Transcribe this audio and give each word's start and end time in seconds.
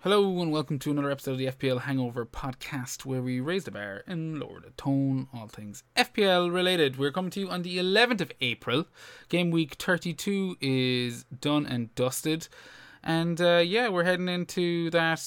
Hello 0.00 0.40
and 0.40 0.50
welcome 0.50 0.78
to 0.78 0.90
another 0.90 1.10
episode 1.10 1.32
of 1.32 1.38
the 1.38 1.48
FPL 1.48 1.82
Hangover 1.82 2.24
podcast 2.24 3.04
where 3.04 3.20
we 3.20 3.40
raise 3.40 3.64
the 3.64 3.72
bar 3.72 4.04
and 4.06 4.40
lower 4.40 4.60
the 4.60 4.70
tone, 4.78 5.28
all 5.34 5.48
things 5.48 5.82
FPL 5.96 6.50
related. 6.50 6.96
We're 6.96 7.12
coming 7.12 7.30
to 7.32 7.40
you 7.40 7.50
on 7.50 7.60
the 7.60 7.76
11th 7.76 8.22
of 8.22 8.32
April. 8.40 8.86
Game 9.28 9.50
week 9.50 9.74
32 9.74 10.56
is 10.62 11.24
done 11.24 11.66
and 11.66 11.94
dusted. 11.94 12.48
And 13.02 13.38
uh, 13.40 13.62
yeah, 13.62 13.88
we're 13.88 14.04
heading 14.04 14.30
into 14.30 14.88
that 14.90 15.20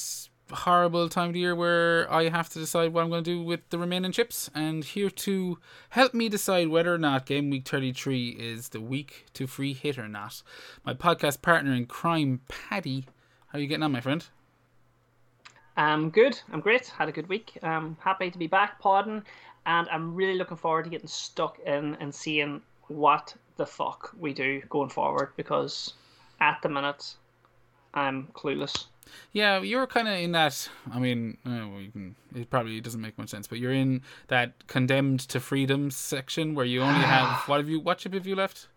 horrible 0.52 1.10
time 1.10 1.30
of 1.30 1.36
year 1.36 1.56
where 1.56 2.12
I 2.12 2.30
have 2.30 2.50
to 2.50 2.60
decide 2.60 2.94
what 2.94 3.04
I'm 3.04 3.10
going 3.10 3.24
to 3.24 3.32
do 3.32 3.44
with 3.44 3.70
the 3.70 3.78
remaining 3.78 4.12
chips. 4.12 4.50
And 4.54 4.84
here 4.84 5.10
to 5.10 5.60
help 5.90 6.14
me 6.14 6.30
decide 6.30 6.68
whether 6.70 6.94
or 6.94 6.98
not 6.98 7.26
game 7.26 7.50
week 7.50 7.68
33 7.68 8.30
is 8.30 8.70
the 8.70 8.82
week 8.82 9.26
to 9.34 9.48
free 9.48 9.74
hit 9.74 9.98
or 9.98 10.07
not, 10.07 10.42
my 10.84 10.93
podcast 10.93 11.42
partner 11.42 11.74
in 11.74 11.86
crime, 11.86 12.42
Paddy. 12.48 13.06
How 13.48 13.57
are 13.57 13.62
you 13.62 13.68
getting 13.68 13.84
on, 13.84 13.92
my 13.92 14.02
friend? 14.02 14.26
I'm 15.78 16.10
good. 16.10 16.40
I'm 16.52 16.60
great. 16.60 16.88
Had 16.88 17.10
a 17.10 17.12
good 17.14 17.29
week. 17.29 17.57
I'm 17.64 17.98
happy 18.02 18.29
to 18.29 18.38
be 18.38 18.48
back 18.48 18.79
pardon. 18.79 19.24
and 19.66 19.88
I'm 19.90 20.14
really 20.14 20.36
looking 20.36 20.57
forward 20.57 20.84
to 20.84 20.90
getting 20.90 21.07
stuck 21.07 21.60
in 21.66 21.96
and 22.00 22.14
seeing 22.14 22.62
what 22.88 23.34
the 23.57 23.66
fuck 23.66 24.12
we 24.20 24.34
do 24.34 24.62
going 24.70 24.90
forward 24.90 25.32
because 25.38 25.93
at 26.42 26.60
the 26.62 26.70
minute 26.70 27.16
I'm 27.93 28.28
clueless. 28.34 28.86
Yeah, 29.32 29.62
you're 29.62 29.88
kind 29.88 30.08
of 30.08 30.16
in 30.16 30.32
that. 30.32 30.70
I 30.92 31.00
mean, 31.00 31.38
uh, 31.46 31.68
well, 31.68 31.84
can, 31.92 32.16
it 32.36 32.50
probably 32.50 32.81
doesn't 32.81 33.02
make 33.02 33.18
much 33.18 33.30
sense, 33.30 33.48
but 33.48 33.59
you're 33.59 33.73
in 33.73 34.02
that 34.28 34.68
condemned 34.68 35.22
to 35.22 35.40
freedom 35.40 35.92
section 35.92 36.56
where 36.56 36.66
you 36.66 36.82
only 36.82 37.00
have 37.06 37.48
what 37.48 37.58
have 37.58 37.70
you? 37.70 37.80
What 37.80 38.00
chip 38.00 38.14
have 38.14 38.28
you 38.28 38.36
left? 38.36 38.68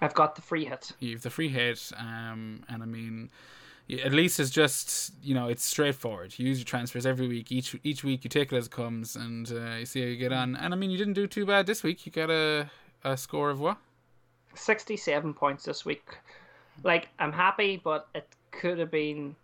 I've 0.00 0.14
got 0.14 0.34
the 0.34 0.42
free 0.42 0.64
hit. 0.64 0.92
You 1.00 1.12
have 1.12 1.22
the 1.22 1.30
free 1.30 1.48
hit, 1.48 1.92
um, 1.96 2.64
and 2.68 2.82
I 2.82 2.86
mean, 2.86 3.30
at 3.90 4.12
least 4.12 4.40
it's 4.40 4.50
just 4.50 5.12
you 5.22 5.34
know 5.34 5.48
it's 5.48 5.64
straightforward. 5.64 6.34
You 6.38 6.48
use 6.48 6.58
your 6.58 6.64
transfers 6.64 7.06
every 7.06 7.28
week. 7.28 7.52
Each 7.52 7.76
each 7.84 8.02
week 8.02 8.24
you 8.24 8.30
take 8.30 8.52
it 8.52 8.56
as 8.56 8.66
it 8.66 8.72
comes, 8.72 9.16
and 9.16 9.50
uh, 9.52 9.76
you 9.78 9.86
see 9.86 10.00
how 10.00 10.06
you 10.06 10.16
get 10.16 10.32
on. 10.32 10.56
And 10.56 10.72
I 10.72 10.76
mean, 10.76 10.90
you 10.90 10.98
didn't 10.98 11.14
do 11.14 11.26
too 11.26 11.46
bad 11.46 11.66
this 11.66 11.82
week. 11.82 12.06
You 12.06 12.12
got 12.12 12.30
a 12.30 12.70
a 13.04 13.16
score 13.16 13.50
of 13.50 13.60
what? 13.60 13.78
Sixty-seven 14.54 15.34
points 15.34 15.64
this 15.64 15.84
week. 15.84 16.18
Like 16.82 17.08
I'm 17.18 17.32
happy, 17.32 17.80
but 17.82 18.08
it 18.14 18.28
could 18.50 18.78
have 18.78 18.90
been 18.90 19.36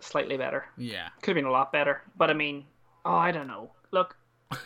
slightly 0.00 0.36
better. 0.36 0.66
Yeah, 0.76 1.08
could 1.22 1.36
have 1.36 1.42
been 1.42 1.48
a 1.48 1.52
lot 1.52 1.72
better. 1.72 2.02
But 2.16 2.30
I 2.30 2.34
mean, 2.34 2.64
oh, 3.04 3.14
I 3.14 3.32
don't 3.32 3.46
know. 3.46 3.70
Look, 3.90 4.16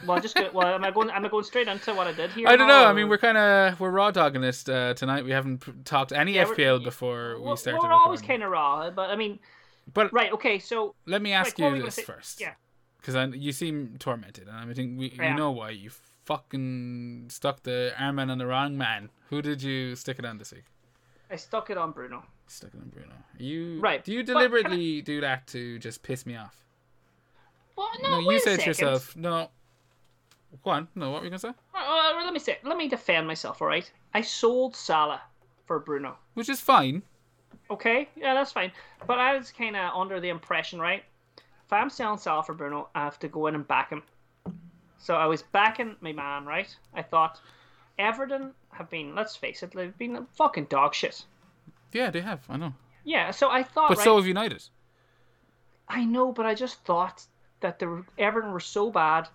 well, 0.07 0.21
just 0.21 0.35
go, 0.35 0.51
well, 0.53 0.75
am 0.75 0.85
I 0.85 0.91
going? 0.91 1.11
Am 1.11 1.25
I 1.25 1.29
going 1.29 1.45
straight 1.45 1.69
into 1.69 1.95
what 1.95 2.07
I 2.07 2.13
did 2.13 2.31
here? 2.33 2.49
I 2.49 2.57
don't 2.57 2.69
know. 2.69 2.85
Or... 2.85 2.87
I 2.87 2.93
mean, 2.93 3.09
we're 3.09 3.19
kind 3.19 3.39
of 3.39 3.81
we're 3.81 3.91
raw 3.91 4.11
dogging 4.11 4.43
this 4.43 4.69
uh, 4.69 4.95
tonight. 4.95 5.25
We 5.25 5.31
haven't 5.31 5.85
talked 5.85 6.13
any 6.13 6.35
yeah, 6.35 6.45
FPL 6.45 6.85
before 6.85 7.41
we 7.41 7.57
started. 7.57 7.81
We're 7.83 7.93
always 7.93 8.21
kind 8.21 8.43
of 8.43 8.51
raw, 8.51 8.91
but 8.91 9.11
I 9.11 9.17
mean, 9.17 9.39
but 9.93 10.13
right, 10.13 10.33
okay. 10.33 10.59
So 10.59 10.95
let 11.07 11.23
me 11.23 11.33
ask 11.33 11.59
right, 11.59 11.77
you 11.77 11.83
this 11.83 11.95
say, 11.95 12.03
first, 12.03 12.41
yeah, 12.41 12.55
because 12.99 13.15
I 13.15 13.25
you 13.27 13.53
seem 13.53 13.97
tormented, 13.99 14.49
and 14.49 14.71
I 14.71 14.75
think 14.75 14.99
we 14.99 15.13
yeah. 15.17 15.31
you 15.31 15.37
know 15.37 15.51
why 15.51 15.71
you 15.71 15.91
fucking 16.25 17.27
stuck 17.29 17.63
the 17.63 17.93
armband 17.99 18.31
on 18.31 18.39
the 18.39 18.47
wrong 18.47 18.77
man. 18.77 19.11
Who 19.31 19.41
did 19.41 19.63
you 19.63 19.97
stick 19.97 20.19
it 20.19 20.25
on 20.25 20.39
this 20.39 20.53
week? 20.53 20.65
I 21.31 21.37
stuck 21.37 21.71
it 21.71 21.79
on 21.79 21.93
Bruno. 21.93 22.23
Stuck 22.47 22.75
it 22.75 22.81
on 22.81 22.89
Bruno. 22.89 23.15
You 23.39 23.81
right? 23.81 24.05
Do 24.05 24.13
you 24.13 24.23
deliberately 24.23 24.99
I... 24.99 25.01
do 25.01 25.21
that 25.21 25.47
to 25.49 25.79
just 25.79 26.03
piss 26.03 26.27
me 26.27 26.37
off? 26.37 26.57
Well, 27.77 27.91
no, 28.03 28.21
no 28.21 28.31
you 28.31 28.41
said 28.41 28.61
to 28.61 28.67
yourself, 28.67 29.17
no, 29.17 29.49
Go 30.65 30.71
on. 30.71 30.89
No, 30.95 31.11
what 31.11 31.21
were 31.21 31.27
you 31.27 31.31
gonna 31.31 31.39
say? 31.39 31.53
Uh, 31.75 32.13
let 32.25 32.33
me 32.33 32.39
say. 32.39 32.59
Let 32.65 32.77
me 32.77 32.89
defend 32.89 33.27
myself. 33.27 33.63
All 33.63 33.69
right. 33.69 33.91
I 34.15 34.21
sold 34.21 34.75
Salah 34.75 35.23
for 35.67 35.79
Bruno, 35.79 36.17
which 36.35 36.49
is 36.49 36.61
fine. 36.61 37.03
Okay, 37.71 38.09
yeah, 38.17 38.35
that's 38.35 38.51
fine. 38.51 38.73
But 39.07 39.19
I 39.19 39.37
was 39.37 39.53
kind 39.53 39.77
of 39.77 39.95
under 39.95 40.19
the 40.19 40.29
impression, 40.29 40.81
right? 40.81 41.05
If 41.39 41.73
I'm 41.73 41.89
selling 41.89 42.19
Salah 42.19 42.43
for 42.43 42.55
Bruno, 42.55 42.89
I 42.97 43.05
have 43.05 43.19
to 43.21 43.29
go 43.29 43.47
in 43.47 43.55
and 43.55 43.67
back 43.67 43.91
him. 43.91 44.03
So 44.99 45.15
I 45.15 45.27
was 45.27 45.43
backing 45.43 45.95
my 46.01 46.13
man, 46.13 46.45
right? 46.45 46.75
I 46.95 47.03
thought 47.03 47.41
Everton 48.01 48.53
have 48.71 48.91
been, 48.91 49.15
let's 49.15 49.37
face 49.37 49.63
it, 49.63 49.73
they've 49.73 49.97
been 49.97 50.27
fucking 50.35 50.67
dog 50.67 50.95
shit. 50.95 51.25
Yeah, 51.93 52.11
they 52.11 52.21
have. 52.21 52.45
I 52.49 52.57
know. 52.57 52.75
Yeah, 53.05 53.31
so 53.31 53.51
I 53.51 53.63
thought. 53.63 53.89
But 53.89 53.99
right, 53.99 54.05
so 54.05 54.17
have 54.17 54.27
United. 54.27 54.63
I 55.89 56.05
know, 56.05 56.33
but 56.33 56.47
I 56.47 56.55
just 56.55 56.85
thought 56.85 57.25
that 57.61 57.79
the 57.79 58.05
Everton 58.19 58.53
were 58.53 58.61
so 58.61 58.91
bad 58.91 59.29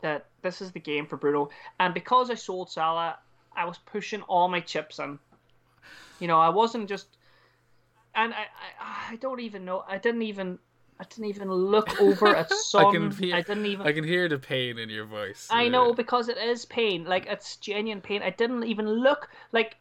that 0.00 0.26
this 0.42 0.60
is 0.60 0.72
the 0.72 0.80
game 0.80 1.06
for 1.06 1.16
Bruno. 1.16 1.50
And 1.80 1.94
because 1.94 2.30
I 2.30 2.34
sold 2.34 2.70
Salah, 2.70 3.18
I 3.56 3.64
was 3.64 3.78
pushing 3.78 4.22
all 4.22 4.48
my 4.48 4.60
chips 4.60 4.98
in. 4.98 5.18
You 6.20 6.28
know, 6.28 6.38
I 6.38 6.48
wasn't 6.48 6.88
just, 6.88 7.08
and 8.14 8.32
I, 8.32 8.46
I, 8.80 9.12
I 9.12 9.16
don't 9.16 9.40
even 9.40 9.64
know. 9.64 9.84
I 9.88 9.98
didn't 9.98 10.22
even, 10.22 10.58
I 11.00 11.04
didn't 11.04 11.26
even 11.26 11.52
look 11.52 12.00
over 12.00 12.34
at 12.34 12.52
Son. 12.52 12.86
I, 12.88 12.92
can 12.92 13.10
hear, 13.10 13.34
I 13.36 13.42
didn't 13.42 13.66
even. 13.66 13.86
I 13.86 13.92
can 13.92 14.04
hear 14.04 14.28
the 14.28 14.38
pain 14.38 14.78
in 14.78 14.88
your 14.88 15.06
voice. 15.06 15.46
I 15.50 15.68
know 15.68 15.92
because 15.92 16.28
it 16.28 16.38
is 16.38 16.64
pain. 16.64 17.04
Like 17.04 17.26
it's 17.26 17.56
genuine 17.56 18.00
pain. 18.00 18.22
I 18.22 18.30
didn't 18.30 18.64
even 18.64 18.88
look. 18.88 19.28
Like 19.52 19.76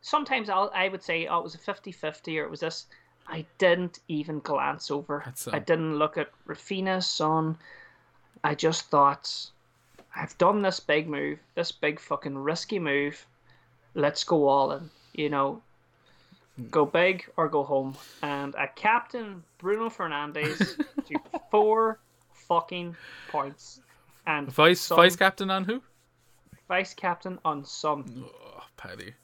sometimes 0.00 0.48
I'll, 0.50 0.70
I 0.74 0.88
would 0.88 1.02
say, 1.02 1.26
oh, 1.26 1.38
it 1.38 1.42
was 1.44 1.54
a 1.54 1.58
50-50 1.58 2.40
or 2.40 2.44
it 2.44 2.50
was 2.50 2.60
this. 2.60 2.86
I 3.28 3.44
didn't 3.58 3.98
even 4.08 4.40
glance 4.40 4.90
over. 4.90 5.24
I 5.52 5.58
didn't 5.58 5.98
look 5.98 6.16
at 6.16 6.30
Raphinha, 6.46 7.02
Son. 7.02 7.58
I 8.44 8.54
just 8.54 8.86
thought 8.86 9.50
I've 10.14 10.38
done 10.38 10.62
this 10.62 10.78
big 10.78 11.08
move, 11.08 11.40
this 11.56 11.72
big 11.72 11.98
fucking 11.98 12.38
risky 12.38 12.78
move. 12.78 13.26
Let's 13.94 14.22
go 14.22 14.46
all 14.46 14.72
in. 14.72 14.90
You 15.12 15.28
know, 15.28 15.62
go 16.70 16.84
big 16.84 17.26
or 17.36 17.48
go 17.48 17.62
home. 17.62 17.96
And 18.22 18.54
a 18.54 18.68
captain 18.68 19.42
Bruno 19.58 19.88
Fernandes 19.88 20.58
to 21.06 21.14
four 21.50 22.00
fucking 22.32 22.96
points. 23.28 23.80
And 24.26 24.50
vice 24.50 24.80
Son, 24.80 24.96
vice 24.96 25.16
captain 25.16 25.50
on 25.50 25.64
who? 25.64 25.82
Vice 26.68 26.94
captain 26.94 27.38
on 27.44 27.64
Son. 27.64 28.24
Oh, 28.26 28.62
Paddy. 28.76 29.14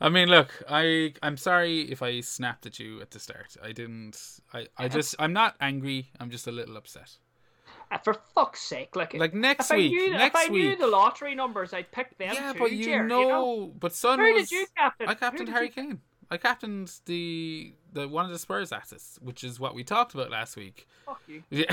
I 0.00 0.08
mean, 0.08 0.28
look, 0.28 0.50
I 0.68 1.14
I'm 1.22 1.36
sorry 1.36 1.82
if 1.82 2.02
I 2.02 2.20
snapped 2.20 2.66
at 2.66 2.78
you 2.78 3.00
at 3.00 3.10
the 3.10 3.20
start. 3.20 3.56
I 3.62 3.72
didn't. 3.72 4.18
I 4.52 4.66
I 4.76 4.88
just 4.88 5.14
I'm 5.18 5.32
not 5.32 5.54
angry. 5.60 6.10
I'm 6.18 6.30
just 6.30 6.46
a 6.46 6.52
little 6.52 6.76
upset. 6.76 7.18
Uh, 7.90 7.98
for 7.98 8.14
fuck's 8.34 8.62
sake, 8.62 8.96
like 8.96 9.12
like 9.14 9.34
next 9.34 9.70
if 9.70 9.76
week. 9.76 9.92
I 9.92 9.94
knew, 9.94 10.10
next 10.10 10.40
if 10.40 10.48
I 10.48 10.52
knew 10.52 10.68
week. 10.70 10.78
the 10.78 10.86
lottery 10.86 11.34
numbers, 11.34 11.74
I'd 11.74 11.92
pick 11.92 12.16
them. 12.16 12.32
Yeah, 12.34 12.52
too, 12.52 12.58
but 12.58 12.72
you, 12.72 12.84
Jer, 12.84 13.06
know, 13.06 13.20
you 13.20 13.28
know, 13.28 13.72
but 13.78 13.92
Son 13.92 14.18
Who 14.18 14.32
was. 14.32 14.48
did 14.48 14.58
you 14.58 14.66
captain? 14.76 15.08
I 15.08 15.14
captained 15.14 15.50
Harry 15.50 15.66
you... 15.66 15.72
Kane. 15.72 16.00
I 16.32 16.38
captained 16.38 16.92
the 17.04 17.74
the 17.92 18.08
one 18.08 18.24
of 18.24 18.30
the 18.30 18.38
Spurs 18.38 18.72
assets, 18.72 19.18
which 19.20 19.44
is 19.44 19.60
what 19.60 19.74
we 19.74 19.84
talked 19.84 20.14
about 20.14 20.30
last 20.30 20.56
week. 20.56 20.88
Fuck 21.04 21.20
you. 21.28 21.42
Yeah. 21.50 21.72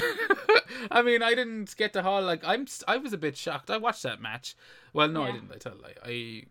I 0.91 1.01
mean, 1.01 1.23
I 1.23 1.33
didn't 1.33 1.75
get 1.77 1.93
the 1.93 2.03
whole 2.03 2.21
like 2.21 2.43
I'm. 2.43 2.67
I 2.87 2.97
was 2.97 3.13
a 3.13 3.17
bit 3.17 3.37
shocked. 3.37 3.71
I 3.71 3.77
watched 3.77 4.03
that 4.03 4.21
match. 4.21 4.55
Well, 4.91 5.07
no, 5.07 5.23
yeah. 5.23 5.29
I 5.29 5.31
didn't. 5.31 5.51
I 5.53 5.57
tell 5.57 5.75
you, 5.75 6.45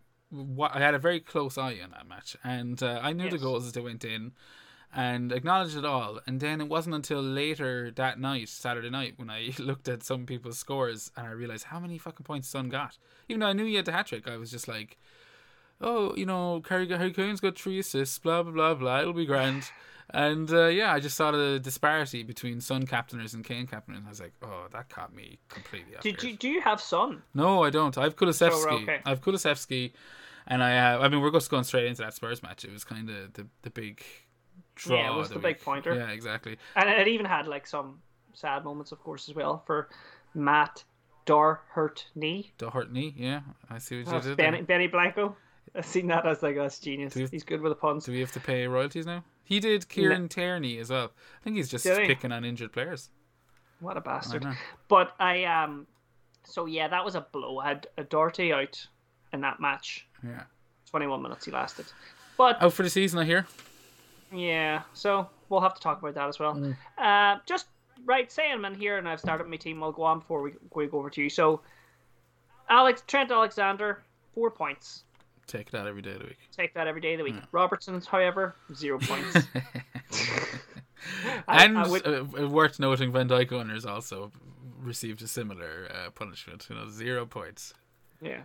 I 0.59 0.69
I 0.75 0.79
had 0.79 0.95
a 0.95 0.99
very 0.99 1.19
close 1.19 1.57
eye 1.57 1.77
on 1.83 1.91
that 1.91 2.07
match, 2.07 2.35
and 2.43 2.81
uh, 2.81 2.99
I 3.03 3.13
knew 3.13 3.25
yes. 3.25 3.33
the 3.33 3.39
goals 3.39 3.65
as 3.67 3.73
they 3.73 3.81
went 3.81 4.03
in 4.03 4.31
and 4.93 5.31
acknowledged 5.31 5.77
it 5.77 5.85
all. 5.85 6.19
And 6.25 6.39
then 6.39 6.61
it 6.61 6.67
wasn't 6.67 6.95
until 6.95 7.21
later 7.21 7.91
that 7.91 8.19
night, 8.19 8.49
Saturday 8.49 8.89
night, 8.89 9.13
when 9.17 9.29
I 9.29 9.51
looked 9.59 9.87
at 9.87 10.03
some 10.03 10.25
people's 10.25 10.57
scores 10.57 11.11
and 11.15 11.27
I 11.27 11.31
realized 11.31 11.65
how 11.65 11.79
many 11.79 11.97
fucking 11.97 12.23
points 12.23 12.49
Son 12.49 12.69
got. 12.69 12.97
Even 13.27 13.41
though 13.41 13.47
I 13.47 13.53
knew 13.53 13.65
he 13.65 13.75
had 13.75 13.85
the 13.85 13.91
hat 13.91 14.07
trick, 14.07 14.27
I 14.27 14.37
was 14.37 14.49
just 14.49 14.67
like, 14.67 14.97
oh, 15.81 16.15
you 16.15 16.25
know, 16.25 16.61
Harry, 16.69 16.87
Harry 16.87 17.11
Kane's 17.11 17.39
got 17.39 17.57
three 17.57 17.79
assists, 17.79 18.19
blah, 18.19 18.43
blah, 18.43 18.51
blah, 18.51 18.73
blah, 18.73 19.01
it'll 19.01 19.13
be 19.13 19.25
grand. 19.25 19.69
And 20.11 20.51
uh, 20.51 20.67
yeah, 20.67 20.91
I 20.91 20.99
just 20.99 21.15
saw 21.15 21.31
the 21.31 21.59
disparity 21.59 22.23
between 22.23 22.61
Son 22.61 22.87
captainers 22.87 23.35
and 23.35 23.45
Kane 23.45 23.67
captainers. 23.67 24.01
I 24.05 24.09
was 24.09 24.19
like, 24.19 24.33
oh, 24.41 24.65
that 24.71 24.89
caught 24.89 25.13
me 25.13 25.37
completely 25.49 25.95
off 25.95 26.01
Did 26.01 26.23
you, 26.23 26.35
do 26.35 26.49
you 26.49 26.61
have 26.61 26.81
Son? 26.81 27.21
No, 27.35 27.63
I 27.63 27.69
don't. 27.69 27.95
I 27.95 28.03
have 28.03 28.15
Kulusevski. 28.15 28.63
So 28.63 28.69
okay. 28.69 29.01
I 29.05 29.09
have 29.09 29.21
Kulusevski. 29.21 29.91
And 30.47 30.63
I 30.63 30.71
have, 30.71 31.01
I 31.01 31.09
mean, 31.09 31.21
we're 31.21 31.31
just 31.31 31.51
going 31.51 31.63
straight 31.63 31.85
into 31.85 32.01
that 32.01 32.15
Spurs 32.15 32.41
match. 32.41 32.65
It 32.65 32.71
was 32.71 32.83
kind 32.83 33.07
of 33.07 33.33
the, 33.33 33.45
the 33.61 33.69
big 33.69 34.03
draw. 34.73 34.97
Yeah, 34.97 35.13
it 35.13 35.15
was 35.15 35.29
the 35.29 35.35
week. 35.35 35.43
big 35.43 35.61
pointer. 35.61 35.93
Yeah, 35.93 36.09
exactly. 36.09 36.57
And 36.75 36.89
it 36.89 37.07
even 37.07 37.27
had 37.27 37.47
like 37.47 37.67
some 37.67 37.99
sad 38.33 38.63
moments, 38.63 38.91
of 38.91 38.99
course, 38.99 39.29
as 39.29 39.35
well 39.35 39.61
for 39.67 39.89
Matt 40.33 40.83
Doherty. 41.25 42.51
Doherty, 42.57 43.13
yeah, 43.15 43.41
I 43.69 43.77
see 43.77 44.01
what 44.01 44.11
you 44.11 44.29
did. 44.29 44.37
Benny, 44.37 44.61
Benny 44.63 44.87
Blanco. 44.87 45.37
I've 45.75 45.85
seen 45.85 46.07
that 46.07 46.25
as 46.25 46.41
like 46.41 46.55
that's 46.55 46.79
genius. 46.79 47.13
Have, 47.13 47.29
he's 47.29 47.43
good 47.43 47.61
with 47.61 47.71
the 47.71 47.75
puns. 47.75 48.05
Do 48.05 48.11
we 48.11 48.19
have 48.19 48.31
to 48.33 48.39
pay 48.39 48.67
royalties 48.67 49.05
now? 49.05 49.23
He 49.43 49.59
did 49.59 49.89
Kieran 49.89 50.23
no. 50.23 50.27
Tierney 50.27 50.77
as 50.79 50.89
well. 50.89 51.11
I 51.41 51.43
think 51.43 51.55
he's 51.55 51.69
just 51.69 51.85
picking 51.85 52.31
on 52.31 52.45
injured 52.45 52.71
players. 52.71 53.09
What 53.79 53.97
a 53.97 54.01
bastard! 54.01 54.45
I 54.45 54.57
but 54.87 55.13
I 55.19 55.45
um, 55.45 55.87
so 56.43 56.65
yeah, 56.65 56.87
that 56.87 57.05
was 57.05 57.15
a 57.15 57.21
blow. 57.21 57.59
I 57.59 57.69
had 57.69 57.87
a 57.97 58.03
Doherty 58.03 58.51
out 58.51 58.85
in 59.31 59.41
that 59.41 59.59
match. 59.59 60.07
Yeah, 60.23 60.43
twenty-one 60.89 61.21
minutes 61.21 61.45
he 61.45 61.51
lasted. 61.51 61.85
But 62.37 62.61
out 62.61 62.73
for 62.73 62.83
the 62.83 62.89
season, 62.89 63.19
I 63.19 63.25
hear. 63.25 63.45
Yeah, 64.33 64.83
so 64.93 65.29
we'll 65.49 65.61
have 65.61 65.75
to 65.75 65.81
talk 65.81 66.01
about 66.01 66.15
that 66.15 66.27
as 66.27 66.39
well. 66.39 66.55
Mm. 66.55 66.75
Uh, 66.97 67.39
just 67.45 67.67
right, 68.05 68.31
saying 68.31 68.53
I'm 68.53 68.65
in 68.65 68.75
here 68.75 68.97
and 68.97 69.07
I've 69.07 69.19
started 69.19 69.47
my 69.47 69.57
team. 69.57 69.81
I'll 69.81 69.91
go 69.91 70.03
on 70.03 70.19
before 70.19 70.41
we, 70.41 70.51
we 70.73 70.87
go 70.87 70.99
over 70.99 71.09
to 71.09 71.21
you. 71.21 71.29
So 71.29 71.61
Alex 72.69 73.03
Trent 73.07 73.31
Alexander, 73.31 74.03
four 74.35 74.51
points. 74.51 75.03
Take 75.49 75.71
that 75.71 75.87
every 75.87 76.03
day 76.03 76.11
of 76.11 76.19
the 76.19 76.25
week. 76.25 76.37
Take 76.55 76.75
that 76.75 76.85
every 76.85 77.01
day 77.01 77.13
of 77.13 77.17
the 77.17 77.23
week. 77.23 77.35
Yeah. 77.35 77.45
Robertson's, 77.51 78.05
however, 78.05 78.55
zero 78.75 78.99
points. 79.01 79.35
and 81.47 81.77
I, 81.77 81.87
would... 81.87 82.07
uh, 82.07 82.47
worth 82.47 82.79
noting, 82.79 83.11
Van 83.11 83.27
Dijk 83.27 83.51
owners 83.51 83.83
also 83.83 84.31
received 84.79 85.23
a 85.23 85.27
similar 85.27 85.89
uh, 85.91 86.11
punishment. 86.11 86.67
You 86.69 86.75
know, 86.75 86.87
zero 86.87 87.25
points. 87.25 87.73
Yeah. 88.21 88.41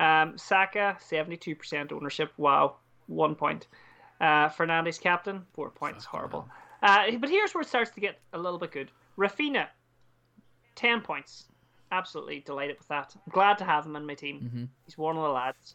Um, 0.00 0.36
Saka, 0.36 0.96
seventy-two 1.00 1.54
percent 1.54 1.92
ownership. 1.92 2.32
Wow, 2.36 2.76
one 3.06 3.36
point. 3.36 3.68
Uh, 4.20 4.48
Fernandes 4.48 5.00
captain, 5.00 5.46
four 5.52 5.70
points. 5.70 6.04
Horrible. 6.04 6.48
Uh, 6.82 7.12
but 7.20 7.30
here's 7.30 7.54
where 7.54 7.62
it 7.62 7.68
starts 7.68 7.92
to 7.92 8.00
get 8.00 8.18
a 8.32 8.38
little 8.38 8.58
bit 8.58 8.72
good. 8.72 8.90
Raphinha, 9.16 9.68
ten 10.74 11.02
points. 11.02 11.44
Absolutely 11.92 12.40
delighted 12.40 12.78
with 12.78 12.88
that. 12.88 13.14
glad 13.30 13.58
to 13.58 13.64
have 13.64 13.86
him 13.86 13.94
in 13.94 14.06
my 14.06 14.14
team. 14.14 14.40
Mm-hmm. 14.40 14.64
He's 14.86 14.98
one 14.98 15.16
of 15.16 15.22
the 15.22 15.28
lads. 15.28 15.74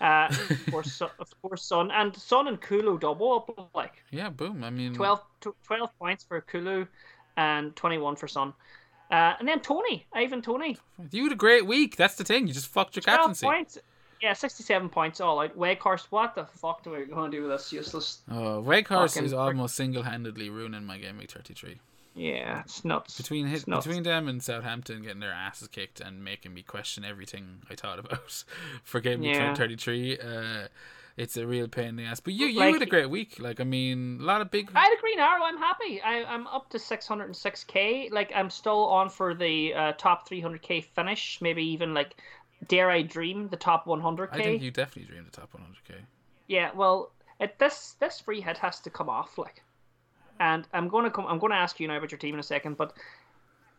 Uh, 0.00 0.28
of 0.50 0.66
course, 0.70 1.02
of 1.02 1.58
Son 1.58 1.90
and 1.90 2.14
Son 2.16 2.46
and 2.48 2.60
Kulu 2.60 2.98
double 2.98 3.32
up 3.32 3.70
like. 3.74 3.94
Yeah, 4.10 4.30
boom. 4.30 4.62
I 4.62 4.70
mean, 4.70 4.94
12, 4.94 5.20
12 5.64 5.98
points 5.98 6.24
for 6.24 6.40
Kulu, 6.40 6.86
and 7.36 7.74
twenty-one 7.74 8.16
for 8.16 8.28
Son. 8.28 8.52
Uh, 9.10 9.34
and 9.38 9.48
then 9.48 9.60
Toney, 9.60 10.06
Ivan 10.12 10.42
Toney. 10.42 10.76
You 11.10 11.22
had 11.24 11.32
a 11.32 11.36
great 11.36 11.66
week. 11.66 11.96
That's 11.96 12.16
the 12.16 12.24
thing. 12.24 12.46
You 12.46 12.52
just 12.52 12.68
fucked 12.68 12.94
your 12.94 13.02
captaincy. 13.02 13.46
Points. 13.46 13.78
Yeah, 14.20 14.32
67 14.32 14.88
points 14.88 15.20
all 15.20 15.40
out. 15.40 15.56
Weghorst, 15.56 16.06
what 16.10 16.34
the 16.34 16.44
fuck 16.44 16.82
do 16.82 16.90
we 16.90 17.04
going 17.04 17.30
to 17.30 17.36
do 17.36 17.42
with 17.44 17.52
this 17.52 17.72
useless? 17.72 18.18
Oh, 18.28 18.62
Weghorst 18.66 19.22
is 19.22 19.32
almost 19.32 19.76
single 19.76 20.02
handedly 20.02 20.50
ruining 20.50 20.84
my 20.84 20.98
game 20.98 21.18
week 21.18 21.30
33. 21.30 21.78
Yeah, 22.18 22.60
it's 22.60 22.84
nuts. 22.84 23.16
Between 23.16 23.46
hit, 23.46 23.60
it's 23.60 23.68
nuts. 23.68 23.86
between 23.86 24.02
them 24.02 24.26
and 24.26 24.42
Southampton 24.42 25.02
getting 25.02 25.20
their 25.20 25.32
asses 25.32 25.68
kicked 25.68 26.00
and 26.00 26.24
making 26.24 26.52
me 26.52 26.62
question 26.62 27.04
everything 27.04 27.62
I 27.70 27.76
thought 27.76 28.00
about 28.00 28.44
for 28.82 29.00
game 29.00 29.20
week 29.20 29.34
yeah. 29.34 29.54
33, 29.54 30.18
uh, 30.18 30.68
it's 31.16 31.36
a 31.36 31.46
real 31.46 31.68
pain 31.68 31.88
in 31.88 31.96
the 31.96 32.04
ass. 32.04 32.18
But 32.18 32.32
you 32.32 32.46
you 32.46 32.58
like, 32.58 32.72
had 32.72 32.82
a 32.82 32.86
great 32.86 33.08
week. 33.08 33.38
Like 33.38 33.60
I 33.60 33.64
mean, 33.64 34.18
a 34.20 34.24
lot 34.24 34.40
of 34.40 34.50
big. 34.50 34.70
I 34.74 34.80
had 34.80 34.96
a 34.96 35.00
green 35.00 35.20
arrow. 35.20 35.42
I'm 35.44 35.58
happy. 35.58 36.00
I, 36.00 36.24
I'm 36.24 36.46
up 36.48 36.70
to 36.70 36.78
606k. 36.78 38.10
Like 38.10 38.32
I'm 38.34 38.50
still 38.50 38.86
on 38.86 39.10
for 39.10 39.34
the 39.34 39.74
uh, 39.74 39.92
top 39.92 40.28
300k 40.28 40.84
finish. 40.84 41.38
Maybe 41.40 41.62
even 41.64 41.94
like, 41.94 42.16
dare 42.66 42.90
I 42.90 43.02
dream 43.02 43.48
the 43.48 43.56
top 43.56 43.86
100k. 43.86 44.28
I 44.32 44.42
think 44.42 44.62
you 44.62 44.70
definitely 44.70 45.12
dream 45.12 45.24
the 45.24 45.36
top 45.36 45.52
100k. 45.52 45.96
Yeah. 46.48 46.70
Well, 46.74 47.12
it, 47.38 47.58
this 47.58 47.94
this 48.00 48.20
free 48.20 48.40
hit 48.40 48.58
has 48.58 48.80
to 48.80 48.90
come 48.90 49.08
off. 49.08 49.38
Like, 49.38 49.62
and 50.40 50.66
I'm 50.72 50.88
gonna 50.88 51.10
come. 51.10 51.26
I'm 51.26 51.38
gonna 51.38 51.54
ask 51.54 51.78
you 51.80 51.88
now 51.88 51.96
about 51.96 52.10
your 52.10 52.18
team 52.18 52.34
in 52.34 52.40
a 52.40 52.44
second, 52.44 52.76
but. 52.76 52.94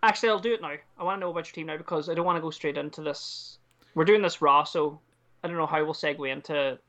Actually, 0.01 0.29
I'll 0.29 0.39
do 0.39 0.53
it 0.53 0.61
now. 0.61 0.75
I 0.97 1.03
want 1.03 1.17
to 1.17 1.19
know 1.19 1.29
about 1.29 1.45
your 1.47 1.51
team 1.53 1.67
now 1.67 1.75
because 1.75 2.07
I 2.07 2.13
don't 2.13 2.25
want 2.25 2.37
to 2.37 2.41
go 2.41 2.51
straight 2.51 2.77
into 2.77 3.01
this. 3.01 3.57
We're 3.95 4.05
doing 4.05 4.21
this 4.21 4.41
raw, 4.41 4.63
so 4.63 4.97
I 5.43 5.49
don't 5.49 5.57
know 5.57 5.65
how 5.65 5.83
we'll 5.83 5.93
segue 5.93 6.31
into 6.31 6.79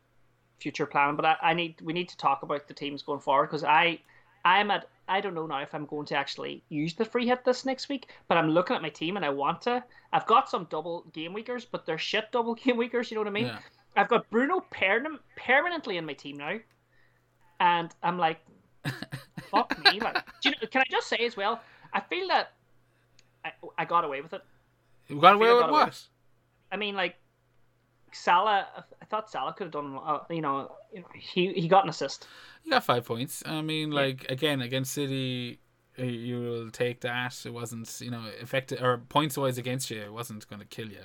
future 0.60 0.86
planning. 0.86 1.16
But 1.16 1.24
I, 1.24 1.36
I 1.42 1.54
need 1.54 1.80
we 1.80 1.92
need 1.92 2.08
to 2.10 2.16
talk 2.16 2.42
about 2.42 2.68
the 2.68 2.74
teams 2.74 3.02
going 3.02 3.18
forward 3.18 3.46
because 3.46 3.64
I 3.64 3.98
I'm 4.44 4.70
at 4.70 4.86
I 5.08 5.20
don't 5.20 5.34
know 5.34 5.46
now 5.46 5.60
if 5.60 5.74
I'm 5.74 5.86
going 5.86 6.06
to 6.06 6.16
actually 6.16 6.62
use 6.68 6.94
the 6.94 7.04
free 7.04 7.26
hit 7.26 7.44
this 7.44 7.64
next 7.64 7.88
week, 7.88 8.12
but 8.28 8.38
I'm 8.38 8.48
looking 8.48 8.76
at 8.76 8.82
my 8.82 8.90
team 8.90 9.16
and 9.16 9.24
I 9.24 9.30
want 9.30 9.62
to. 9.62 9.82
I've 10.12 10.26
got 10.26 10.48
some 10.48 10.68
double 10.70 11.04
game 11.12 11.32
weekers, 11.32 11.64
but 11.64 11.84
they're 11.84 11.98
shit 11.98 12.30
double 12.30 12.54
game 12.64 12.76
weekers. 12.76 13.10
You 13.10 13.16
know 13.16 13.22
what 13.22 13.28
I 13.28 13.32
mean? 13.32 13.46
Yeah. 13.46 13.58
I've 13.96 14.08
got 14.08 14.30
Bruno 14.30 14.60
per- 14.70 15.18
permanently 15.36 15.96
in 15.96 16.06
my 16.06 16.12
team 16.12 16.36
now, 16.36 16.58
and 17.58 17.92
I'm 18.04 18.18
like, 18.18 18.38
fuck 19.50 19.76
me. 19.84 20.00
Like, 20.00 20.24
you 20.44 20.52
know, 20.52 20.68
can 20.70 20.82
I 20.82 20.84
just 20.90 21.08
say 21.08 21.18
as 21.18 21.36
well? 21.36 21.60
I 21.92 22.00
feel 22.00 22.28
that 22.28 22.52
I, 23.44 23.52
I 23.78 23.84
got 23.84 24.04
away 24.04 24.20
with 24.20 24.32
it. 24.32 24.42
You 25.08 25.20
got 25.20 25.34
away 25.34 25.52
with 25.52 25.70
what? 25.70 26.00
I 26.70 26.76
mean, 26.76 26.94
like 26.94 27.16
Salah, 28.12 28.66
I 29.00 29.04
thought 29.06 29.30
Salah 29.30 29.52
could 29.52 29.64
have 29.64 29.72
done. 29.72 29.98
Uh, 30.04 30.20
you 30.30 30.40
know, 30.40 30.72
he 31.14 31.52
he 31.52 31.68
got 31.68 31.84
an 31.84 31.90
assist. 31.90 32.26
He 32.62 32.70
got 32.70 32.84
five 32.84 33.04
points. 33.04 33.42
I 33.46 33.62
mean, 33.62 33.90
like 33.90 34.24
yeah. 34.24 34.32
again 34.32 34.60
against 34.60 34.92
City, 34.92 35.58
you 35.96 36.40
will 36.40 36.70
take 36.70 37.00
that. 37.00 37.40
It 37.44 37.52
wasn't 37.52 38.00
you 38.00 38.10
know 38.10 38.24
effective 38.40 38.82
or 38.82 38.98
points 38.98 39.36
wise 39.36 39.58
against 39.58 39.90
you. 39.90 40.00
It 40.00 40.12
wasn't 40.12 40.48
going 40.48 40.60
to 40.60 40.66
kill 40.66 40.88
you. 40.88 41.04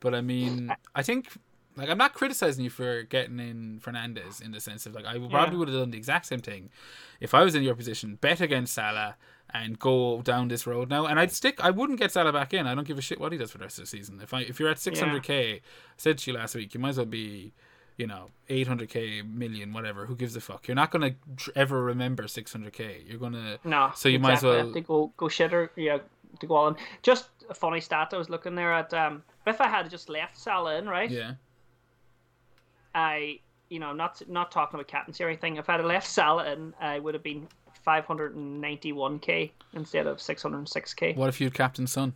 But 0.00 0.14
I 0.14 0.20
mean, 0.20 0.74
I 0.94 1.02
think 1.02 1.28
like 1.76 1.88
I'm 1.88 1.98
not 1.98 2.14
criticizing 2.14 2.64
you 2.64 2.70
for 2.70 3.02
getting 3.02 3.38
in 3.38 3.80
Fernandes 3.84 4.42
in 4.42 4.52
the 4.52 4.60
sense 4.60 4.86
of 4.86 4.94
like 4.94 5.04
I 5.04 5.18
probably 5.18 5.54
yeah. 5.54 5.58
would 5.58 5.68
have 5.68 5.78
done 5.78 5.90
the 5.90 5.98
exact 5.98 6.26
same 6.26 6.40
thing 6.40 6.70
if 7.20 7.34
I 7.34 7.42
was 7.42 7.54
in 7.54 7.62
your 7.62 7.74
position. 7.74 8.16
Bet 8.20 8.40
against 8.40 8.74
Salah 8.74 9.16
and 9.52 9.78
go 9.78 10.22
down 10.22 10.48
this 10.48 10.66
road 10.66 10.90
now. 10.90 11.06
And 11.06 11.20
I'd 11.20 11.32
stick. 11.32 11.62
I 11.62 11.70
wouldn't 11.70 11.98
get 11.98 12.12
Salah 12.12 12.32
back 12.32 12.54
in. 12.54 12.66
I 12.66 12.74
don't 12.74 12.86
give 12.86 12.98
a 12.98 13.02
shit 13.02 13.20
what 13.20 13.32
he 13.32 13.38
does 13.38 13.50
for 13.50 13.58
the 13.58 13.64
rest 13.64 13.78
of 13.78 13.84
the 13.84 13.88
season. 13.88 14.20
If 14.22 14.34
I 14.34 14.40
if 14.40 14.58
you're 14.58 14.70
at 14.70 14.78
600k, 14.78 15.28
yeah. 15.28 15.54
I 15.56 15.60
said 15.96 16.18
to 16.18 16.30
you 16.30 16.36
last 16.36 16.54
week, 16.54 16.74
you 16.74 16.80
might 16.80 16.90
as 16.90 16.96
well 16.96 17.06
be, 17.06 17.52
you 17.96 18.06
know, 18.06 18.28
800k, 18.48 19.28
million, 19.28 19.72
whatever. 19.72 20.06
Who 20.06 20.16
gives 20.16 20.34
a 20.36 20.40
fuck? 20.40 20.66
You're 20.68 20.74
not 20.74 20.90
gonna 20.90 21.14
ever 21.54 21.82
remember 21.82 22.24
600k. 22.24 23.08
You're 23.08 23.18
gonna 23.18 23.58
no. 23.64 23.92
So 23.94 24.08
you 24.08 24.16
exactly. 24.16 24.18
might 24.18 24.32
as 24.32 24.64
well 24.64 24.72
to 24.72 24.80
go 24.80 25.12
go 25.16 25.26
shitter. 25.26 25.70
Yeah, 25.76 25.98
to 26.40 26.46
go 26.46 26.56
on. 26.56 26.76
Just 27.02 27.28
a 27.48 27.54
funny 27.54 27.80
stat. 27.80 28.08
I 28.12 28.16
was 28.16 28.30
looking 28.30 28.54
there 28.54 28.72
at 28.72 28.92
um. 28.94 29.22
If 29.46 29.60
I 29.60 29.68
had 29.68 29.88
just 29.88 30.08
left 30.08 30.36
Salah 30.36 30.76
in, 30.76 30.88
right? 30.88 31.10
Yeah. 31.10 31.34
I 32.96 33.40
you 33.68 33.78
know, 33.78 33.88
I'm 33.88 33.96
not 33.96 34.22
not 34.28 34.50
talking 34.50 34.78
about 34.78 34.88
captaincy 34.88 35.22
or 35.22 35.28
anything. 35.28 35.56
If 35.56 35.68
I 35.68 35.76
had 35.76 35.84
left 35.84 36.08
Salah 36.08 36.50
in, 36.52 36.74
I 36.80 36.98
would 36.98 37.14
have 37.14 37.22
been 37.22 37.46
591k 37.86 39.50
instead 39.74 40.06
of 40.06 40.18
606k. 40.18 41.16
What 41.16 41.28
if 41.28 41.40
you 41.40 41.46
had 41.46 41.54
Captain 41.54 41.86
Son? 41.86 42.14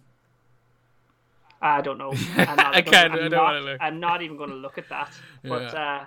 I 1.63 1.83
don't 1.83 1.99
know. 1.99 2.13
i 2.37 2.81
can't. 2.81 3.13
I 3.13 3.17
don't 3.17 3.31
not, 3.31 3.43
want 3.43 3.59
to 3.59 3.71
look. 3.73 3.79
I'm 3.81 4.01
not 4.01 4.23
even 4.23 4.37
going 4.37 4.51
to 4.51 4.57
look 4.57 4.79
at 4.79 4.89
that. 4.89 5.13
But 5.43 5.73
yeah. 5.73 5.99
Uh, 6.01 6.07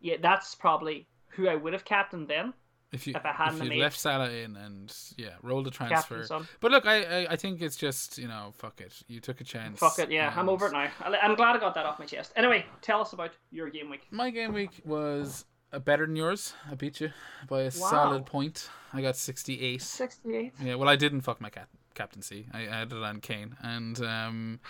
yeah, 0.00 0.16
that's 0.20 0.54
probably 0.54 1.06
who 1.30 1.48
I 1.48 1.56
would 1.56 1.72
have 1.72 1.84
captained 1.84 2.28
then. 2.28 2.54
If 2.90 3.06
you 3.06 3.14
if, 3.16 3.24
I 3.24 3.32
hadn't 3.32 3.60
if 3.62 3.72
you 3.72 3.82
left 3.82 3.98
Salah 3.98 4.30
in 4.30 4.56
and 4.56 4.94
yeah, 5.16 5.30
rolled 5.42 5.66
a 5.66 5.70
transfer. 5.70 6.24
But 6.60 6.70
look, 6.70 6.86
I, 6.86 7.02
I 7.24 7.32
I 7.32 7.36
think 7.36 7.60
it's 7.60 7.76
just 7.76 8.16
you 8.16 8.28
know 8.28 8.52
fuck 8.56 8.80
it. 8.80 8.94
You 9.08 9.20
took 9.20 9.40
a 9.40 9.44
chance. 9.44 9.78
Fuck 9.78 9.98
it. 9.98 10.10
Yeah, 10.10 10.32
I'm 10.34 10.48
over 10.48 10.66
it 10.66 10.72
now. 10.72 10.88
I'm 11.04 11.34
glad 11.34 11.56
I 11.56 11.58
got 11.58 11.74
that 11.74 11.84
off 11.84 11.98
my 11.98 12.06
chest. 12.06 12.32
Anyway, 12.34 12.64
tell 12.80 13.00
us 13.00 13.12
about 13.12 13.32
your 13.50 13.68
game 13.68 13.90
week. 13.90 14.06
My 14.10 14.30
game 14.30 14.54
week 14.54 14.80
was 14.84 15.44
better 15.84 16.06
than 16.06 16.16
yours. 16.16 16.54
I 16.70 16.74
beat 16.74 17.00
you 17.00 17.10
by 17.48 17.62
a 17.62 17.64
wow. 17.64 17.70
solid 17.70 18.26
point. 18.26 18.70
I 18.92 19.02
got 19.02 19.16
68. 19.16 19.82
68? 19.82 20.54
Yeah, 20.62 20.74
well, 20.76 20.88
I 20.88 20.96
didn't 20.96 21.20
fuck 21.20 21.40
my 21.40 21.50
cap- 21.50 21.68
captaincy. 21.94 22.46
I 22.52 22.64
added 22.64 23.02
on 23.02 23.20
Kane. 23.20 23.56
And 23.62 24.00
um, 24.00 24.60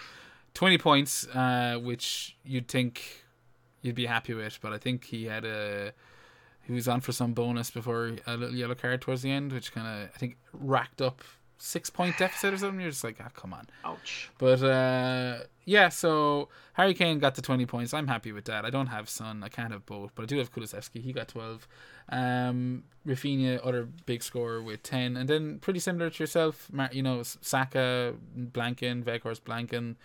20 0.55 0.79
points, 0.79 1.26
uh, 1.29 1.79
which 1.81 2.37
you'd 2.45 2.69
think 2.69 3.25
you'd 3.81 3.95
be 3.95 4.07
happy 4.07 4.35
with, 4.35 4.59
but 4.61 4.73
I 4.73 4.78
think 4.78 5.04
he 5.04 5.26
had 5.26 5.45
a. 5.45 5.92
He 6.68 6.75
was 6.75 6.87
on 6.87 7.00
for 7.00 7.12
some 7.12 7.32
bonus 7.32 7.70
before 7.70 8.12
a 8.26 8.37
little 8.37 8.54
yellow 8.54 8.75
card 8.75 9.00
towards 9.00 9.22
the 9.22 9.30
end, 9.30 9.52
which 9.52 9.72
kind 9.72 9.87
of, 9.87 10.10
I 10.14 10.18
think, 10.18 10.37
racked 10.52 11.00
up 11.00 11.22
six 11.56 11.88
point 11.88 12.18
deficit 12.18 12.52
or 12.52 12.58
something. 12.58 12.80
You're 12.80 12.90
just 12.90 13.02
like, 13.02 13.16
ah, 13.20 13.30
come 13.34 13.54
on. 13.54 13.66
Ouch. 13.87 14.30
But 14.37 14.62
uh, 14.62 15.38
yeah, 15.64 15.88
so 15.88 16.50
Harry 16.75 16.92
Kane 16.92 17.18
got 17.18 17.34
the 17.37 17.42
20 17.42 17.64
points. 17.64 17.94
I'm 17.94 18.06
happy 18.06 18.32
with 18.32 18.44
that. 18.44 18.66
I 18.66 18.70
don't 18.70 18.88
have 18.88 19.08
Son. 19.08 19.42
I 19.42 19.48
can't 19.48 19.72
have 19.72 19.87
both, 19.87 20.12
but 20.14 20.25
I 20.25 20.26
do 20.26 20.37
have 20.37 20.52
Kulusevski. 20.52 21.00
He 21.02 21.14
got 21.14 21.28
12. 21.28 21.66
Um, 22.10 22.84
Raphinha, 23.06 23.60
other 23.66 23.88
big 24.06 24.22
scorer 24.22 24.62
with 24.62 24.82
10. 24.82 25.16
And 25.16 25.26
then 25.26 25.58
pretty 25.60 25.80
similar 25.80 26.10
to 26.10 26.22
yourself, 26.22 26.70
you 26.92 27.02
know, 27.02 27.22
Saka, 27.22 28.14
Blanken, 28.38 29.04
Weghorst, 29.04 29.40
Blanken, 29.40 29.96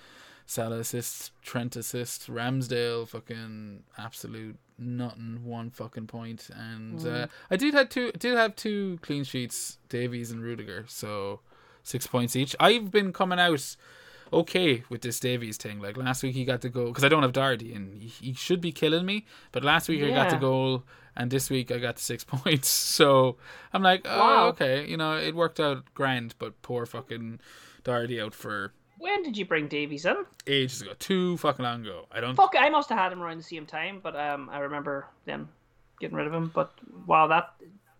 Salah 0.46 0.80
assists, 0.80 1.32
Trent 1.42 1.76
assists, 1.76 2.28
Ramsdale, 2.28 3.08
fucking 3.08 3.84
absolute 3.98 4.58
nothing, 4.84 5.44
one 5.44 5.70
fucking 5.70 6.08
point. 6.08 6.50
And 6.56 7.00
mm. 7.00 7.24
uh, 7.24 7.28
I 7.50 7.56
did 7.56 7.74
have 7.74 7.90
two, 7.90 8.12
did 8.14 8.36
have 8.36 8.56
two 8.56 9.00
clean 9.02 9.24
sheets, 9.24 9.78
Davies 9.90 10.32
and 10.32 10.42
Rudiger, 10.42 10.86
so 10.88 11.42
six 11.84 12.08
points 12.08 12.36
each. 12.36 12.56
I've 12.60 12.92
been 12.92 13.14
coming 13.14 13.40
out 13.40 13.76
okay 14.32 14.84
with 14.90 15.02
this 15.02 15.20
Davies 15.20 15.58
thing. 15.58 15.80
Like 15.80 15.96
last 15.96 16.24
week 16.24 16.34
he 16.34 16.44
got 16.46 16.62
the 16.62 16.70
goal 16.70 16.88
because 16.88 17.04
I 17.04 17.10
don't 17.10 17.22
have 17.22 17.34
Doherty 17.34 17.74
and 17.74 18.02
he, 18.02 18.08
he, 18.08 18.34
should 18.34 18.62
be 18.62 18.72
killing 18.72 19.06
me. 19.06 19.26
But 19.52 19.64
last 19.64 19.88
week 19.88 20.02
yeah. 20.02 20.08
I 20.08 20.12
got 20.12 20.30
the 20.30 20.38
goal 20.38 20.84
and 21.16 21.30
this 21.30 21.50
week 21.50 21.72
I 21.72 21.78
got 21.78 21.98
the 21.98 22.02
six 22.02 22.24
points. 22.28 22.68
So 22.68 23.38
I'm 23.72 23.84
like, 23.84 24.02
oh 24.06 24.18
wow. 24.18 24.48
okay, 24.48 24.88
you 24.88 24.98
know 24.98 25.18
it 25.18 25.36
worked 25.36 25.60
out 25.60 25.94
grand, 25.94 26.36
but 26.40 26.62
poor 26.62 26.86
fucking 26.86 27.40
Doherty 27.84 28.20
out 28.20 28.34
for. 28.34 28.74
When 29.04 29.22
did 29.22 29.36
you 29.36 29.46
bring 29.46 29.68
Davies 29.68 30.06
in? 30.06 30.16
Ages 30.48 30.82
ago, 30.82 30.94
too 30.98 31.36
fucking 31.36 31.62
long 31.62 31.82
ago. 31.82 32.06
I 32.10 32.22
don't. 32.22 32.36
Fuck, 32.36 32.56
I 32.58 32.70
must 32.70 32.88
have 32.88 32.98
had 32.98 33.12
him 33.12 33.22
around 33.22 33.38
the 33.38 33.44
same 33.44 33.66
time, 33.66 34.00
but 34.02 34.16
um, 34.16 34.50
I 34.50 34.60
remember 34.60 35.08
them 35.26 35.50
getting 36.00 36.16
rid 36.16 36.26
of 36.26 36.34
him. 36.34 36.52
But 36.56 36.72
wow, 37.06 37.28
that 37.28 37.54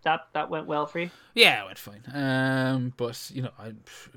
that 0.04 0.28
that 0.32 0.48
went 0.48 0.66
well 0.66 0.86
for 0.86 1.00
you. 1.00 1.10
Yeah, 1.34 1.62
it 1.62 1.66
went 1.66 1.78
fine. 1.78 2.02
Um, 2.10 2.94
but 2.96 3.30
you 3.34 3.42
know, 3.42 3.50
I, 3.58 3.74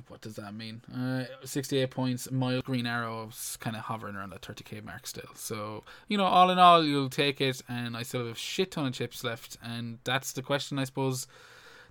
what 0.08 0.22
does 0.22 0.38
that 0.38 0.53
mean? 0.53 0.82
Uh, 0.96 1.25
sixty-eight 1.44 1.91
points. 1.91 2.32
mild 2.32 2.63
green 2.63 2.86
arrows 2.86 3.58
kind 3.60 3.75
of 3.75 3.82
hovering 3.82 4.15
around 4.15 4.29
that 4.29 4.46
thirty 4.46 4.63
k 4.63 4.79
mark 4.79 5.08
still. 5.08 5.29
So 5.36 5.84
you 6.08 6.17
know, 6.17 6.24
all 6.24 6.51
in 6.51 6.58
all, 6.58 6.86
you'll 6.86 7.10
take 7.10 7.41
it, 7.41 7.62
and 7.67 7.98
I 7.98 8.03
still 8.03 8.25
have 8.25 8.34
a 8.34 8.39
shit 8.39 8.72
ton 8.72 8.86
of 8.86 8.94
chips 8.94 9.25
left, 9.25 9.58
and 9.62 10.00
that's 10.06 10.32
the 10.32 10.41
question, 10.41 10.79
I 10.79 10.86
suppose, 10.86 11.27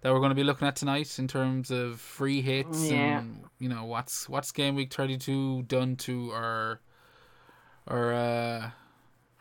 that 0.07 0.13
we're 0.13 0.21
going 0.21 0.31
to 0.31 0.37
be 0.37 0.45
looking 0.45 0.69
at 0.69 0.77
tonight 0.77 1.19
in 1.19 1.27
terms 1.27 1.73
of 1.73 2.01
free 2.01 2.41
hits 2.41 2.93
yeah. 2.93 3.19
and 3.19 3.43
you 3.59 3.69
know 3.69 3.85
what's 3.85 4.29
what's 4.29 4.53
game 4.53 4.77
week 4.77 4.95
thirty-two 4.95 5.65
done 5.65 5.97
to 5.97 6.31
our 6.31 6.81
our 7.89 8.15
uh, 8.15 8.71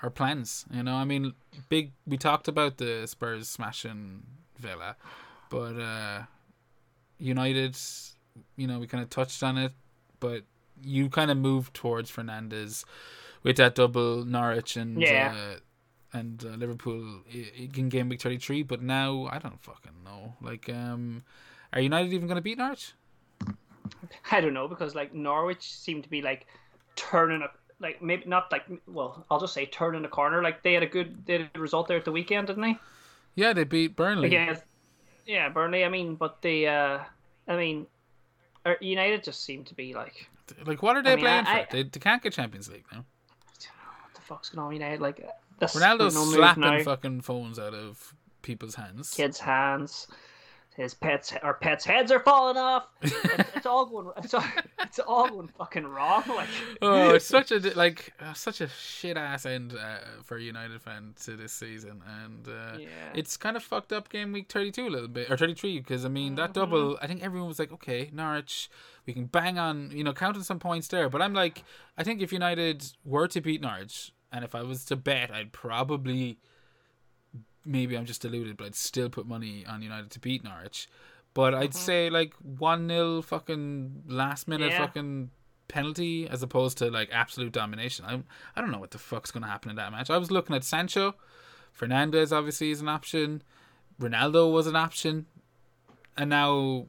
our 0.01 0.09
plans. 0.09 0.65
You 0.71 0.81
know, 0.81 0.95
I 0.95 1.05
mean, 1.05 1.33
big. 1.69 1.91
We 2.07 2.17
talked 2.17 2.47
about 2.47 2.77
the 2.77 3.05
Spurs 3.05 3.47
smashing 3.47 4.23
Villa, 4.57 4.95
but 5.51 5.79
uh, 5.79 6.23
United, 7.19 7.77
you 8.55 8.65
know, 8.65 8.79
we 8.79 8.87
kind 8.87 9.03
of 9.03 9.11
touched 9.11 9.43
on 9.43 9.59
it, 9.59 9.71
but 10.19 10.45
you 10.81 11.09
kind 11.09 11.29
of 11.29 11.37
moved 11.37 11.75
towards 11.75 12.11
Fernandes 12.11 12.85
with 13.43 13.57
that 13.57 13.75
double 13.75 14.25
Norwich 14.25 14.77
and 14.77 14.99
yeah. 14.99 15.35
uh, 15.37 15.59
and 16.15 16.45
uh, 16.45 16.49
Liverpool 16.55 17.21
in 17.75 17.89
game 17.89 18.09
week 18.09 18.21
33 18.21 18.63
but 18.63 18.81
now 18.81 19.27
I 19.31 19.39
don't 19.39 19.61
fucking 19.61 20.03
know. 20.03 20.33
Like 20.41 20.69
um 20.69 21.23
are 21.73 21.81
United 21.81 22.13
even 22.13 22.27
going 22.27 22.37
to 22.37 22.41
beat 22.41 22.57
Norwich? 22.57 22.93
I 24.31 24.39
don't 24.39 24.53
know 24.53 24.67
because 24.67 24.95
like 24.95 25.13
Norwich 25.13 25.73
seemed 25.73 26.03
to 26.03 26.09
be 26.09 26.21
like 26.21 26.47
turning 26.95 27.41
a 27.41 27.49
like 27.79 28.01
maybe 28.01 28.23
not 28.25 28.51
like 28.51 28.63
well 28.87 29.25
I'll 29.29 29.39
just 29.39 29.53
say 29.53 29.65
turning 29.65 30.01
the 30.01 30.07
corner. 30.07 30.41
Like 30.41 30.63
they 30.63 30.73
had 30.73 30.83
a 30.83 30.87
good 30.87 31.25
they 31.25 31.33
had 31.33 31.49
a 31.53 31.59
result 31.59 31.87
there 31.87 31.97
at 31.97 32.05
the 32.05 32.11
weekend 32.11 32.47
didn't 32.47 32.63
they? 32.63 32.77
Yeah 33.35 33.53
they 33.53 33.65
beat 33.65 33.95
Burnley. 33.95 34.27
Again 34.27 34.57
yeah 35.25 35.49
Burnley 35.49 35.83
I 35.83 35.89
mean 35.89 36.15
but 36.15 36.41
the 36.41 36.67
uh 36.67 36.99
I 37.47 37.57
mean 37.57 37.87
er, 38.65 38.77
United 38.79 39.23
just 39.23 39.43
seem 39.43 39.63
to 39.65 39.73
be 39.73 39.93
like 39.93 40.29
like 40.65 40.81
what 40.81 40.95
are 40.95 41.03
they 41.03 41.13
I 41.13 41.15
mean, 41.15 41.25
playing 41.25 41.45
I, 41.45 41.53
for? 41.53 41.59
I, 41.59 41.67
they, 41.71 41.83
they 41.83 41.99
can't 41.99 42.23
get 42.23 42.33
Champions 42.33 42.69
League 42.69 42.85
now. 42.91 43.03
What 44.03 44.13
the 44.13 44.21
fuck's 44.21 44.49
going 44.49 44.65
on 44.65 44.73
United 44.73 45.01
like 45.01 45.25
Ronaldo's 45.61 46.15
no 46.15 46.25
slapping 46.25 46.83
fucking 46.83 47.21
phones 47.21 47.59
out 47.59 47.73
of 47.73 48.13
people's 48.41 48.75
hands. 48.75 49.13
Kids' 49.13 49.39
hands. 49.39 50.07
His 50.75 50.93
pets, 50.93 51.33
our 51.41 51.53
pets' 51.53 51.85
heads 51.85 52.11
are 52.11 52.19
falling 52.19 52.57
off. 52.57 52.87
it's, 53.01 53.65
all 53.65 53.85
going. 53.85 54.11
It's 54.17 54.33
all, 54.33 54.43
it's 54.81 54.99
all 54.99 55.29
going 55.29 55.47
fucking 55.47 55.87
wrong. 55.87 56.23
Like, 56.27 56.49
oh, 56.81 57.15
it's 57.15 57.23
such 57.23 57.53
a 57.53 57.59
like 57.77 58.11
uh, 58.19 58.33
such 58.33 58.59
a 58.59 58.67
shit 58.67 59.15
ass 59.15 59.45
end 59.45 59.73
uh, 59.73 59.99
for 60.25 60.37
United 60.37 60.81
fan 60.81 61.13
to 61.23 61.37
this 61.37 61.53
season, 61.53 62.03
and 62.23 62.45
uh, 62.49 62.77
yeah. 62.77 62.87
it's 63.13 63.37
kind 63.37 63.55
of 63.55 63.63
fucked 63.63 63.93
up 63.93 64.09
game 64.09 64.33
week 64.33 64.51
thirty 64.51 64.69
two 64.69 64.85
a 64.85 64.89
little 64.89 65.07
bit 65.07 65.31
or 65.31 65.37
thirty 65.37 65.53
three 65.53 65.79
because 65.79 66.03
I 66.03 66.09
mean 66.09 66.35
that 66.35 66.49
mm-hmm. 66.49 66.59
double. 66.59 66.99
I 67.01 67.07
think 67.07 67.23
everyone 67.23 67.47
was 67.47 67.59
like, 67.59 67.71
okay, 67.71 68.09
Norwich, 68.11 68.69
we 69.05 69.13
can 69.13 69.27
bang 69.27 69.57
on, 69.57 69.91
you 69.91 70.03
know, 70.03 70.11
counting 70.11 70.43
some 70.43 70.59
points 70.59 70.89
there. 70.89 71.07
But 71.07 71.21
I'm 71.21 71.33
like, 71.33 71.63
I 71.97 72.03
think 72.03 72.21
if 72.21 72.33
United 72.33 72.85
were 73.05 73.29
to 73.29 73.39
beat 73.39 73.61
Norwich, 73.61 74.11
and 74.31 74.43
if 74.43 74.55
I 74.55 74.63
was 74.63 74.85
to 74.85 74.95
bet, 74.95 75.31
I'd 75.31 75.51
probably 75.51 76.39
maybe 77.65 77.97
I'm 77.97 78.05
just 78.05 78.21
deluded, 78.21 78.57
but 78.57 78.65
I'd 78.65 78.75
still 78.75 79.09
put 79.09 79.25
money 79.25 79.65
on 79.67 79.81
United 79.81 80.11
to 80.11 80.19
beat 80.19 80.43
Norwich. 80.43 80.87
But 81.33 81.53
I'd 81.53 81.71
mm-hmm. 81.71 81.79
say 81.79 82.09
like 82.09 82.33
one 82.35 82.87
0 82.87 83.21
fucking 83.21 84.03
last 84.07 84.47
minute 84.47 84.71
yeah. 84.71 84.79
fucking 84.79 85.31
penalty 85.67 86.27
as 86.29 86.43
opposed 86.43 86.77
to 86.77 86.89
like 86.89 87.09
absolute 87.11 87.51
domination. 87.51 88.05
I 88.05 88.21
I 88.55 88.61
don't 88.61 88.71
know 88.71 88.79
what 88.79 88.91
the 88.91 88.97
fuck's 88.97 89.31
gonna 89.31 89.47
happen 89.47 89.69
in 89.69 89.75
that 89.75 89.91
match. 89.91 90.09
I 90.09 90.17
was 90.17 90.31
looking 90.31 90.55
at 90.55 90.63
Sancho, 90.63 91.15
Fernandes 91.77 92.31
obviously 92.31 92.71
is 92.71 92.81
an 92.81 92.87
option, 92.87 93.41
Ronaldo 93.99 94.51
was 94.51 94.67
an 94.67 94.75
option, 94.75 95.25
and 96.17 96.29
now 96.29 96.85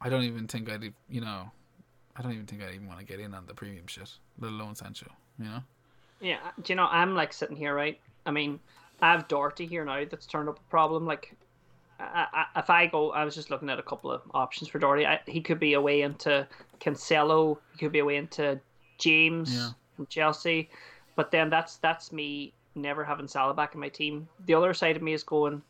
I 0.00 0.08
don't 0.08 0.22
even 0.22 0.46
think 0.46 0.70
I'd 0.70 0.92
you 1.08 1.20
know 1.20 1.50
I 2.14 2.22
don't 2.22 2.32
even 2.32 2.46
think 2.46 2.62
I'd 2.62 2.74
even 2.74 2.86
want 2.86 3.00
to 3.00 3.06
get 3.06 3.18
in 3.18 3.34
on 3.34 3.46
the 3.46 3.54
premium 3.54 3.86
shit, 3.88 4.10
let 4.38 4.52
alone 4.52 4.76
Sancho. 4.76 5.10
You 5.38 5.46
know. 5.46 5.62
Yeah, 6.20 6.38
do 6.62 6.72
you 6.72 6.76
know 6.76 6.86
I'm 6.90 7.14
like 7.14 7.32
sitting 7.32 7.56
here, 7.56 7.74
right? 7.74 8.00
I 8.26 8.30
mean, 8.30 8.60
I 9.00 9.12
have 9.12 9.28
Doherty 9.28 9.66
here 9.66 9.84
now 9.84 10.04
that's 10.08 10.26
turned 10.26 10.48
up 10.48 10.58
a 10.58 10.70
problem. 10.70 11.04
Like, 11.06 11.36
I, 12.00 12.26
I, 12.32 12.60
if 12.60 12.70
I 12.70 12.86
go, 12.86 13.10
I 13.10 13.24
was 13.24 13.34
just 13.34 13.50
looking 13.50 13.68
at 13.68 13.78
a 13.78 13.82
couple 13.82 14.10
of 14.10 14.22
options 14.32 14.68
for 14.68 14.78
Doherty. 14.78 15.06
I, 15.06 15.20
he 15.26 15.40
could 15.40 15.60
be 15.60 15.74
away 15.74 16.02
into 16.02 16.46
Cancelo. 16.80 17.58
He 17.72 17.78
could 17.78 17.92
be 17.92 17.98
away 17.98 18.16
into 18.16 18.58
James 18.98 19.54
yeah. 19.54 19.70
from 19.96 20.06
Chelsea. 20.06 20.70
But 21.16 21.30
then 21.30 21.50
that's 21.50 21.76
that's 21.76 22.12
me 22.12 22.52
never 22.74 23.04
having 23.04 23.28
Salah 23.28 23.54
back 23.54 23.74
in 23.74 23.80
my 23.80 23.88
team. 23.88 24.28
The 24.46 24.54
other 24.54 24.74
side 24.74 24.96
of 24.96 25.02
me 25.02 25.12
is 25.12 25.22
going, 25.22 25.62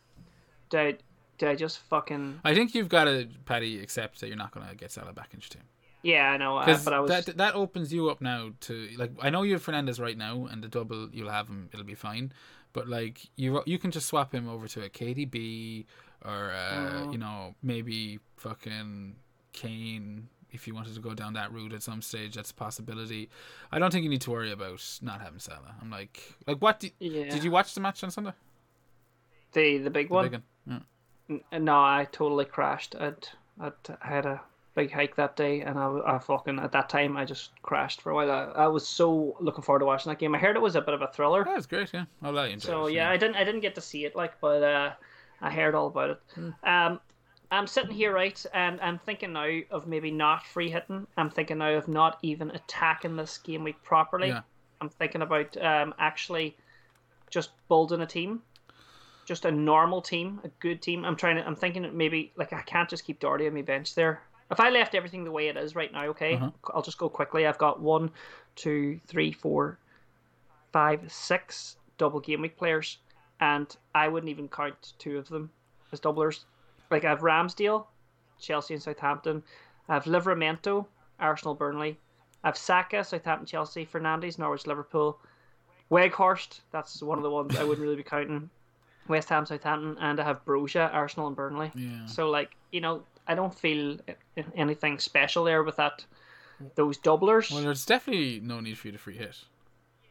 do 0.70 0.78
I, 0.78 0.96
do 1.38 1.48
I 1.48 1.54
just 1.54 1.80
fucking? 1.80 2.40
I 2.44 2.54
think 2.54 2.74
you've 2.74 2.88
got 2.88 3.04
to, 3.04 3.28
Paddy, 3.44 3.80
accept 3.80 4.20
that 4.20 4.28
you're 4.28 4.36
not 4.36 4.52
going 4.52 4.66
to 4.66 4.74
get 4.74 4.90
Salah 4.90 5.12
back 5.12 5.34
in 5.34 5.40
your 5.40 5.48
team. 5.48 5.62
Yeah, 6.04 6.30
I 6.30 6.37
know. 6.37 6.58
Uh, 6.58 6.78
but 6.84 6.92
I 6.92 7.00
was 7.00 7.11
that 7.11 7.38
that 7.38 7.54
opens 7.54 7.92
you 7.92 8.11
up 8.11 8.20
now 8.20 8.50
to 8.61 8.88
like 8.99 9.12
I 9.20 9.30
know 9.30 9.42
you 9.42 9.54
have 9.54 9.64
Fernandes 9.64 9.99
right 9.99 10.16
now, 10.16 10.46
and 10.46 10.62
the 10.62 10.68
double 10.68 11.08
you'll 11.12 11.30
have 11.30 11.49
him. 11.49 11.70
It'll 11.73 11.84
be 11.84 11.94
fine. 11.94 12.32
But 12.75 12.88
like 12.88 13.20
you 13.37 13.62
you 13.64 13.78
can 13.78 13.90
just 13.90 14.06
swap 14.06 14.34
him 14.34 14.46
over 14.46 14.68
to 14.68 14.84
a 14.84 14.90
KDB 14.90 15.87
or 16.23 16.52
uh, 16.52 17.11
you 17.11 17.16
know 17.16 17.54
maybe 17.62 18.20
fucking 18.37 19.16
Kane 19.54 20.28
if 20.50 20.66
you 20.66 20.75
wanted 20.75 20.94
to 20.94 21.00
go 21.00 21.14
down 21.14 21.32
that 21.32 21.52
route 21.52 21.73
at 21.73 21.82
some 21.82 22.02
stage. 22.02 22.34
That's 22.34 22.50
a 22.50 22.54
possibility. 22.54 23.30
I 23.73 23.78
don't 23.78 23.90
think 23.90 24.04
you 24.04 24.11
need 24.11 24.20
to 24.23 24.30
worry 24.30 24.52
about 24.52 24.82
not 25.00 25.23
having 25.23 25.38
Salah. 25.38 25.75
I'm 25.80 25.90
like 25.90 26.20
like 26.46 26.58
what? 26.58 26.80
Do, 26.80 26.90
yeah. 26.99 27.30
Did 27.30 27.44
you 27.44 27.50
watch 27.50 27.75
the 27.75 27.80
match 27.80 28.04
on 28.04 28.11
Sunday? 28.11 28.32
The 29.52 29.78
the 29.78 29.90
big 29.90 30.08
the 30.08 30.14
one. 30.14 30.25
Big 30.30 30.42
one. 30.66 30.84
Yeah. 31.50 31.58
No, 31.58 31.76
I 31.76 32.06
totally 32.12 32.44
crashed. 32.44 32.94
I'd, 32.94 33.26
I'd 33.58 33.73
I 34.02 34.06
had 34.06 34.26
a 34.26 34.42
big 34.75 34.93
hike 34.93 35.16
that 35.16 35.37
day, 35.37 35.61
and 35.61 35.78
I, 35.78 36.00
I 36.07 36.19
fucking 36.19 36.59
at 36.59 36.73
that 36.73 36.88
time 36.88 37.16
I 37.16 37.25
just 37.25 37.50
crashed 37.62 38.00
for 38.00 38.11
a 38.11 38.14
while. 38.14 38.31
I, 38.31 38.64
I 38.64 38.66
was 38.66 38.87
so 38.87 39.37
looking 39.40 39.62
forward 39.62 39.81
to 39.81 39.85
watching 39.85 40.11
that 40.11 40.19
game. 40.19 40.35
I 40.35 40.38
heard 40.38 40.57
it 40.57 40.62
was 40.62 40.76
a 40.76 40.81
bit 40.81 40.95
of 40.95 41.02
a 41.02 41.09
thriller. 41.09 41.45
That 41.45 41.57
was 41.57 41.66
great, 41.66 41.93
yeah. 41.93 42.04
I'll 42.23 42.33
let 42.33 42.50
you 42.50 42.61
So 42.61 42.87
it, 42.87 42.95
yeah, 42.95 43.11
I 43.11 43.16
didn't 43.16 43.37
I 43.37 43.45
didn't 43.45 43.61
get 43.61 43.75
to 43.76 43.81
see 43.81 44.04
it 44.04 44.16
like, 44.16 44.40
but 44.40 44.62
uh, 44.62 44.93
I 45.40 45.50
heard 45.50 45.75
all 45.75 45.87
about 45.87 46.11
it. 46.11 46.21
Hmm. 46.35 46.50
Um, 46.64 47.00
I'm 47.50 47.66
sitting 47.66 47.93
here 47.93 48.12
right, 48.12 48.45
and 48.52 48.81
I'm 48.81 48.99
thinking 48.99 49.33
now 49.33 49.61
of 49.71 49.87
maybe 49.87 50.11
not 50.11 50.47
free 50.47 50.71
hitting. 50.71 51.07
I'm 51.16 51.31
thinking 51.31 51.59
now 51.59 51.75
of 51.75 51.88
not 51.88 52.19
even 52.23 52.50
attacking 52.50 53.16
this 53.16 53.38
game 53.38 53.64
week 53.64 53.83
properly. 53.83 54.28
Yeah. 54.28 54.40
I'm 54.81 54.88
thinking 54.88 55.23
about 55.23 55.57
um, 55.62 55.95
actually 55.99 56.57
just 57.31 57.50
building 57.69 58.00
a 58.00 58.07
team 58.07 58.43
just 59.25 59.45
a 59.45 59.50
normal 59.50 60.02
team, 60.02 60.40
a 60.45 60.49
good 60.61 60.83
team. 60.83 61.04
I'm 61.04 61.16
trying 61.16 61.37
to. 61.37 61.47
I'm 61.47 61.57
thinking 61.57 61.97
maybe 61.97 62.33
like 62.37 62.52
I 62.52 62.62
can't 62.62 62.88
just 62.88 63.04
keep 63.04 63.21
Doherty 63.21 63.47
on 63.47 63.54
my 63.54 63.62
bench 63.62 63.95
there. 63.95 64.23
If 64.50 64.60
I 64.60 64.70
left 64.70 64.94
everything 64.94 65.24
the 65.24 65.30
way 65.30 65.48
it 65.48 65.56
is 65.56 65.74
right 65.74 65.92
now, 65.92 66.06
okay, 66.06 66.34
uh-huh. 66.34 66.50
I'll 66.74 66.82
just 66.82 66.98
go 66.98 67.08
quickly. 67.08 67.46
I've 67.46 67.58
got 67.58 67.80
one, 67.80 68.10
two, 68.56 69.00
three, 69.06 69.32
four, 69.32 69.78
five, 70.72 71.00
six 71.10 71.76
double 71.98 72.20
game 72.20 72.42
week 72.42 72.56
players, 72.56 72.98
and 73.40 73.74
I 73.94 74.08
wouldn't 74.08 74.30
even 74.30 74.48
count 74.48 74.92
two 74.98 75.18
of 75.18 75.28
them 75.28 75.50
as 75.92 76.00
doublers. 76.00 76.44
Like 76.90 77.04
I 77.04 77.08
have 77.08 77.20
Ramsdale, 77.20 77.86
Chelsea 78.38 78.74
and 78.74 78.82
Southampton. 78.82 79.42
I 79.88 79.94
have 79.94 80.04
Livramento, 80.04 80.86
Arsenal, 81.18 81.54
Burnley. 81.54 81.98
I 82.42 82.48
have 82.48 82.58
Saka, 82.58 83.02
Southampton, 83.02 83.46
Chelsea. 83.46 83.86
Fernandes, 83.86 84.38
Norwich, 84.38 84.66
Liverpool. 84.66 85.18
Weghorst, 85.90 86.60
that's 86.70 87.02
one 87.02 87.18
of 87.18 87.24
the 87.24 87.30
ones 87.30 87.56
I 87.56 87.64
wouldn't 87.64 87.82
really 87.82 87.96
be 87.96 88.02
counting. 88.02 88.50
West 89.08 89.28
Ham, 89.28 89.46
Southampton, 89.46 89.96
and 90.00 90.18
I 90.18 90.24
have 90.24 90.44
Broja, 90.44 90.92
Arsenal, 90.92 91.26
and 91.26 91.36
Burnley. 91.36 91.70
Yeah. 91.74 92.06
So 92.06 92.30
like 92.30 92.56
you 92.72 92.80
know, 92.80 93.02
I 93.26 93.35
don't 93.35 93.54
feel 93.54 93.99
anything 94.54 94.99
special 94.99 95.45
there 95.45 95.62
with 95.62 95.76
that 95.76 96.04
those 96.75 96.99
doublers. 96.99 97.50
Well, 97.50 97.62
there's 97.62 97.85
definitely 97.85 98.40
no 98.40 98.61
need 98.61 98.78
for 98.78 98.88
you 98.88 98.93
to 98.93 98.99
free 98.99 99.16
hit. 99.16 99.37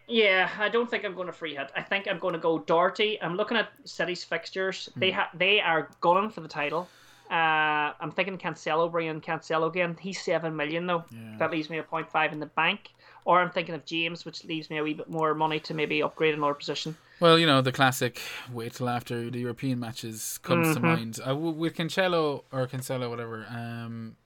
Yeah, 0.08 0.50
I 0.60 0.70
don't 0.70 0.90
think 0.90 1.06
I'm 1.06 1.16
going 1.16 1.28
to 1.28 1.34
free 1.34 1.56
hit. 1.56 1.72
I 1.76 1.82
think 1.82 2.08
I'm 2.08 2.20
going 2.20 2.34
to 2.34 2.40
go 2.40 2.60
Doherty. 2.60 3.22
I'm 3.22 3.36
looking 3.36 3.58
at 3.58 3.70
City's 3.86 4.24
fixtures. 4.24 4.90
Mm. 4.96 5.00
They 5.00 5.12
ha- 5.12 5.30
they 5.34 5.62
are 5.62 5.90
gunning 6.02 6.30
for 6.30 6.42
the 6.42 6.48
title. 6.48 6.90
Uh, 7.32 7.94
I'm 8.00 8.12
thinking 8.12 8.38
Cancelo, 8.38 8.92
bringing 8.92 9.22
Cancelo 9.22 9.68
again. 9.68 9.98
He's 10.00 10.22
seven 10.22 10.56
million 10.56 10.86
though. 10.86 11.06
Yeah. 11.10 11.38
That 11.40 11.52
leaves 11.52 11.70
me 11.70 11.78
a 11.78 11.84
point 11.84 12.12
five 12.12 12.34
in 12.34 12.40
the 12.40 12.48
bank. 12.48 12.92
Or 13.26 13.40
I'm 13.40 13.50
thinking 13.50 13.74
of 13.76 13.86
James, 13.86 14.26
which 14.26 14.44
leaves 14.44 14.70
me 14.70 14.78
a 14.78 14.84
wee 14.84 14.94
bit 14.94 15.10
more 15.10 15.34
money 15.34 15.60
to 15.62 15.74
maybe 15.74 16.04
upgrade 16.04 16.34
another 16.34 16.54
position. 16.54 16.98
Well, 17.20 17.40
you 17.40 17.46
know 17.46 17.62
the 17.62 17.72
classic 17.72 18.22
wait 18.52 18.74
till 18.74 18.90
after 18.90 19.30
the 19.30 19.40
European 19.40 19.80
matches 19.80 20.40
comes 20.44 20.68
mm-hmm. 20.68 20.74
to 20.74 20.80
mind. 20.80 21.20
Uh, 21.26 21.36
with 21.36 21.76
Cancelo 21.76 22.44
or 22.52 22.68
Cancelo, 22.68 23.10
whatever. 23.10 23.46
Um, 23.50 24.18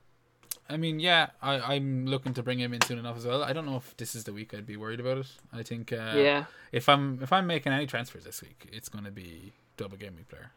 I 0.69 0.77
mean, 0.77 0.99
yeah, 0.99 1.27
I, 1.41 1.75
I'm 1.75 2.05
looking 2.05 2.33
to 2.33 2.43
bring 2.43 2.59
him 2.59 2.73
in 2.73 2.81
soon 2.81 2.97
enough 2.97 3.17
as 3.17 3.25
well. 3.25 3.43
I 3.43 3.53
don't 3.53 3.65
know 3.65 3.77
if 3.77 3.95
this 3.97 4.15
is 4.15 4.25
the 4.25 4.33
week 4.33 4.53
I'd 4.53 4.65
be 4.65 4.75
worried 4.75 4.99
about 4.99 5.19
it. 5.19 5.27
I 5.53 5.63
think, 5.63 5.93
uh, 5.93 6.13
yeah, 6.15 6.45
if 6.71 6.89
I'm 6.89 7.19
if 7.21 7.31
I'm 7.31 7.47
making 7.47 7.71
any 7.71 7.87
transfers 7.87 8.23
this 8.23 8.41
week, 8.41 8.67
it's 8.71 8.89
going 8.89 9.05
to 9.05 9.11
be 9.11 9.53
double 9.77 9.97
game 9.97 10.15
week 10.15 10.27
player. 10.27 10.51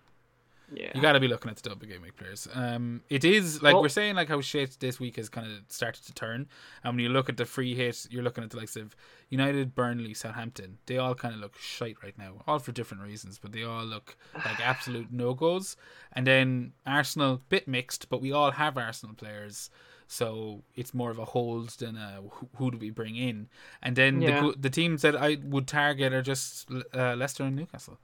Yeah. 0.75 0.91
You 0.95 1.01
got 1.01 1.13
to 1.13 1.21
be 1.21 1.29
looking 1.29 1.51
at 1.51 1.57
the 1.57 1.69
double 1.69 1.87
game 1.87 2.03
week 2.03 2.17
players. 2.17 2.47
Um, 2.55 3.03
it 3.09 3.25
is 3.25 3.63
like 3.63 3.75
well, 3.75 3.83
we're 3.83 3.89
saying 3.89 4.15
like 4.15 4.29
how 4.29 4.41
shit 4.41 4.77
this 4.81 5.01
week 5.01 5.17
has 5.17 5.29
kind 5.29 5.47
of 5.47 5.53
started 5.69 6.05
to 6.05 6.15
turn, 6.15 6.49
and 6.85 6.95
when 6.95 7.05
you 7.05 7.09
look 7.09 7.29
at 7.29 7.37
the 7.37 7.45
free 7.45 7.75
hit, 7.75 8.07
you're 8.11 8.23
looking 8.23 8.45
at 8.45 8.51
the 8.51 8.57
likes 8.57 8.77
of 8.77 8.95
United, 9.29 9.75
Burnley, 9.75 10.15
Southampton. 10.15 10.79
They 10.87 10.99
all 10.99 11.15
kind 11.15 11.35
of 11.35 11.41
look 11.41 11.59
shite 11.59 11.97
right 12.03 12.17
now, 12.19 12.43
all 12.47 12.59
for 12.59 12.73
different 12.73 13.03
reasons, 13.03 13.39
but 13.39 13.53
they 13.53 13.65
all 13.65 13.85
look 13.85 14.17
like 14.35 14.61
absolute 14.65 15.13
no 15.13 15.35
goes. 15.35 15.77
And 16.13 16.27
then 16.27 16.73
Arsenal, 16.87 17.41
bit 17.49 17.67
mixed, 17.67 18.09
but 18.09 18.21
we 18.21 18.33
all 18.33 18.53
have 18.53 18.77
Arsenal 18.77 19.15
players. 19.15 19.71
So 20.07 20.63
it's 20.75 20.93
more 20.93 21.11
of 21.11 21.21
a 21.21 21.25
hold 21.25 21.69
than 21.71 21.97
a 21.97 22.21
who, 22.29 22.49
who 22.57 22.71
do 22.73 22.79
we 22.79 22.91
bring 22.91 23.15
in, 23.15 23.49
and 23.81 23.95
then 23.95 24.21
yeah. 24.21 24.41
the 24.41 24.55
the 24.59 24.71
teams 24.71 25.03
that 25.03 25.15
I 25.15 25.39
would 25.45 25.69
target 25.69 26.13
are 26.13 26.21
just 26.23 26.69
uh, 26.93 27.15
Leicester 27.15 27.45
and 27.45 27.55
Newcastle, 27.55 27.97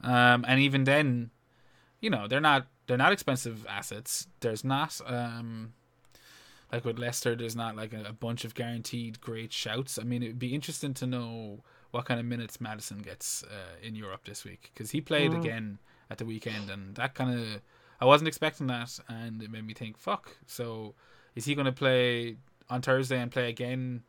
um, 0.00 0.46
and 0.48 0.60
even 0.60 0.84
then 0.84 1.30
you 2.02 2.10
know 2.10 2.28
they're 2.28 2.40
not 2.40 2.66
they're 2.86 2.98
not 2.98 3.12
expensive 3.12 3.64
assets. 3.66 4.26
There's 4.40 4.64
not 4.64 5.00
um 5.06 5.72
like 6.70 6.84
with 6.84 6.98
Leicester, 6.98 7.36
there's 7.36 7.56
not 7.56 7.76
like 7.76 7.92
a, 7.92 8.04
a 8.04 8.12
bunch 8.12 8.44
of 8.44 8.54
guaranteed 8.54 9.20
great 9.20 9.52
shouts. 9.52 9.98
I 9.98 10.04
mean, 10.04 10.22
it'd 10.22 10.38
be 10.38 10.54
interesting 10.54 10.94
to 10.94 11.06
know 11.06 11.60
what 11.90 12.06
kind 12.06 12.18
of 12.18 12.24
minutes 12.24 12.60
Maddison 12.62 13.00
gets 13.00 13.44
uh, 13.44 13.76
in 13.86 13.94
Europe 13.94 14.24
this 14.24 14.42
week 14.44 14.70
because 14.72 14.90
he 14.90 15.02
played 15.02 15.32
mm. 15.32 15.38
again 15.38 15.78
at 16.10 16.18
the 16.18 16.24
weekend, 16.24 16.70
and 16.70 16.94
that 16.96 17.14
kind 17.14 17.38
of 17.38 17.60
I 18.00 18.04
wasn't 18.04 18.28
expecting 18.28 18.66
that, 18.68 18.98
and 19.08 19.42
it 19.42 19.50
made 19.50 19.66
me 19.66 19.74
think, 19.74 19.96
fuck. 19.96 20.36
So 20.46 20.94
is 21.36 21.44
he 21.44 21.54
going 21.54 21.66
to 21.66 21.72
play 21.72 22.36
on 22.68 22.82
Thursday 22.82 23.20
and 23.20 23.30
play 23.30 23.48
again? 23.48 24.02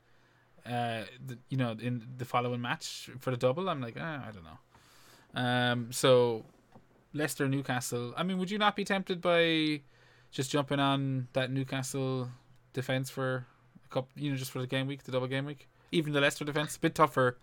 Uh, 0.65 1.03
the, 1.25 1.38
you 1.50 1.57
know, 1.57 1.75
in 1.79 2.07
the 2.17 2.23
following 2.23 2.62
match 2.62 3.09
for 3.19 3.31
the 3.31 3.38
double, 3.38 3.69
I'm 3.69 3.81
like, 3.81 3.97
ah, 4.00 4.25
I 4.25 4.31
don't 4.31 4.45
know. 4.45 5.41
Um, 5.41 5.91
so 5.91 6.45
Leicester 7.13 7.48
Newcastle. 7.48 8.13
I 8.17 8.24
mean, 8.24 8.38
would 8.38 8.51
you 8.51 8.58
not 8.58 8.75
be 8.75 8.84
tempted 8.84 9.22
by 9.22 9.82
just 10.32 10.51
jumping 10.51 10.79
on 10.79 11.27
that 11.34 11.51
Newcastle 11.51 12.29
defense 12.74 13.10
for 13.10 13.46
a 13.86 13.93
couple, 13.93 14.10
you 14.15 14.32
know, 14.32 14.38
just 14.38 14.51
for 14.51 14.60
the 14.60 14.67
game 14.67 14.88
week, 14.88 15.03
the 15.03 15.12
double 15.12 15.27
game 15.27 15.46
week? 15.46 15.67
Even 15.91 16.13
the 16.13 16.22
Leicester 16.22 16.43
defense, 16.43 16.75
a 16.75 16.79
bit 16.79 16.96
tougher. 16.96 17.38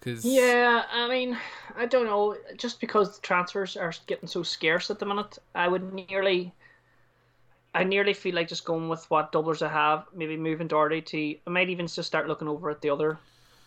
Cause... 0.00 0.24
Yeah, 0.24 0.84
I 0.90 1.08
mean, 1.08 1.38
I 1.76 1.86
don't 1.86 2.06
know. 2.06 2.36
Just 2.56 2.80
because 2.80 3.16
the 3.16 3.22
transfers 3.22 3.76
are 3.76 3.92
getting 4.08 4.28
so 4.28 4.42
scarce 4.42 4.90
at 4.90 4.98
the 4.98 5.06
minute, 5.06 5.38
I 5.54 5.68
would 5.68 5.94
nearly, 5.94 6.52
I 7.72 7.84
nearly 7.84 8.12
feel 8.12 8.34
like 8.34 8.48
just 8.48 8.64
going 8.64 8.88
with 8.88 9.08
what 9.10 9.30
doublers 9.30 9.64
I 9.64 9.68
have. 9.68 10.06
Maybe 10.12 10.36
moving 10.36 10.66
Doherty 10.66 11.02
to. 11.02 11.36
I 11.46 11.50
might 11.50 11.70
even 11.70 11.86
just 11.86 12.08
start 12.08 12.26
looking 12.26 12.48
over 12.48 12.68
at 12.70 12.80
the 12.80 12.90
other 12.90 13.18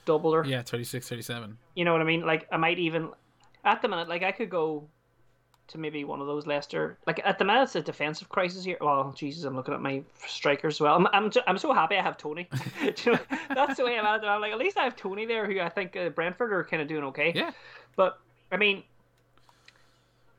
doubler. 0.06 0.46
Yeah, 0.46 0.62
36, 0.62 1.08
37. 1.08 1.58
You 1.76 1.86
know 1.86 1.94
what 1.94 2.02
I 2.02 2.06
mean? 2.06 2.26
Like 2.26 2.48
I 2.52 2.58
might 2.58 2.80
even, 2.80 3.12
at 3.64 3.82
the 3.82 3.88
minute, 3.88 4.10
like 4.10 4.24
I 4.24 4.34
could 4.34 4.50
go 4.50 4.90
to 5.68 5.78
maybe 5.78 6.04
one 6.04 6.22
of 6.22 6.28
those 6.28 6.46
Leicester. 6.46 6.98
Like 7.08 7.22
at 7.24 7.38
the 7.40 7.46
minute, 7.46 7.64
it's 7.64 7.76
a 7.76 7.82
defensive 7.82 8.30
crisis 8.30 8.64
here. 8.64 8.78
Well, 8.80 9.14
Jesus, 9.16 9.44
I'm 9.44 9.56
looking 9.56 9.74
at 9.74 9.82
my 9.82 10.04
strikers 10.28 10.76
as 10.76 10.82
well. 10.82 10.96
I'm 10.96 11.08
I'm, 11.08 11.32
I'm 11.48 11.58
so 11.58 11.74
happy 11.74 11.96
I 11.96 12.02
have 12.02 12.18
Toney. 12.18 12.48
you 12.82 13.14
know, 13.14 13.20
that's 13.50 13.78
the 13.78 13.86
way 13.86 13.98
I'm 13.98 14.06
at. 14.06 14.24
I'm 14.24 14.42
like, 14.42 14.52
at 14.52 14.60
least 14.60 14.78
I 14.78 14.84
have 14.84 14.96
Toney 14.96 15.26
there, 15.26 15.46
who 15.46 15.60
I 15.60 15.70
think 15.70 15.96
uh, 15.96 16.10
Brentford 16.10 16.54
are 16.54 16.64
kind 16.64 16.82
of 16.82 16.88
doing 16.88 17.04
okay. 17.06 17.32
Yeah. 17.36 17.52
But 17.96 18.20
I 18.52 18.58
mean, 18.58 18.84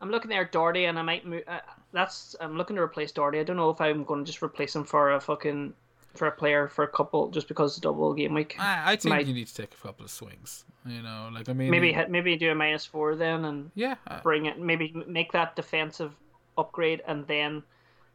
I'm 0.00 0.10
looking 0.10 0.28
there 0.28 0.42
at 0.42 0.52
Doherty, 0.52 0.84
and 0.84 0.98
I 0.98 1.02
might 1.02 1.26
move. 1.26 1.42
Uh, 1.46 1.60
that's 1.92 2.36
I'm 2.40 2.56
looking 2.56 2.76
to 2.76 2.82
replace 2.82 3.12
Doherty. 3.12 3.40
I 3.40 3.44
don't 3.44 3.56
know 3.56 3.70
if 3.70 3.80
I'm 3.80 4.04
going 4.04 4.24
to 4.24 4.26
just 4.26 4.42
replace 4.42 4.76
him 4.76 4.84
for 4.84 5.12
a 5.12 5.20
fucking 5.20 5.74
for 6.16 6.26
a 6.26 6.32
player 6.32 6.68
for 6.68 6.84
a 6.84 6.88
couple 6.88 7.28
just 7.30 7.48
because 7.48 7.72
it's 7.72 7.80
double 7.80 8.12
game 8.14 8.34
week. 8.34 8.56
I, 8.58 8.92
I 8.92 8.96
think 8.96 9.14
might, 9.14 9.26
you 9.26 9.34
need 9.34 9.46
to 9.46 9.54
take 9.54 9.72
a 9.74 9.76
couple 9.76 10.04
of 10.04 10.10
swings. 10.10 10.64
You 10.84 11.02
know, 11.02 11.30
like 11.32 11.48
I 11.48 11.52
mean, 11.52 11.70
maybe 11.70 11.92
hit, 11.92 12.10
maybe 12.10 12.36
do 12.36 12.50
a 12.50 12.54
minus 12.54 12.84
four 12.84 13.16
then, 13.16 13.44
and 13.44 13.70
yeah, 13.74 13.96
uh, 14.06 14.20
bring 14.22 14.46
it. 14.46 14.58
Maybe 14.58 14.94
make 15.06 15.32
that 15.32 15.56
defensive 15.56 16.12
upgrade, 16.56 17.02
and 17.06 17.26
then 17.26 17.62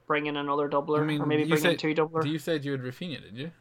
bring 0.07 0.25
in 0.25 0.35
another 0.35 0.67
doubler, 0.69 0.99
I 0.99 1.03
mean, 1.03 1.21
or 1.21 1.25
maybe 1.25 1.45
bring 1.45 1.61
said, 1.61 1.71
in 1.71 1.77
two 1.77 1.93
doubler. 1.93 2.25
You 2.25 2.37
said 2.37 2.65
you 2.65 2.73
had 2.73 2.81
Raphinha, 2.81 3.21
did 3.21 3.37
you? 3.37 3.51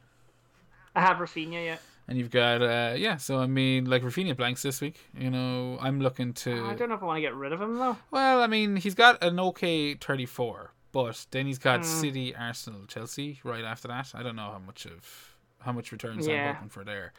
I 0.97 1.01
have 1.01 1.19
Raphinha, 1.19 1.65
yeah. 1.65 1.77
And 2.09 2.19
you've 2.19 2.31
got 2.31 2.61
uh 2.61 2.95
yeah, 2.97 3.19
so 3.19 3.39
I 3.39 3.47
mean 3.47 3.85
like 3.85 4.03
Raphinha 4.03 4.37
blanks 4.37 4.63
this 4.63 4.81
week. 4.81 4.99
You 5.17 5.31
know, 5.31 5.79
I'm 5.81 6.01
looking 6.01 6.33
to. 6.35 6.67
I 6.67 6.75
don't 6.75 6.89
know 6.89 6.97
if 6.97 7.03
I 7.03 7.07
want 7.07 7.19
to 7.19 7.21
get 7.21 7.37
rid 7.37 7.53
of 7.53 7.61
him 7.61 7.77
though. 7.77 7.97
Well, 8.11 8.43
I 8.43 8.49
mean, 8.49 8.75
he's 8.77 8.97
got 8.97 9.23
an 9.23 9.39
okay 9.39 9.95
34, 9.95 10.73
but 10.93 11.27
then 11.31 11.47
he's 11.47 11.59
got 11.59 11.81
mm. 11.81 11.85
City, 11.85 12.35
Arsenal, 12.35 12.87
Chelsea 12.87 13.41
right 13.45 13.65
after 13.65 13.89
that. 13.89 14.13
I 14.15 14.23
don't 14.23 14.37
know 14.37 14.51
how 14.51 14.59
much 14.65 14.87
of 14.87 15.37
how 15.61 15.73
much 15.73 15.93
returns 15.93 16.27
yeah. 16.27 16.51
I'm 16.51 16.55
hoping 16.55 16.69
for 16.71 16.85
there 16.85 17.13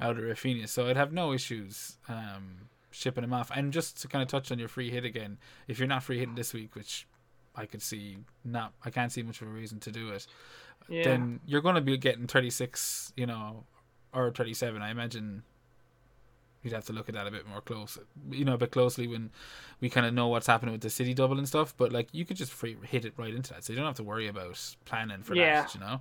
out 0.00 0.18
of 0.18 0.24
Raphinha. 0.24 0.68
So 0.68 0.86
I'd 0.88 0.96
have 0.96 1.12
no 1.12 1.32
issues 1.32 1.96
um, 2.08 2.68
shipping 2.90 3.24
him 3.24 3.32
off. 3.32 3.50
And 3.54 3.72
just 3.72 4.00
to 4.02 4.08
kind 4.08 4.22
of 4.22 4.28
touch 4.28 4.52
on 4.52 4.58
your 4.58 4.68
free 4.68 4.90
hit 4.90 5.04
again, 5.04 5.38
if 5.68 5.78
you're 5.78 5.88
not 5.88 6.02
free 6.02 6.18
hitting 6.18 6.34
this 6.34 6.52
week, 6.52 6.74
which 6.74 7.06
I 7.54 7.66
could 7.66 7.82
see 7.82 8.18
not, 8.44 8.72
I 8.84 8.90
can't 8.90 9.10
see 9.10 9.22
much 9.22 9.40
of 9.40 9.48
a 9.48 9.50
reason 9.50 9.80
to 9.80 9.90
do 9.90 10.10
it. 10.10 10.26
Yeah. 10.88 11.04
Then 11.04 11.40
you're 11.46 11.62
going 11.62 11.74
to 11.74 11.80
be 11.80 11.96
getting 11.96 12.26
36, 12.26 13.12
you 13.16 13.26
know, 13.26 13.64
or 14.12 14.30
37. 14.30 14.82
I 14.82 14.90
imagine 14.90 15.42
you'd 16.62 16.72
have 16.72 16.84
to 16.86 16.92
look 16.92 17.08
at 17.08 17.14
that 17.14 17.26
a 17.26 17.30
bit 17.30 17.46
more 17.46 17.60
close, 17.60 17.98
you 18.30 18.44
know, 18.44 18.54
a 18.54 18.58
bit 18.58 18.70
closely 18.70 19.06
when 19.06 19.30
we 19.80 19.88
kind 19.88 20.06
of 20.06 20.14
know 20.14 20.28
what's 20.28 20.46
happening 20.46 20.72
with 20.72 20.80
the 20.80 20.90
city 20.90 21.14
double 21.14 21.38
and 21.38 21.46
stuff. 21.46 21.74
But 21.76 21.92
like, 21.92 22.08
you 22.12 22.24
could 22.24 22.36
just 22.36 22.52
free 22.52 22.76
hit 22.82 23.04
it 23.04 23.14
right 23.16 23.34
into 23.34 23.54
that, 23.54 23.64
so 23.64 23.72
you 23.72 23.76
don't 23.78 23.86
have 23.86 23.96
to 23.96 24.02
worry 24.02 24.28
about 24.28 24.74
planning 24.84 25.22
for 25.22 25.34
yeah. 25.34 25.62
that. 25.62 25.74
You 25.74 25.80
know, 25.80 26.00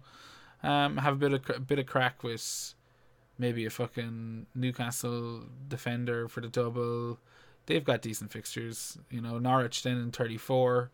um, 0.64 0.98
have 0.98 1.14
a 1.14 1.18
bit 1.18 1.34
of 1.34 1.50
a 1.56 1.60
bit 1.60 1.80
of 1.80 1.86
crack 1.86 2.24
with 2.24 2.74
maybe 3.38 3.66
a 3.66 3.70
fucking 3.70 4.48
Newcastle 4.56 5.44
defender 5.68 6.28
for 6.28 6.42
the 6.42 6.50
double. 6.50 7.20
They've 7.68 7.84
got 7.84 8.02
decent 8.02 8.32
fixtures, 8.32 8.98
you 9.10 9.22
know. 9.22 9.40
Norwich 9.40 9.84
then 9.84 9.98
in 9.98 10.12
thirty 10.12 10.38
four. 10.38 10.92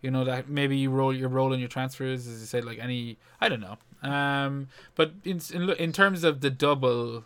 You 0.00 0.10
know 0.10 0.24
that 0.24 0.48
maybe 0.48 0.76
you 0.76 0.90
roll 0.90 1.14
you're 1.14 1.28
rolling 1.28 1.60
your 1.60 1.68
transfers 1.68 2.26
as 2.26 2.40
you 2.40 2.46
said 2.46 2.64
like 2.64 2.80
any 2.80 3.18
I 3.40 3.48
don't 3.48 3.60
know. 3.60 3.78
Um, 4.02 4.68
but 4.96 5.12
in 5.24 5.40
in, 5.54 5.70
in 5.70 5.92
terms 5.92 6.24
of 6.24 6.40
the 6.40 6.50
double 6.50 7.24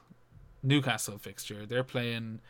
Newcastle 0.63 1.19
fixture. 1.19 1.67
They're 1.67 1.85
playing 1.85 2.41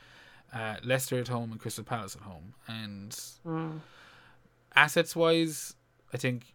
uh, 0.53 0.77
Leicester 0.85 1.19
at 1.19 1.29
home 1.29 1.53
and 1.53 1.61
Crystal 1.61 1.85
Palace 1.85 2.17
at 2.17 2.23
home. 2.23 2.55
And 2.69 3.11
mm. 3.47 3.81
assets 4.75 5.15
wise, 5.17 5.75
I 6.13 6.17
think 6.17 6.55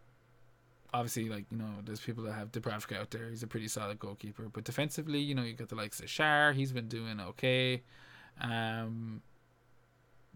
obviously 0.94 1.30
like 1.30 1.46
you 1.50 1.58
know 1.58 1.70
there's 1.86 2.02
people 2.02 2.24
that 2.26 2.34
have 2.34 2.52
Dubravka 2.52 3.00
out 3.00 3.12
there. 3.12 3.30
He's 3.30 3.44
a 3.44 3.48
pretty 3.48 3.68
solid 3.68 4.00
goalkeeper. 4.00 4.50
But 4.52 4.64
defensively, 4.64 5.20
you 5.20 5.36
know 5.36 5.44
you 5.44 5.54
got 5.54 5.70
the 5.70 5.76
likes 5.76 6.00
of 6.00 6.08
Schär. 6.08 6.54
He's 6.54 6.72
been 6.72 6.88
doing 6.88 7.20
okay. 7.20 7.84
Um, 8.40 9.22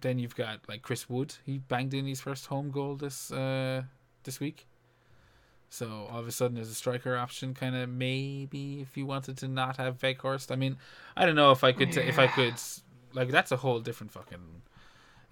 then 0.01 0.19
you've 0.19 0.35
got 0.35 0.59
like 0.67 0.81
Chris 0.81 1.09
Wood. 1.09 1.35
He 1.45 1.57
banged 1.59 1.93
in 1.93 2.05
his 2.05 2.21
first 2.21 2.47
home 2.47 2.71
goal 2.71 2.95
this 2.95 3.31
uh, 3.31 3.83
this 4.23 4.39
week. 4.39 4.67
So 5.75 6.07
all 6.09 6.19
of 6.19 6.27
a 6.27 6.31
sudden, 6.31 6.55
there's 6.55 6.69
a 6.69 6.73
striker 6.73 7.17
option, 7.17 7.53
kind 7.53 7.75
of 7.75 7.89
maybe 7.89 8.79
if 8.79 8.95
you 8.95 9.05
wanted 9.05 9.37
to 9.39 9.49
not 9.49 9.75
have 9.75 9.99
Weghorst. 9.99 10.49
I 10.49 10.55
mean, 10.55 10.77
I 11.17 11.25
don't 11.25 11.35
know 11.35 11.51
if 11.51 11.65
I 11.65 11.73
could, 11.73 11.91
t- 11.91 11.99
if 11.99 12.17
I 12.17 12.27
could, 12.27 12.53
like 13.11 13.27
that's 13.27 13.51
a 13.51 13.57
whole 13.57 13.81
different 13.81 14.13
fucking 14.13 14.61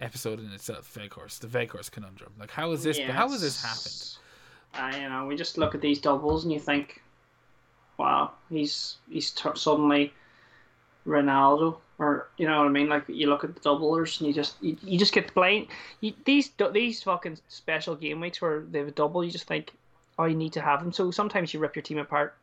episode 0.01 0.41
in 0.41 0.51
itself. 0.51 0.93
Weghorst, 0.95 1.39
the 1.39 1.47
Weghorst 1.47 1.91
conundrum. 1.91 2.33
Like, 2.37 2.51
how 2.51 2.73
is 2.73 2.83
this? 2.83 2.99
Yes. 2.99 3.11
How 3.11 3.29
has 3.29 3.39
this 3.39 3.63
happened? 3.63 4.17
I 4.73 5.01
you 5.01 5.07
know 5.07 5.27
we 5.27 5.37
just 5.37 5.57
look 5.57 5.75
at 5.75 5.81
these 5.81 6.01
doubles 6.01 6.43
and 6.43 6.51
you 6.51 6.59
think, 6.59 7.01
wow, 7.97 8.31
he's 8.49 8.97
he's 9.09 9.31
t- 9.31 9.49
suddenly 9.55 10.11
Ronaldo, 11.07 11.77
or 11.99 12.27
you 12.35 12.47
know 12.47 12.57
what 12.57 12.67
I 12.67 12.69
mean? 12.69 12.89
Like 12.89 13.05
you 13.07 13.27
look 13.27 13.45
at 13.45 13.55
the 13.55 13.61
doublers 13.61 14.19
and 14.19 14.27
you 14.27 14.33
just 14.33 14.61
you, 14.61 14.75
you 14.83 14.99
just 14.99 15.13
get 15.13 15.33
blind. 15.33 15.67
You, 16.01 16.11
these 16.25 16.51
these 16.73 17.01
fucking 17.01 17.37
special 17.47 17.95
game 17.95 18.19
weeks 18.19 18.41
where 18.41 18.59
they 18.59 18.79
have 18.79 18.89
a 18.89 18.91
double, 18.91 19.23
you 19.23 19.31
just 19.31 19.47
think 19.47 19.71
oh, 20.19 20.25
you 20.25 20.35
need 20.35 20.53
to 20.53 20.61
have 20.61 20.81
them. 20.81 20.91
So 20.91 21.11
sometimes 21.11 21.53
you 21.53 21.59
rip 21.59 21.75
your 21.75 21.83
team 21.83 21.97
apart 21.97 22.35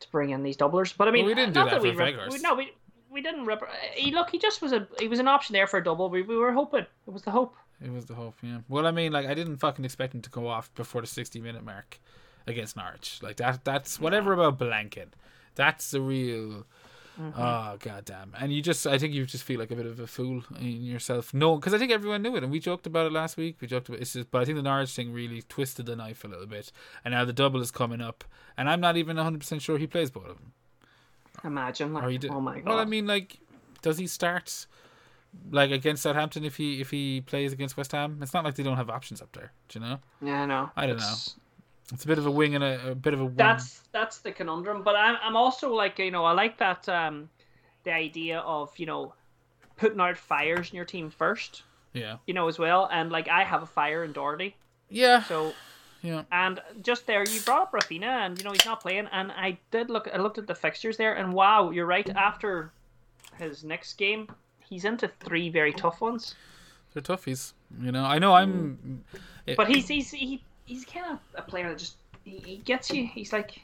to 0.00 0.10
bring 0.10 0.30
in 0.30 0.42
these 0.42 0.56
doublers. 0.56 0.94
But 0.96 1.08
I 1.08 1.10
mean, 1.10 1.24
well, 1.24 1.34
we 1.34 1.34
didn't 1.34 1.54
do 1.54 1.64
that, 1.64 1.70
that 1.70 1.82
we 1.82 1.90
rip, 1.90 2.30
we, 2.30 2.38
no, 2.38 2.54
we 2.54 2.72
we 3.10 3.22
didn't 3.22 3.46
rip. 3.46 3.62
Uh, 3.62 3.66
he 3.94 4.12
look, 4.12 4.30
he 4.30 4.38
just 4.38 4.62
was 4.62 4.72
a 4.72 4.86
he 4.98 5.08
was 5.08 5.18
an 5.18 5.28
option 5.28 5.52
there 5.52 5.66
for 5.66 5.78
a 5.78 5.84
double. 5.84 6.10
We, 6.10 6.22
we 6.22 6.36
were 6.36 6.52
hoping 6.52 6.80
it 7.06 7.10
was 7.10 7.22
the 7.22 7.30
hope. 7.30 7.54
It 7.84 7.92
was 7.92 8.06
the 8.06 8.14
hope, 8.14 8.34
yeah. 8.42 8.58
Well, 8.68 8.86
I 8.86 8.90
mean, 8.90 9.12
like 9.12 9.26
I 9.26 9.34
didn't 9.34 9.58
fucking 9.58 9.84
expect 9.84 10.14
him 10.14 10.22
to 10.22 10.30
go 10.30 10.48
off 10.48 10.72
before 10.74 11.00
the 11.00 11.06
sixty 11.06 11.40
minute 11.40 11.64
mark 11.64 12.00
against 12.46 12.76
Norwich. 12.76 13.20
Like 13.22 13.36
that. 13.36 13.64
That's 13.64 14.00
whatever 14.00 14.32
about 14.32 14.58
blanket. 14.58 15.14
That's 15.54 15.90
the 15.90 16.00
real 16.00 16.66
Mm-hmm. 17.20 17.40
Oh 17.40 17.76
goddamn! 17.80 18.32
And 18.38 18.52
you 18.52 18.62
just, 18.62 18.86
I 18.86 18.96
think 18.96 19.12
you 19.12 19.26
just 19.26 19.42
feel 19.42 19.58
like 19.58 19.70
a 19.70 19.76
bit 19.76 19.86
of 19.86 19.98
a 19.98 20.06
fool 20.06 20.44
in 20.60 20.84
yourself. 20.84 21.34
No, 21.34 21.56
because 21.56 21.74
I 21.74 21.78
think 21.78 21.90
everyone 21.90 22.22
knew 22.22 22.36
it, 22.36 22.44
and 22.44 22.52
we 22.52 22.60
joked 22.60 22.86
about 22.86 23.06
it 23.06 23.12
last 23.12 23.36
week. 23.36 23.56
We 23.60 23.66
joked 23.66 23.88
about 23.88 24.00
it's 24.00 24.12
just, 24.12 24.30
but 24.30 24.40
I 24.40 24.44
think 24.44 24.56
the 24.56 24.62
Norwich 24.62 24.90
thing 24.90 25.12
really 25.12 25.42
twisted 25.42 25.86
the 25.86 25.96
knife 25.96 26.22
a 26.24 26.28
little 26.28 26.46
bit, 26.46 26.70
and 27.04 27.12
now 27.12 27.24
the 27.24 27.32
double 27.32 27.60
is 27.60 27.72
coming 27.72 28.00
up, 28.00 28.24
and 28.56 28.70
I'm 28.70 28.80
not 28.80 28.96
even 28.96 29.16
100 29.16 29.38
percent 29.38 29.62
sure 29.62 29.78
he 29.78 29.86
plays 29.86 30.10
both 30.10 30.28
of 30.28 30.36
them. 30.36 30.52
Imagine, 31.44 31.92
like, 31.92 32.20
did, 32.20 32.30
oh 32.30 32.40
my 32.40 32.60
god! 32.60 32.68
Well, 32.68 32.78
I 32.78 32.84
mean, 32.84 33.06
like, 33.06 33.38
does 33.82 33.98
he 33.98 34.06
start? 34.06 34.66
like 35.50 35.70
against 35.70 36.02
Southampton 36.02 36.44
if 36.44 36.56
he 36.56 36.80
if 36.80 36.90
he 36.90 37.20
plays 37.20 37.52
against 37.52 37.76
West 37.76 37.92
Ham. 37.92 38.18
It's 38.22 38.34
not 38.34 38.44
like 38.44 38.54
they 38.54 38.62
don't 38.62 38.76
have 38.76 38.90
options 38.90 39.20
up 39.20 39.32
there. 39.32 39.52
Do 39.68 39.78
you 39.78 39.84
know? 39.84 39.98
Yeah, 40.22 40.46
no. 40.46 40.70
I 40.76 40.86
don't 40.86 40.96
it's, 40.96 41.36
know. 41.36 41.42
It's 41.92 42.04
a 42.04 42.06
bit 42.06 42.18
of 42.18 42.26
a 42.26 42.30
wing 42.30 42.54
and 42.54 42.62
a, 42.62 42.90
a 42.90 42.94
bit 42.94 43.14
of 43.14 43.20
a. 43.20 43.24
Wing. 43.24 43.34
That's 43.36 43.82
that's 43.92 44.18
the 44.18 44.32
conundrum, 44.32 44.82
but 44.82 44.94
I'm 44.94 45.16
I'm 45.22 45.36
also 45.36 45.72
like 45.72 45.98
you 45.98 46.10
know 46.10 46.24
I 46.24 46.32
like 46.32 46.58
that 46.58 46.88
um 46.88 47.30
the 47.84 47.92
idea 47.92 48.40
of 48.40 48.78
you 48.78 48.86
know 48.86 49.14
putting 49.76 50.00
out 50.00 50.16
fires 50.16 50.70
in 50.70 50.76
your 50.76 50.84
team 50.84 51.10
first. 51.10 51.62
Yeah. 51.94 52.16
You 52.26 52.34
know 52.34 52.48
as 52.48 52.58
well, 52.58 52.88
and 52.92 53.10
like 53.10 53.28
I 53.28 53.44
have 53.44 53.62
a 53.62 53.66
fire 53.66 54.04
in 54.04 54.12
Doherty. 54.12 54.56
Yeah. 54.90 55.22
So. 55.22 55.54
Yeah. 56.00 56.22
And 56.30 56.60
just 56.80 57.08
there, 57.08 57.24
you 57.28 57.40
brought 57.40 57.62
up 57.62 57.72
Raphinha, 57.72 58.04
and 58.04 58.38
you 58.38 58.44
know 58.44 58.52
he's 58.52 58.64
not 58.64 58.80
playing. 58.80 59.08
And 59.10 59.32
I 59.32 59.58
did 59.72 59.90
look. 59.90 60.08
I 60.14 60.18
looked 60.18 60.38
at 60.38 60.46
the 60.46 60.54
fixtures 60.54 60.96
there, 60.96 61.14
and 61.14 61.32
wow, 61.32 61.70
you're 61.70 61.86
right. 61.86 62.08
After 62.10 62.70
his 63.36 63.64
next 63.64 63.94
game, 63.94 64.28
he's 64.64 64.84
into 64.84 65.08
three 65.08 65.48
very 65.48 65.72
tough 65.72 66.00
ones. 66.00 66.36
They're 66.94 67.02
toughies. 67.02 67.52
You 67.80 67.90
know, 67.90 68.04
I 68.04 68.20
know 68.20 68.32
I'm. 68.32 69.02
But 69.56 69.68
he's 69.68 69.88
he's 69.88 70.12
he 70.12 70.44
he's 70.68 70.84
kind 70.84 71.06
of 71.12 71.18
a 71.34 71.42
player 71.42 71.68
that 71.68 71.78
just 71.78 71.96
he, 72.24 72.38
he 72.38 72.56
gets 72.58 72.90
you. 72.90 73.06
He's 73.06 73.32
like. 73.32 73.60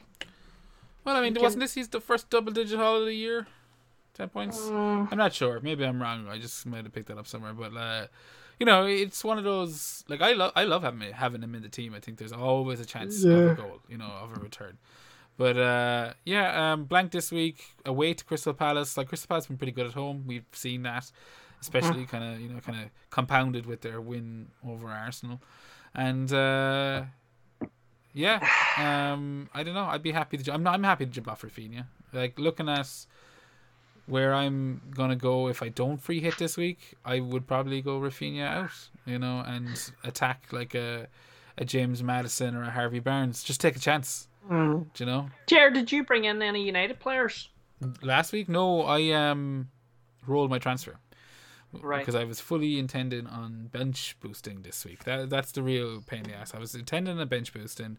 Well, 1.03 1.15
I 1.15 1.21
mean, 1.21 1.35
wasn't 1.39 1.61
this 1.61 1.75
he's 1.75 1.89
the 1.89 2.01
first 2.01 2.31
double-digit 2.31 2.79
haul 2.79 3.01
of 3.01 3.05
the 3.05 3.13
year? 3.13 3.45
Ten 4.15 4.29
points. 4.29 4.57
Mm. 4.59 5.09
I'm 5.11 5.17
not 5.17 5.33
sure. 5.33 5.59
Maybe 5.61 5.85
I'm 5.85 6.01
wrong. 6.01 6.27
I 6.27 6.39
just 6.39 6.65
might 6.65 6.83
have 6.83 6.93
picked 6.93 7.09
that 7.09 7.17
up 7.17 7.27
somewhere. 7.27 7.53
But 7.53 7.77
uh, 7.77 8.07
you 8.59 8.65
know, 8.65 8.85
it's 8.85 9.23
one 9.23 9.37
of 9.37 9.43
those 9.43 10.03
like 10.07 10.21
I 10.21 10.33
love 10.33 10.51
I 10.55 10.63
love 10.63 10.81
having 10.83 11.11
having 11.11 11.43
him 11.43 11.53
in 11.53 11.61
the 11.61 11.69
team. 11.69 11.93
I 11.93 11.99
think 11.99 12.17
there's 12.17 12.31
always 12.31 12.79
a 12.79 12.85
chance 12.85 13.23
yeah. 13.23 13.33
of 13.33 13.51
a 13.51 13.55
goal, 13.55 13.81
you 13.87 13.97
know, 13.97 14.05
of 14.05 14.35
a 14.35 14.39
return. 14.39 14.77
But 15.37 15.57
uh, 15.57 16.13
yeah, 16.23 16.71
um, 16.71 16.85
blank 16.85 17.11
this 17.11 17.31
week 17.31 17.75
away 17.85 18.13
to 18.13 18.23
Crystal 18.23 18.53
Palace. 18.53 18.97
Like 18.97 19.09
Crystal 19.09 19.27
Palace 19.27 19.43
has 19.43 19.49
been 19.49 19.57
pretty 19.57 19.73
good 19.73 19.85
at 19.85 19.93
home. 19.93 20.23
We've 20.25 20.45
seen 20.53 20.83
that, 20.83 21.11
especially 21.61 22.05
kind 22.05 22.23
of 22.23 22.39
you 22.39 22.49
know 22.49 22.59
kind 22.61 22.79
of 22.79 22.89
compounded 23.09 23.65
with 23.65 23.81
their 23.81 23.99
win 23.99 24.47
over 24.65 24.87
Arsenal, 24.87 25.41
and 25.95 26.31
uh, 26.31 27.03
yeah, 28.13 28.47
um, 28.77 29.49
I 29.53 29.63
don't 29.63 29.73
know. 29.73 29.85
I'd 29.85 30.03
be 30.03 30.11
happy 30.11 30.37
to. 30.37 30.53
I'm 30.53 30.63
not. 30.63 30.75
I'm 30.75 30.83
happy 30.83 31.05
to 31.05 31.11
jump 31.11 31.27
off 31.27 31.41
Raphinha. 31.41 31.85
Like 32.13 32.39
looking 32.39 32.69
at 32.69 32.89
where 34.07 34.33
I'm 34.33 34.81
gonna 34.91 35.15
go 35.15 35.47
if 35.47 35.61
I 35.61 35.69
don't 35.69 35.97
free 35.97 36.19
hit 36.19 36.37
this 36.37 36.57
week, 36.57 36.95
I 37.03 37.19
would 37.19 37.47
probably 37.47 37.81
go 37.81 37.99
Raphinha 37.99 38.45
out, 38.45 38.89
you 39.05 39.19
know, 39.19 39.43
and 39.45 39.91
attack 40.03 40.47
like 40.51 40.75
a 40.75 41.07
a 41.57 41.65
James 41.65 42.03
Maddison 42.03 42.55
or 42.55 42.63
a 42.63 42.69
Harvey 42.71 42.99
Barnes. 42.99 43.43
Just 43.43 43.61
take 43.61 43.75
a 43.75 43.79
chance. 43.79 44.27
Mm. 44.49 44.85
Do 44.93 45.03
you 45.03 45.09
know? 45.09 45.29
Jared, 45.47 45.73
did 45.73 45.91
you 45.91 46.03
bring 46.03 46.25
in 46.25 46.41
any 46.41 46.63
United 46.63 46.99
players? 46.99 47.49
Last 48.01 48.31
week? 48.31 48.47
No, 48.47 48.83
I 48.83 49.11
um 49.11 49.69
rolled 50.27 50.49
my 50.49 50.59
transfer. 50.59 50.97
Right. 51.81 51.99
Because 51.99 52.15
I 52.15 52.23
was 52.23 52.39
fully 52.39 52.79
intending 52.79 53.27
on 53.27 53.69
bench 53.71 54.15
boosting 54.19 54.61
this 54.61 54.85
week. 54.85 55.03
That 55.03 55.29
that's 55.29 55.51
the 55.51 55.63
real 55.63 56.01
pain 56.01 56.25
in 56.25 56.31
the 56.31 56.35
ass. 56.35 56.53
I 56.53 56.59
was 56.59 56.75
intending 56.75 57.19
a 57.19 57.25
bench 57.25 57.53
boosting. 57.53 57.97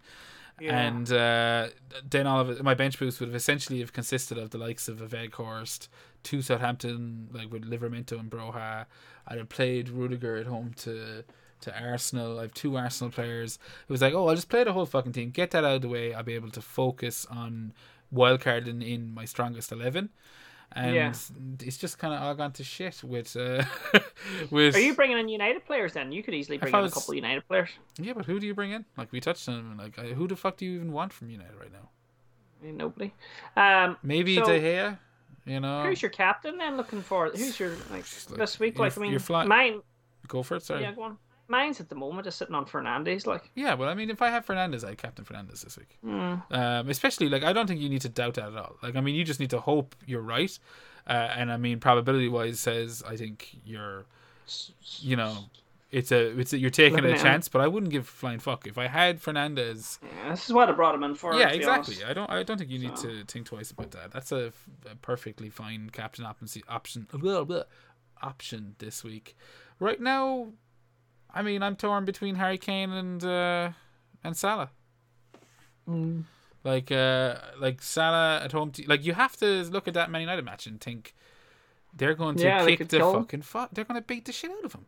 Yeah. 0.59 0.79
And 0.79 1.13
uh, 1.13 1.69
then 2.09 2.27
all 2.27 2.41
of 2.41 2.49
it, 2.49 2.63
my 2.63 2.73
bench 2.73 2.99
boost 2.99 3.21
would 3.21 3.29
have 3.29 3.37
essentially 3.37 3.81
have 3.81 3.93
consisted 3.93 4.39
of 4.39 4.51
the 4.51 4.59
likes 4.59 4.89
of 4.89 5.03
a 5.03 5.07
Weghorst, 5.07 5.89
two 6.23 6.41
Southampton, 6.41 7.29
like 7.31 7.53
with 7.53 7.71
Livramento 7.71 8.19
and 8.19 8.31
Broja. 8.31 8.87
I'd 9.29 9.39
have 9.39 9.51
played 9.51 9.91
Rudiger 9.91 10.37
at 10.37 10.47
home 10.47 10.73
to 10.79 11.25
to 11.61 11.83
Arsenal. 11.83 12.39
I 12.39 12.43
have 12.43 12.55
two 12.55 12.77
Arsenal 12.77 13.11
players. 13.11 13.59
It 13.89 13.93
was 13.93 14.01
like, 14.01 14.15
oh, 14.15 14.29
I'll 14.29 14.35
just 14.35 14.49
play 14.49 14.65
the 14.65 14.73
whole 14.73 14.87
fucking 14.87 15.13
team, 15.13 15.31
get 15.31 15.51
that 15.51 15.65
out 15.65 15.77
of 15.77 15.83
the 15.83 15.89
way. 15.89 16.15
I'll 16.15 16.23
be 16.23 16.35
able 16.35 16.51
to 16.53 16.63
focus 16.63 17.27
on 17.31 17.75
wildcarding 18.15 18.87
in 18.87 19.13
my 19.13 19.25
strongest 19.25 19.73
eleven. 19.73 20.09
And 20.73 20.95
yeah. 20.95 21.13
it's 21.61 21.79
just 21.79 21.99
kind 21.99 22.13
of 22.13 22.23
all 22.23 22.35
gone 22.35 22.53
to 22.53 22.65
shit 22.65 23.03
with. 23.03 23.35
Uh, 23.37 23.65
with. 24.51 24.75
Are 24.75 24.81
you 24.81 24.95
bringing 24.95 25.19
in 25.19 25.29
United 25.29 25.65
players 25.65 25.95
then? 25.95 26.13
You 26.13 26.23
could 26.23 26.35
easily 26.35 26.59
bring 26.59 26.75
in 26.75 26.81
was, 26.81 26.93
a 26.93 26.95
couple 26.95 27.13
of 27.13 27.17
United 27.17 27.47
players. 27.49 27.71
Yeah, 27.99 28.13
but 28.13 28.27
who 28.27 28.39
do 28.39 28.47
you 28.47 28.55
bring 28.55 28.73
in? 28.73 28.85
Like 28.97 29.11
we 29.11 29.21
touched 29.21 29.49
on, 29.49 29.77
like 29.79 29.97
who 29.97 30.27
the 30.29 30.37
fuck 30.37 30.59
do 30.59 30.67
you 30.67 30.77
even 30.77 30.93
want 30.93 31.13
from 31.13 31.31
United 31.31 31.57
right 31.59 31.73
now? 31.73 31.89
nobody. 32.63 33.13
Um, 33.57 33.97
Maybe 34.03 34.37
so, 34.37 34.45
De 34.45 34.61
Gea. 34.61 34.99
You 35.45 35.61
know, 35.61 35.85
who's 35.85 36.03
your 36.03 36.11
captain 36.11 36.59
then? 36.59 36.77
Looking 36.77 37.03
for 37.03 37.31
who's 37.31 37.61
your 37.61 37.71
like, 37.91 38.05
like 38.31 38.39
this 38.39 38.59
week? 38.59 38.79
Like 38.79 38.99
I 38.99 39.01
mean, 39.01 39.19
fly- 39.21 39.45
mine. 39.45 39.81
Go 40.27 40.43
for 40.43 40.57
it. 40.57 40.63
Sorry. 40.65 40.83
Yeah, 40.83 40.93
go 40.93 41.03
on. 41.03 41.19
Mine's 41.49 41.81
at 41.81 41.89
the 41.89 41.95
moment 41.95 42.27
is 42.27 42.35
sitting 42.35 42.55
on 42.55 42.67
Fernandes, 42.67 43.27
like. 43.27 43.51
Yeah, 43.55 43.75
well, 43.75 43.89
I 43.89 43.95
mean, 43.95 44.11
if 44.11 44.21
I 44.23 44.31
have 44.31 44.47
Fernandes, 44.47 44.85
I 44.85 44.95
captain 44.95 45.25
Fernandes 45.25 45.63
this 45.63 45.77
week. 45.77 45.99
Mm. 46.05 46.43
Um, 46.51 46.89
especially 46.89 47.29
like 47.29 47.45
I 47.45 47.53
don't 47.53 47.67
think 47.67 47.81
you 47.81 47.89
need 47.89 48.03
to 48.03 48.09
doubt 48.09 48.35
that 48.35 48.49
at 48.49 48.57
all. 48.57 48.77
Like, 48.83 48.97
I 48.97 49.01
mean, 49.01 49.15
you 49.15 49.25
just 49.25 49.41
need 49.41 49.51
to 49.51 49.61
hope 49.61 49.95
you're 50.07 50.23
right, 50.23 50.57
uh, 51.07 51.13
and 51.37 51.53
I 51.53 51.57
mean, 51.57 51.81
probability 51.81 52.29
wise 52.29 52.61
says 52.61 53.03
I 53.07 53.17
think 53.17 53.57
you're, 53.65 54.07
you 55.01 55.17
know, 55.17 55.37
it's 55.91 56.11
a 56.11 56.39
it's 56.39 56.53
a, 56.53 56.59
you're 56.59 56.71
taking 56.71 57.05
a 57.05 57.17
chance, 57.17 57.49
but 57.49 57.61
I 57.61 57.69
wouldn't 57.69 57.93
give 57.93 58.03
a 58.03 58.07
flying 58.07 58.41
fuck 58.41 58.67
if 58.67 58.77
I 58.77 58.89
had 58.89 59.23
Fernandes. 59.23 59.99
Yeah, 60.03 60.31
this 60.31 60.45
is 60.45 60.53
what 60.53 60.69
I 60.69 60.73
brought 60.73 60.95
him 60.95 61.05
in 61.05 61.15
for. 61.15 61.35
Yeah, 61.35 61.51
exactly. 61.51 62.05
I 62.05 62.13
don't 62.13 62.29
I 62.31 62.43
don't 62.43 62.59
think 62.59 62.71
you 62.71 62.79
need 62.79 62.99
so. 62.99 63.09
to 63.09 63.25
think 63.25 63.47
twice 63.47 63.71
about 63.71 63.93
that. 63.93 64.11
That's 64.11 64.33
a, 64.33 64.53
a 64.91 64.97
perfectly 64.97 65.49
fine 65.49 65.91
captain 65.91 66.25
option 66.25 66.63
option 66.69 67.07
option 68.23 68.75
this 68.79 69.05
week. 69.05 69.37
Right 69.79 70.01
now, 70.01 70.49
I 71.37 71.43
mean, 71.43 71.63
I'm 71.63 71.77
torn 71.77 72.07
between 72.07 72.35
Harry 72.37 72.57
Kane 72.57 72.91
and 72.91 73.23
uh, 73.23 73.71
and 74.25 74.37
Salah. 74.37 74.71
Mm. 75.89 76.25
Like, 76.65 76.91
uh, 76.91 77.37
like 77.61 77.83
Salah 77.83 78.41
at 78.43 78.53
home. 78.53 78.71
T- 78.73 78.87
like, 78.87 79.05
you 79.05 79.13
have 79.13 79.37
to 79.37 79.63
look 79.65 79.87
at 79.87 79.95
that 79.95 80.11
Man 80.11 80.23
United 80.23 80.45
match 80.45 80.67
and 80.67 80.81
think 80.81 81.15
they're 81.95 82.15
going 82.15 82.37
to 82.37 82.45
yeah, 82.45 82.65
kick 82.65 82.89
the 82.89 82.99
fucking. 82.99 83.43
fuck. 83.43 83.71
they're 83.73 83.85
going 83.85 84.01
to 84.01 84.07
beat 84.07 84.25
the 84.25 84.33
shit 84.33 84.51
out 84.51 84.65
of 84.65 84.73
him. 84.73 84.87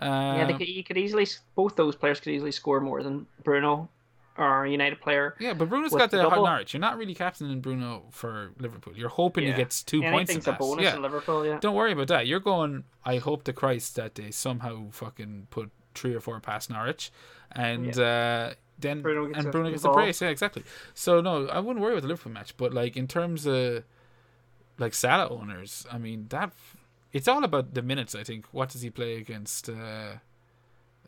Uh, 0.00 0.34
yeah, 0.36 0.46
they 0.46 0.54
could, 0.54 0.68
you 0.68 0.82
could 0.82 0.96
easily. 0.96 1.26
Both 1.54 1.76
those 1.76 1.94
players 1.94 2.20
could 2.20 2.32
easily 2.32 2.52
score 2.52 2.80
more 2.80 3.02
than 3.02 3.26
Bruno 3.44 3.88
or 4.38 4.66
United 4.66 5.00
player. 5.00 5.34
Yeah, 5.38 5.54
but 5.54 5.68
Bruno's 5.68 5.92
got 5.92 6.10
the, 6.10 6.18
the 6.18 6.28
Norwich. 6.28 6.74
You're 6.74 6.80
not 6.80 6.96
really 6.98 7.14
captaining 7.14 7.60
Bruno 7.60 8.04
for 8.10 8.50
Liverpool. 8.58 8.92
You're 8.96 9.08
hoping 9.08 9.44
yeah. 9.44 9.52
he 9.52 9.56
gets 9.56 9.82
two 9.82 10.02
Anything's 10.02 10.44
points. 10.44 10.46
a 10.46 10.52
bonus 10.52 10.84
yeah. 10.84 10.96
in 10.96 11.02
Liverpool. 11.02 11.46
Yeah. 11.46 11.58
Don't 11.60 11.74
worry 11.74 11.92
about 11.92 12.08
that. 12.08 12.26
You're 12.26 12.40
going. 12.40 12.84
I 13.04 13.18
hope 13.18 13.44
to 13.44 13.52
Christ 13.52 13.96
that 13.96 14.14
they 14.14 14.30
somehow 14.30 14.90
fucking 14.90 15.48
put 15.50 15.70
three 15.94 16.14
or 16.14 16.20
four 16.20 16.40
past 16.40 16.70
Norwich, 16.70 17.10
and 17.52 17.96
yeah. 17.96 18.50
uh, 18.50 18.54
then 18.78 19.02
Bruno 19.02 19.32
and 19.32 19.50
Bruno 19.50 19.70
gets 19.70 19.82
the 19.82 19.92
praise. 19.92 20.20
Yeah, 20.20 20.28
exactly. 20.28 20.64
So 20.94 21.20
no, 21.20 21.46
I 21.48 21.60
wouldn't 21.60 21.82
worry 21.82 21.92
about 21.92 22.02
the 22.02 22.08
Liverpool 22.08 22.32
match. 22.32 22.56
But 22.56 22.74
like 22.74 22.96
in 22.96 23.06
terms 23.06 23.46
of 23.46 23.84
like 24.78 24.94
Salah 24.94 25.28
owners, 25.28 25.86
I 25.90 25.98
mean 25.98 26.26
that 26.30 26.52
it's 27.12 27.28
all 27.28 27.44
about 27.44 27.74
the 27.74 27.82
minutes. 27.82 28.14
I 28.14 28.24
think. 28.24 28.46
What 28.52 28.70
does 28.70 28.82
he 28.82 28.90
play 28.90 29.16
against? 29.16 29.68
Uh, 29.68 30.16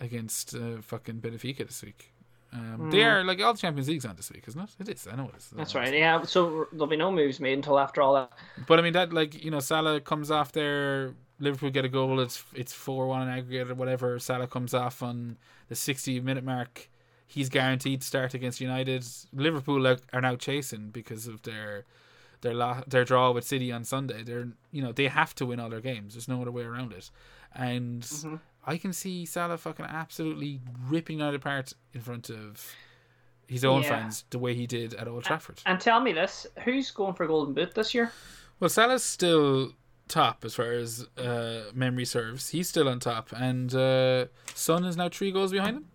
against 0.00 0.54
uh, 0.54 0.80
fucking 0.80 1.20
Benfica 1.20 1.66
this 1.66 1.82
week. 1.82 2.12
Um, 2.52 2.78
mm. 2.80 2.90
They 2.90 3.04
are 3.04 3.22
like 3.24 3.40
all 3.40 3.52
the 3.52 3.58
Champions 3.58 3.88
League's 3.88 4.06
on 4.06 4.16
this 4.16 4.30
week, 4.30 4.44
isn't 4.48 4.61
it? 4.61 4.70
It 4.80 4.88
is. 4.88 5.06
I 5.11 5.16
know 5.16 5.28
it 5.28 5.37
is. 5.37 5.50
That's 5.54 5.74
right. 5.74 5.92
Yeah. 5.92 6.22
So 6.22 6.66
there'll 6.72 6.87
be 6.87 6.96
no 6.96 7.12
moves 7.12 7.40
made 7.40 7.54
until 7.54 7.78
after 7.78 8.00
all 8.00 8.14
that. 8.14 8.32
But 8.66 8.78
I 8.78 8.82
mean 8.82 8.94
that 8.94 9.12
like 9.12 9.42
you 9.44 9.50
know 9.50 9.61
Salah 9.61 10.00
comes 10.00 10.30
off 10.30 10.52
there. 10.52 11.14
Liverpool 11.40 11.70
get 11.70 11.84
a 11.84 11.88
goal. 11.88 12.20
It's 12.20 12.42
it's 12.54 12.72
four 12.72 13.06
one 13.06 13.22
in 13.22 13.28
aggregate 13.28 13.70
or 13.70 13.74
whatever. 13.74 14.18
Salah 14.18 14.46
comes 14.46 14.74
off 14.74 15.02
on 15.02 15.37
the 15.68 15.74
sixty 15.74 16.20
minute 16.20 16.44
mark. 16.44 16.88
He's 17.26 17.50
guaranteed 17.50 18.00
to 18.00 18.06
start 18.06 18.32
against 18.32 18.61
United. 18.61 19.04
Liverpool 19.34 19.87
are, 19.87 19.98
are 20.14 20.22
now 20.22 20.34
chasing 20.37 20.88
because 20.88 21.26
of 21.26 21.42
their 21.42 21.84
their 22.40 22.54
la- 22.54 22.82
their 22.87 23.04
draw 23.04 23.30
with 23.30 23.44
City 23.44 23.70
on 23.70 23.84
Sunday. 23.84 24.22
They're 24.22 24.48
you 24.72 24.82
know 24.82 24.92
they 24.92 25.08
have 25.08 25.34
to 25.37 25.46
win 25.46 25.61
all 25.61 25.68
their 25.68 25.82
games. 25.82 26.14
There's 26.14 26.28
no 26.28 26.40
other 26.40 26.50
way 26.50 26.62
around 26.62 26.92
it. 26.92 27.11
And 27.54 28.02
mm-hmm. 28.02 28.37
I 28.68 28.76
can 28.76 28.92
see 28.92 29.24
Salah 29.24 29.57
fucking 29.57 29.87
absolutely 29.87 30.61
ripping 30.88 31.22
out 31.22 31.35
apart 31.35 31.72
in 31.94 32.02
front 32.02 32.28
of 32.28 32.74
his 33.46 33.64
own 33.64 33.83
yeah. 33.83 33.88
fans 33.88 34.24
the 34.28 34.38
way 34.38 34.54
he 34.54 34.66
did 34.66 34.92
at 34.92 35.09
Old 35.09 35.24
Trafford. 35.24 35.62
And, 35.64 35.72
and 35.72 35.81
tell 35.81 36.00
me 36.00 36.12
this: 36.12 36.46
who's 36.64 36.90
going 36.90 37.14
for 37.14 37.26
Golden 37.26 37.54
Boot 37.54 37.74
this 37.74 37.94
year? 37.94 38.12
Well, 38.61 38.68
Salah's 38.68 39.02
still 39.02 39.72
top 40.07 40.44
as 40.44 40.54
far 40.54 40.72
as 40.72 41.07
uh, 41.16 41.70
memory 41.72 42.04
serves. 42.04 42.50
He's 42.50 42.68
still 42.68 42.90
on 42.90 43.00
top, 43.00 43.33
and 43.33 43.74
uh, 43.74 44.26
Son 44.54 44.85
is 44.85 44.98
now 44.98 45.09
three 45.09 45.33
goals 45.33 45.52
behind 45.52 45.78
him. 45.78 45.87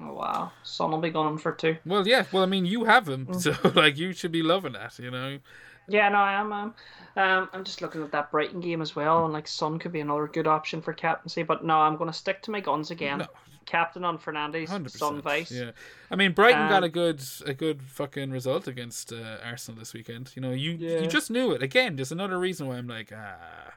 Oh 0.00 0.14
wow, 0.14 0.52
Son 0.62 0.92
will 0.92 0.98
be 0.98 1.10
going 1.10 1.36
for 1.36 1.50
two. 1.50 1.78
Well, 1.84 2.06
yeah. 2.06 2.26
Well, 2.30 2.44
I 2.44 2.46
mean, 2.46 2.64
you 2.64 2.84
have 2.84 3.08
him, 3.08 3.26
mm. 3.26 3.40
so 3.40 3.72
like 3.74 3.98
you 3.98 4.12
should 4.12 4.32
be 4.32 4.44
loving 4.44 4.74
that, 4.74 5.00
you 5.00 5.10
know. 5.10 5.40
Yeah, 5.90 6.08
no, 6.08 6.18
I 6.18 6.34
am. 6.34 6.52
Um, 6.52 6.74
um, 7.16 7.48
I'm 7.52 7.64
just 7.64 7.82
looking 7.82 8.02
at 8.02 8.12
that 8.12 8.30
Brighton 8.30 8.60
game 8.60 8.80
as 8.80 8.94
well, 8.94 9.24
and 9.24 9.32
like 9.32 9.48
Son 9.48 9.78
could 9.78 9.92
be 9.92 10.00
another 10.00 10.28
good 10.28 10.46
option 10.46 10.80
for 10.80 10.92
captaincy. 10.92 11.42
But 11.42 11.64
no, 11.64 11.78
I'm 11.78 11.96
going 11.96 12.10
to 12.10 12.16
stick 12.16 12.42
to 12.42 12.50
my 12.50 12.60
guns 12.60 12.90
again. 12.90 13.18
No. 13.18 13.26
Captain 13.66 14.04
on 14.04 14.18
Fernandes, 14.18 14.90
Son 14.90 15.20
vice. 15.20 15.52
Yeah, 15.52 15.70
I 16.10 16.16
mean 16.16 16.32
Brighton 16.32 16.62
um, 16.62 16.68
got 16.68 16.82
a 16.82 16.88
good 16.88 17.22
a 17.46 17.54
good 17.54 17.82
fucking 17.82 18.30
result 18.30 18.66
against 18.66 19.12
uh, 19.12 19.36
Arsenal 19.44 19.78
this 19.78 19.92
weekend. 19.92 20.32
You 20.34 20.42
know, 20.42 20.50
you 20.50 20.72
yeah. 20.72 21.00
you 21.00 21.06
just 21.06 21.30
knew 21.30 21.52
it. 21.52 21.62
Again, 21.62 21.94
there's 21.94 22.10
another 22.10 22.38
reason 22.38 22.66
why 22.66 22.78
I'm 22.78 22.88
like 22.88 23.12
ah, 23.14 23.74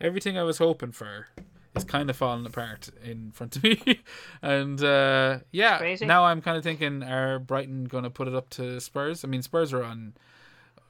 everything 0.00 0.36
I 0.36 0.42
was 0.42 0.58
hoping 0.58 0.90
for 0.90 1.28
is 1.76 1.84
kind 1.84 2.10
of 2.10 2.16
falling 2.16 2.46
apart 2.46 2.88
in 3.04 3.30
front 3.32 3.56
of 3.56 3.62
me. 3.62 4.00
and 4.42 4.82
uh, 4.82 5.38
yeah, 5.52 5.96
now 6.00 6.24
I'm 6.24 6.40
kind 6.40 6.56
of 6.56 6.64
thinking, 6.64 7.02
are 7.02 7.38
Brighton 7.38 7.84
going 7.84 8.04
to 8.04 8.10
put 8.10 8.28
it 8.28 8.34
up 8.34 8.50
to 8.50 8.80
Spurs? 8.80 9.24
I 9.24 9.28
mean, 9.28 9.42
Spurs 9.42 9.72
are 9.72 9.84
on 9.84 10.14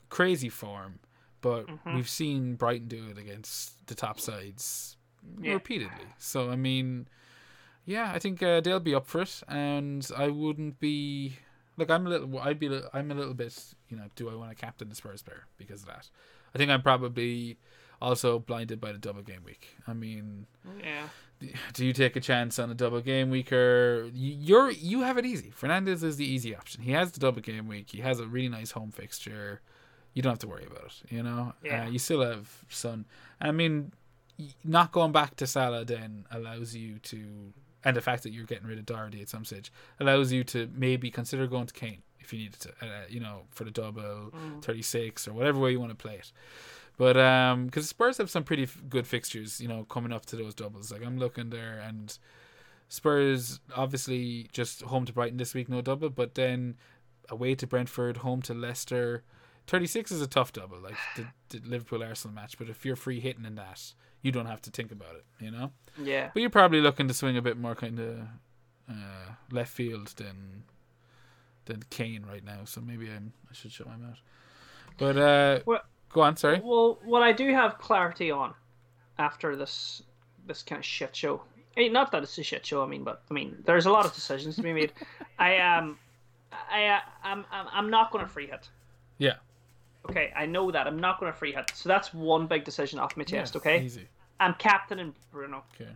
crazy 0.08 0.48
form, 0.48 1.00
but 1.40 1.66
mm-hmm. 1.66 1.96
we've 1.96 2.08
seen 2.08 2.54
Brighton 2.54 2.88
do 2.88 3.08
it 3.10 3.18
against 3.18 3.86
the 3.86 3.94
top 3.94 4.20
sides 4.20 4.96
yeah. 5.40 5.52
repeatedly. 5.52 6.06
So 6.18 6.50
I 6.50 6.56
mean, 6.56 7.08
yeah, 7.84 8.12
I 8.14 8.18
think 8.18 8.42
uh, 8.42 8.60
they'll 8.60 8.80
be 8.80 8.94
up 8.94 9.06
for 9.06 9.22
it, 9.22 9.42
and 9.48 10.08
I 10.16 10.28
wouldn't 10.28 10.80
be 10.80 11.36
like 11.76 11.90
I'm 11.90 12.06
a 12.06 12.10
little. 12.10 12.38
I'd 12.38 12.58
be. 12.58 12.80
I'm 12.92 13.10
a 13.10 13.14
little 13.14 13.34
bit. 13.34 13.74
You 13.88 13.96
know, 13.96 14.04
do 14.16 14.28
I 14.28 14.34
want 14.34 14.50
to 14.50 14.56
captain 14.56 14.88
the 14.88 14.94
Spurs 14.94 15.22
player 15.22 15.46
because 15.56 15.82
of 15.82 15.88
that? 15.88 16.10
I 16.54 16.58
think 16.58 16.70
I'm 16.70 16.82
probably 16.82 17.58
also 18.00 18.38
blinded 18.38 18.80
by 18.80 18.92
the 18.92 18.98
double 18.98 19.22
game 19.22 19.42
week. 19.44 19.76
I 19.86 19.92
mean, 19.92 20.46
yeah. 20.80 21.08
Do 21.72 21.86
you 21.86 21.92
take 21.92 22.16
a 22.16 22.20
chance 22.20 22.58
on 22.58 22.68
a 22.68 22.74
double 22.74 23.00
game 23.00 23.30
week 23.30 23.52
or 23.52 24.10
you're 24.12 24.70
you 24.70 25.02
have 25.02 25.18
it 25.18 25.24
easy? 25.26 25.52
Fernandes 25.58 26.02
is 26.02 26.16
the 26.16 26.24
easy 26.24 26.54
option. 26.54 26.82
He 26.82 26.92
has 26.92 27.12
the 27.12 27.20
double 27.20 27.40
game 27.40 27.68
week. 27.68 27.90
He 27.90 28.00
has 28.00 28.18
a 28.18 28.26
really 28.26 28.48
nice 28.48 28.72
home 28.72 28.90
fixture 28.90 29.60
you 30.18 30.22
don't 30.22 30.32
have 30.32 30.40
to 30.40 30.48
worry 30.48 30.66
about 30.66 30.86
it. 30.86 31.12
You 31.12 31.22
know, 31.22 31.52
yeah. 31.62 31.84
Uh, 31.84 31.90
you 31.90 32.00
still 32.00 32.22
have 32.22 32.50
Son. 32.68 33.06
I 33.40 33.52
mean, 33.52 33.92
not 34.64 34.90
going 34.90 35.12
back 35.12 35.36
to 35.36 35.46
Salah 35.46 35.84
then 35.84 36.26
allows 36.32 36.74
you 36.74 36.98
to, 37.04 37.52
and 37.84 37.96
the 37.96 38.00
fact 38.00 38.24
that 38.24 38.32
you're 38.32 38.44
getting 38.44 38.66
rid 38.66 38.80
of 38.80 38.86
Doherty 38.86 39.20
at 39.20 39.28
some 39.28 39.44
stage 39.44 39.70
allows 40.00 40.32
you 40.32 40.42
to 40.42 40.68
maybe 40.74 41.08
consider 41.08 41.46
going 41.46 41.68
to 41.68 41.72
Kane 41.72 42.02
if 42.18 42.32
you 42.32 42.40
needed 42.40 42.58
to, 42.58 42.70
uh, 42.82 43.04
you 43.08 43.20
know, 43.20 43.42
for 43.50 43.62
the 43.62 43.70
double 43.70 44.32
mm. 44.32 44.60
36 44.60 45.28
or 45.28 45.34
whatever 45.34 45.60
way 45.60 45.70
you 45.70 45.78
want 45.78 45.92
to 45.92 45.96
play 45.96 46.14
it. 46.14 46.32
But 46.96 47.16
um, 47.16 47.66
because 47.66 47.88
Spurs 47.88 48.18
have 48.18 48.28
some 48.28 48.42
pretty 48.42 48.64
f- 48.64 48.82
good 48.88 49.06
fixtures, 49.06 49.60
you 49.60 49.68
know, 49.68 49.84
coming 49.84 50.12
up 50.12 50.26
to 50.26 50.36
those 50.36 50.52
doubles. 50.52 50.90
Like 50.90 51.04
I'm 51.06 51.16
looking 51.16 51.50
there, 51.50 51.78
and 51.78 52.18
Spurs 52.88 53.60
obviously 53.72 54.48
just 54.50 54.82
home 54.82 55.04
to 55.04 55.12
Brighton 55.12 55.36
this 55.36 55.54
week, 55.54 55.68
no 55.68 55.80
double, 55.80 56.10
but 56.10 56.34
then 56.34 56.74
away 57.28 57.54
to 57.54 57.68
Brentford, 57.68 58.16
home 58.16 58.42
to 58.42 58.52
Leicester. 58.52 59.22
36 59.68 60.10
is 60.10 60.22
a 60.22 60.26
tough 60.26 60.52
double, 60.52 60.80
like 60.80 60.96
the, 61.14 61.26
the 61.50 61.68
Liverpool 61.68 62.02
Arsenal 62.02 62.34
match. 62.34 62.58
But 62.58 62.68
if 62.68 62.84
you're 62.84 62.96
free 62.96 63.20
hitting 63.20 63.44
in 63.44 63.54
that, 63.56 63.92
you 64.22 64.32
don't 64.32 64.46
have 64.46 64.62
to 64.62 64.70
think 64.70 64.90
about 64.90 65.14
it, 65.14 65.24
you 65.40 65.50
know. 65.50 65.70
Yeah. 66.02 66.30
But 66.32 66.40
you're 66.40 66.50
probably 66.50 66.80
looking 66.80 67.06
to 67.08 67.14
swing 67.14 67.36
a 67.36 67.42
bit 67.42 67.56
more 67.56 67.74
kind 67.74 68.00
of 68.00 68.18
uh, 68.90 69.32
left 69.50 69.72
field 69.72 70.08
than 70.16 70.64
than 71.66 71.84
Kane 71.90 72.24
right 72.28 72.44
now. 72.44 72.60
So 72.64 72.80
maybe 72.80 73.08
I'm, 73.10 73.32
I 73.50 73.54
should 73.54 73.70
shut 73.70 73.86
my 73.86 73.96
mouth. 73.96 74.18
But 74.96 75.16
uh, 75.18 75.60
well, 75.66 75.82
go 76.08 76.22
on. 76.22 76.36
Sorry. 76.36 76.60
Well, 76.64 76.98
what 77.04 77.22
I 77.22 77.32
do 77.32 77.52
have 77.52 77.78
clarity 77.78 78.30
on 78.30 78.54
after 79.18 79.54
this 79.54 80.02
this 80.46 80.62
kind 80.62 80.78
of 80.78 80.84
shit 80.84 81.14
show. 81.14 81.42
Hey, 81.76 81.88
not 81.88 82.10
that 82.12 82.22
it's 82.22 82.38
a 82.38 82.42
shit 82.42 82.64
show. 82.64 82.82
I 82.82 82.86
mean, 82.86 83.04
but 83.04 83.22
I 83.30 83.34
mean, 83.34 83.62
there's 83.66 83.86
a 83.86 83.92
lot 83.92 84.06
of 84.06 84.14
decisions 84.14 84.56
to 84.56 84.62
be 84.62 84.72
made. 84.72 84.92
I 85.38 85.52
am, 85.52 85.84
um, 85.84 85.98
I, 86.72 86.86
uh, 86.86 87.00
I'm, 87.22 87.44
I'm, 87.52 87.66
I'm 87.70 87.90
not 87.90 88.10
going 88.10 88.24
to 88.24 88.30
free 88.30 88.46
hit. 88.46 88.68
Yeah. 89.18 89.34
Okay, 90.10 90.32
I 90.34 90.46
know 90.46 90.70
that 90.70 90.86
I'm 90.86 90.98
not 90.98 91.20
going 91.20 91.30
to 91.32 91.38
free 91.38 91.52
hit. 91.52 91.70
So 91.74 91.88
that's 91.88 92.14
one 92.14 92.46
big 92.46 92.64
decision 92.64 92.98
off 92.98 93.16
my 93.16 93.24
chest. 93.24 93.54
Yeah, 93.54 93.58
okay. 93.58 93.84
Easy. 93.84 94.08
I'm 94.40 94.54
captain 94.54 94.98
in 94.98 95.12
Bruno. 95.32 95.64
Okay. 95.74 95.90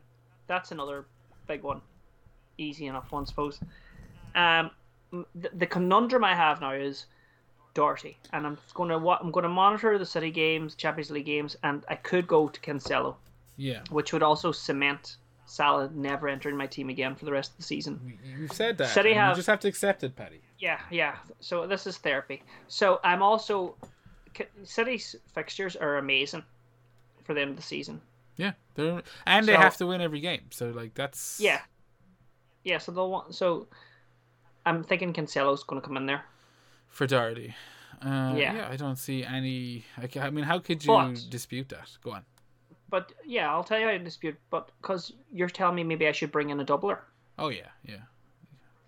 That's 0.47 0.71
another 0.73 1.07
big 1.47 1.63
one. 1.63 1.81
Easy 2.59 2.87
enough 2.87 3.11
one, 3.11 3.23
I 3.23 3.27
suppose. 3.27 3.61
Um, 4.35 4.71
the, 5.35 5.51
the 5.55 5.67
conundrum 5.67 6.25
I 6.25 6.35
have 6.35 6.61
now 6.61 6.73
is 6.73 7.07
Doherty, 7.75 8.19
and 8.33 8.47
I'm 8.47 8.59
going 8.75 8.91
to 8.91 8.97
I'm 8.97 9.31
going 9.31 9.45
to 9.45 9.49
monitor 9.49 9.97
the 9.97 10.05
City 10.05 10.31
games, 10.31 10.75
Champions 10.75 11.11
League 11.11 11.25
games, 11.25 11.57
and 11.63 11.85
I 11.89 11.95
could 11.95 12.27
go 12.27 12.49
to 12.49 12.61
Cancelo. 12.61 13.15
Yeah. 13.57 13.81
Which 13.91 14.13
would 14.13 14.23
also 14.23 14.53
cement 14.53 15.17
Salah 15.47 15.91
never 15.95 16.29
entering 16.29 16.57
my 16.57 16.67
team 16.67 16.89
again 16.89 17.15
for 17.15 17.25
the 17.25 17.33
rest 17.33 17.53
of 17.53 17.57
the 17.59 17.63
season. 17.63 18.19
You've 18.39 18.53
said 18.53 18.79
that. 18.79 18.89
City 18.89 19.13
have, 19.13 19.31
you 19.31 19.37
just 19.37 19.49
have 19.49 19.61
to 19.61 19.69
accept 19.69 20.05
it, 20.05 20.17
Paddy. 20.17 20.41
Yeah, 20.59 20.81
yeah. 20.91 21.17
So 21.41 21.67
this 21.67 21.87
is 21.87 21.99
therapy. 21.99 22.43
So 22.69 23.01
I'm 23.05 23.23
also 23.23 23.75
City's 24.65 25.17
fixtures 25.35 25.77
are 25.77 25.99
amazing 25.99 26.45
for 27.25 27.35
the 27.35 27.41
end 27.41 27.51
of 27.51 27.57
the 27.57 27.63
season. 27.63 28.01
Yeah, 28.37 28.53
they're 28.75 29.03
and 29.27 29.47
they 29.47 29.55
have 29.55 29.77
to 29.79 29.87
win 29.87 30.01
every 30.01 30.21
game. 30.21 30.43
So 30.51 30.71
like 30.71 30.95
that's 30.95 31.39
yeah, 31.41 31.61
yeah. 32.65 32.79
So 32.79 32.93
they'll 32.93 33.11
want. 33.11 33.35
So 33.35 33.69
I'm 34.65 34.83
thinking 34.83 35.13
Cancelo's 35.13 35.65
going 35.65 35.81
to 35.81 35.87
come 35.87 35.97
in 35.97 36.07
there 36.07 36.25
for 36.89 37.07
Doherty. 37.07 37.55
Uh, 38.05 38.35
yeah. 38.37 38.55
yeah, 38.55 38.69
I 38.71 38.77
don't 38.77 38.97
see 38.97 39.25
any. 39.25 39.85
I 40.17 40.31
mean, 40.31 40.45
how 40.45 40.59
could 40.59 40.85
you 40.85 40.93
but, 40.93 41.27
dispute 41.31 41.69
that? 41.69 41.89
Go 42.03 42.13
on. 42.13 42.25
But 42.91 43.13
yeah, 43.25 43.51
I'll 43.51 43.65
tell 43.65 43.79
you 43.79 43.89
I 43.89 43.99
dispute. 43.99 44.37
But 44.51 44.71
because 44.81 45.13
you're 45.33 45.49
telling 45.49 45.77
me 45.77 45.85
maybe 45.85 46.09
I 46.09 46.13
should 46.13 46.33
bring 46.33 46.51
in 46.51 46.61
a 46.61 46.65
doubler. 46.65 46.99
Oh 47.39 47.49
yeah, 47.49 47.69
yeah. 47.85 48.03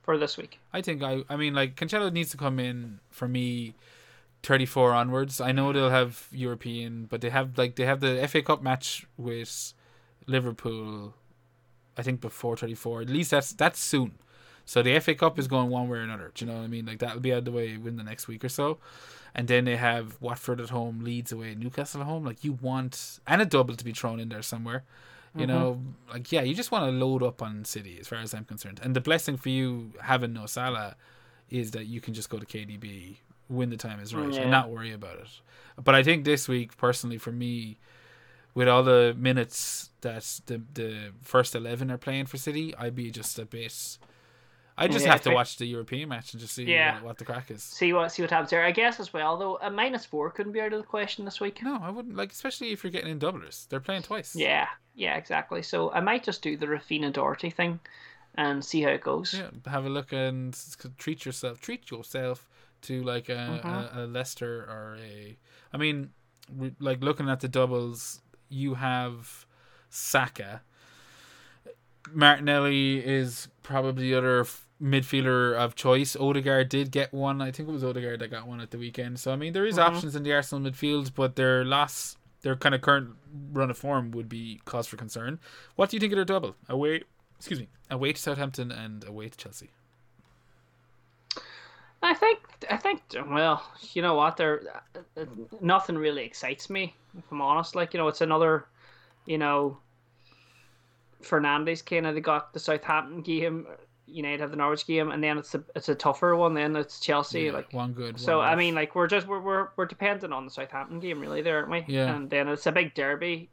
For 0.02 0.18
this 0.18 0.37
week. 0.37 0.59
I 0.72 0.83
think 0.83 1.02
I. 1.02 1.22
I 1.28 1.37
mean, 1.37 1.54
like 1.54 1.76
Cancelo 1.76 2.12
needs 2.12 2.30
to 2.30 2.37
come 2.37 2.59
in 2.59 2.98
for 3.11 3.28
me. 3.28 3.74
34 4.44 4.92
onwards. 4.92 5.40
I 5.40 5.52
know 5.52 5.72
they'll 5.72 5.90
have 5.90 6.28
European, 6.30 7.07
but 7.07 7.20
they 7.20 7.30
have 7.30 7.57
like 7.57 7.76
they 7.76 7.87
have 7.87 8.00
the 8.00 8.26
FA 8.28 8.42
Cup 8.42 8.62
match 8.62 9.07
with 9.16 9.72
Liverpool. 10.26 11.14
I 11.96 12.02
think 12.02 12.20
before 12.20 12.57
34. 12.57 13.02
At 13.02 13.09
least 13.09 13.30
that's 13.30 13.52
that's 13.52 13.80
soon. 13.80 14.18
So 14.66 14.83
the 14.83 14.98
FA 15.00 15.14
Cup 15.14 15.38
is 15.38 15.48
going 15.48 15.70
one 15.70 15.88
way 15.88 15.98
or 15.98 16.02
another. 16.02 16.30
Do 16.35 16.44
you 16.44 16.50
know 16.50 16.59
what 16.59 16.64
I 16.64 16.68
mean? 16.68 16.87
Like 16.87 16.98
that'll 16.98 17.20
be 17.20 17.33
out 17.33 17.38
of 17.38 17.44
the 17.46 17.52
way 17.52 17.76
within 17.76 17.96
the 17.96 18.04
next 18.04 18.28
week 18.28 18.44
or 18.44 18.48
so. 18.48 18.78
And 19.35 19.48
then 19.48 19.64
they 19.64 19.76
have 19.76 20.16
Watford 20.20 20.61
at 20.61 20.70
home, 20.70 21.00
Leeds 21.02 21.33
away, 21.33 21.54
Newcastle 21.54 22.00
at 22.02 22.07
home. 22.07 22.24
Like 22.24 22.44
you 22.44 22.52
want 22.52 23.20
and 23.26 23.42
a 23.42 23.46
double 23.46 23.74
to 23.74 23.85
be 23.85 23.92
thrown 23.92 24.20
in 24.20 24.28
there 24.28 24.42
somewhere. 24.42 24.85
You 25.37 25.46
mm-hmm. 25.46 25.50
know, 25.50 25.83
like 26.11 26.30
yeah, 26.33 26.42
you 26.42 26.54
just 26.54 26.70
want 26.70 26.85
to 26.85 26.90
load 26.90 27.22
up 27.22 27.42
on 27.42 27.64
City 27.64 27.98
as 27.98 28.09
far 28.09 28.18
as 28.18 28.35
I'm 28.35 28.44
concerned. 28.44 28.80
And 28.83 28.94
the 28.94 29.00
blessing 29.00 29.37
for 29.37 29.48
you 29.48 29.92
having 30.02 30.33
no 30.33 30.46
Salah 30.46 30.96
is 31.50 31.72
that 31.72 31.87
you 31.87 32.00
can 32.00 32.14
just 32.14 32.30
go 32.30 32.38
to 32.38 32.46
KDB 32.46 33.16
when 33.48 33.70
the 33.70 33.76
time 33.76 34.00
is 34.00 34.14
right 34.14 34.33
yeah. 34.33 34.42
and 34.42 34.50
not 34.50 34.70
worry 34.70 34.92
about 34.92 35.18
it. 35.18 35.28
But 35.83 35.94
I 35.94 36.02
think 36.02 36.24
this 36.24 36.48
week, 36.48 36.76
personally, 36.76 37.18
for 37.18 37.33
me, 37.33 37.78
with 38.54 38.68
all 38.68 38.83
the 38.83 39.14
minutes 39.18 39.90
that 40.02 40.22
the 40.46 40.62
the 40.72 41.12
first 41.22 41.54
eleven 41.54 41.90
are 41.90 41.98
playing 41.98 42.26
for 42.26 42.37
City, 42.37 42.74
I'd 42.76 42.94
be 42.94 43.11
just 43.11 43.38
a 43.38 43.44
bit 43.44 43.98
I 44.76 44.88
just 44.88 45.04
yeah, 45.04 45.12
have 45.12 45.22
to 45.22 45.30
watch 45.30 45.57
the 45.57 45.66
European 45.66 46.09
match 46.09 46.33
and 46.33 46.40
just 46.40 46.54
see 46.54 46.64
yeah. 46.64 46.94
what, 46.94 47.04
what, 47.04 47.18
the 47.18 47.24
crack 47.24 47.50
is. 47.50 47.62
See 47.62 47.92
what 47.92 48.11
see 48.11 48.22
what 48.22 48.30
happens 48.30 48.50
there. 48.50 48.64
I 48.64 48.72
guess 48.72 48.98
as 48.98 49.12
well 49.12 49.37
though, 49.37 49.59
a 49.62 49.70
minus 49.70 50.04
four 50.04 50.30
couldn't 50.30 50.52
be 50.52 50.61
out 50.61 50.72
of 50.72 50.80
the 50.80 50.87
question 50.87 51.24
this 51.24 51.40
week. 51.40 51.62
No, 51.62 51.78
I 51.80 51.90
wouldn't 51.90 52.16
like 52.16 52.33
especially 52.33 52.72
if 52.72 52.83
you're 52.83 52.90
getting 52.90 53.11
in 53.11 53.20
doublers. 53.20 53.68
They're 53.68 53.80
playing 53.80 54.02
twice. 54.02 54.35
Yeah, 54.35 54.66
yeah, 54.94 55.16
exactly. 55.16 55.62
So 55.62 55.92
I 55.92 56.00
might 56.00 56.24
just 56.24 56.42
do 56.42 56.57
the 56.57 56.66
Raphinha 56.66 57.12
Doherty 57.12 57.50
thing 57.50 57.78
and 58.35 58.64
see 58.64 58.83
how 58.83 58.90
it 58.90 59.00
goes. 59.00 59.35
Yeah, 59.35 59.50
have 59.70 59.87
a 59.87 59.90
look 59.90 60.12
and 60.12 60.59
treat 60.98 61.24
yourself 61.24 61.61
treat 61.61 61.90
yourself 61.90 62.48
to 62.84 63.02
like 63.02 63.28
a, 63.28 63.32
mm-hmm. 63.32 63.98
a, 63.98 64.04
a 64.04 64.06
Leicester 64.06 64.62
or 64.62 64.98
a 65.00 65.36
I 65.72 65.76
mean 65.76 66.10
like 66.78 67.02
looking 67.02 67.28
at 67.28 67.40
the 67.40 67.48
doubles, 67.48 68.20
you 68.48 68.74
have 68.74 69.46
Saka 69.88 70.62
Martinelli 72.12 72.98
is 72.98 73.48
probably 73.62 74.10
the 74.10 74.14
other 74.14 74.46
midfielder 74.82 75.54
of 75.54 75.74
choice. 75.74 76.16
Odegaard 76.16 76.68
did 76.68 76.90
get 76.90 77.12
one. 77.12 77.40
I 77.40 77.50
think 77.50 77.68
it 77.68 77.72
was 77.72 77.84
Odegaard 77.84 78.20
that 78.20 78.30
got 78.30 78.46
one 78.46 78.60
at 78.60 78.70
the 78.70 78.78
weekend. 78.78 79.18
So 79.20 79.32
I 79.32 79.36
mean, 79.36 79.52
there 79.52 79.66
is 79.66 79.76
mm-hmm. 79.76 79.94
options 79.94 80.16
in 80.16 80.22
the 80.22 80.32
Arsenal 80.32 80.70
midfield, 80.70 81.12
but 81.14 81.36
their 81.36 81.64
last, 81.64 82.18
their 82.42 82.56
kind 82.56 82.74
of 82.74 82.80
current 82.80 83.10
run 83.52 83.70
of 83.70 83.78
form 83.78 84.10
would 84.12 84.28
be 84.28 84.60
cause 84.64 84.86
for 84.86 84.96
concern. 84.96 85.38
What 85.76 85.90
do 85.90 85.96
you 85.96 86.00
think 86.00 86.12
of 86.12 86.16
their 86.16 86.24
double 86.24 86.56
away? 86.68 87.02
Excuse 87.36 87.60
me, 87.60 87.68
away 87.90 88.12
to 88.12 88.20
Southampton 88.20 88.70
and 88.70 89.04
away 89.04 89.28
to 89.28 89.36
Chelsea. 89.36 89.70
I 92.04 92.12
think 92.14 92.38
I 92.70 92.76
think 92.76 93.00
well, 93.28 93.64
you 93.94 94.02
know 94.02 94.14
what? 94.14 94.36
There, 94.36 94.62
nothing 95.60 95.96
really 95.96 96.24
excites 96.24 96.68
me. 96.68 96.94
If 97.16 97.24
I'm 97.32 97.40
honest, 97.40 97.74
like 97.74 97.94
you 97.94 97.98
know, 97.98 98.08
it's 98.08 98.20
another, 98.20 98.66
you 99.24 99.38
know, 99.38 99.78
Fernandes 101.22 101.84
kind 101.84 102.06
of 102.06 102.14
they 102.14 102.20
got 102.20 102.52
the 102.52 102.60
Southampton 102.60 103.22
game, 103.22 103.66
United 104.06 104.40
have 104.40 104.50
the 104.50 104.56
Norwich 104.56 104.86
game, 104.86 105.12
and 105.12 105.24
then 105.24 105.38
it's 105.38 105.54
a 105.54 105.64
it's 105.74 105.88
a 105.88 105.94
tougher 105.94 106.36
one. 106.36 106.52
Then 106.52 106.76
it's 106.76 107.00
Chelsea, 107.00 107.44
yeah, 107.44 107.52
like 107.52 107.72
one 107.72 107.94
good. 107.94 108.20
So 108.20 108.38
one 108.38 108.48
I 108.48 108.54
mean, 108.54 108.74
like 108.74 108.94
we're 108.94 109.06
just 109.06 109.26
we're, 109.26 109.40
we're 109.40 109.68
we're 109.76 109.86
dependent 109.86 110.34
on 110.34 110.44
the 110.44 110.50
Southampton 110.50 111.00
game, 111.00 111.20
really, 111.20 111.40
there, 111.40 111.56
aren't 111.56 111.70
we? 111.70 111.84
Yeah. 111.88 112.14
And 112.14 112.28
then 112.28 112.48
it's 112.48 112.66
a 112.66 112.72
big 112.72 112.94
derby, 112.94 113.48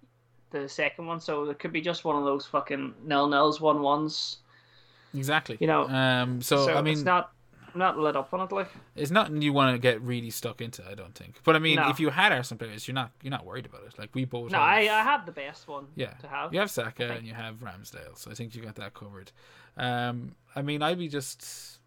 the 0.49 0.67
second 0.67 1.05
one, 1.05 1.21
so 1.21 1.49
it 1.49 1.57
could 1.57 1.71
be 1.71 1.81
just 1.81 2.03
one 2.03 2.17
of 2.17 2.25
those 2.25 2.45
fucking 2.47 2.95
nil 3.05 3.29
nils, 3.29 3.61
one 3.61 3.81
ones. 3.81 4.39
Exactly. 5.13 5.57
You 5.61 5.67
know. 5.67 5.87
Um. 5.87 6.41
So, 6.41 6.65
so 6.65 6.73
I 6.73 6.81
mean, 6.81 6.93
it's 6.95 7.03
not 7.03 7.31
not 7.75 7.97
lit 7.97 8.15
up 8.15 8.33
on 8.33 8.41
it. 8.41 8.51
Like 8.51 8.69
it's 8.95 9.11
nothing 9.11 9.41
you 9.41 9.53
want 9.53 9.75
to 9.75 9.79
get 9.79 10.01
really 10.01 10.29
stuck 10.29 10.61
into. 10.61 10.83
I 10.89 10.93
don't 10.93 11.15
think. 11.15 11.39
But 11.43 11.55
I 11.55 11.59
mean, 11.59 11.77
no. 11.77 11.89
if 11.89 11.99
you 11.99 12.09
had 12.09 12.31
Arsenal 12.31 12.59
players, 12.59 12.87
you're 12.87 12.95
not 12.95 13.11
you're 13.21 13.31
not 13.31 13.45
worried 13.45 13.65
about 13.65 13.83
it. 13.85 13.97
Like 13.97 14.13
we 14.13 14.25
both. 14.25 14.51
No, 14.51 14.57
have, 14.57 14.67
I 14.67 14.79
I 14.81 15.03
have 15.03 15.25
the 15.25 15.31
best 15.31 15.67
one. 15.67 15.87
Yeah. 15.95 16.11
To 16.21 16.27
have. 16.27 16.53
You 16.53 16.59
have 16.59 16.71
Saka 16.71 17.11
and 17.11 17.25
you 17.25 17.33
have 17.33 17.55
Ramsdale, 17.55 18.17
so 18.17 18.31
I 18.31 18.33
think 18.33 18.55
you 18.55 18.61
got 18.61 18.75
that 18.75 18.93
covered. 18.93 19.31
Um, 19.77 20.35
I 20.55 20.61
mean, 20.61 20.81
I'd 20.81 20.99
be 20.99 21.07
just. 21.07 21.79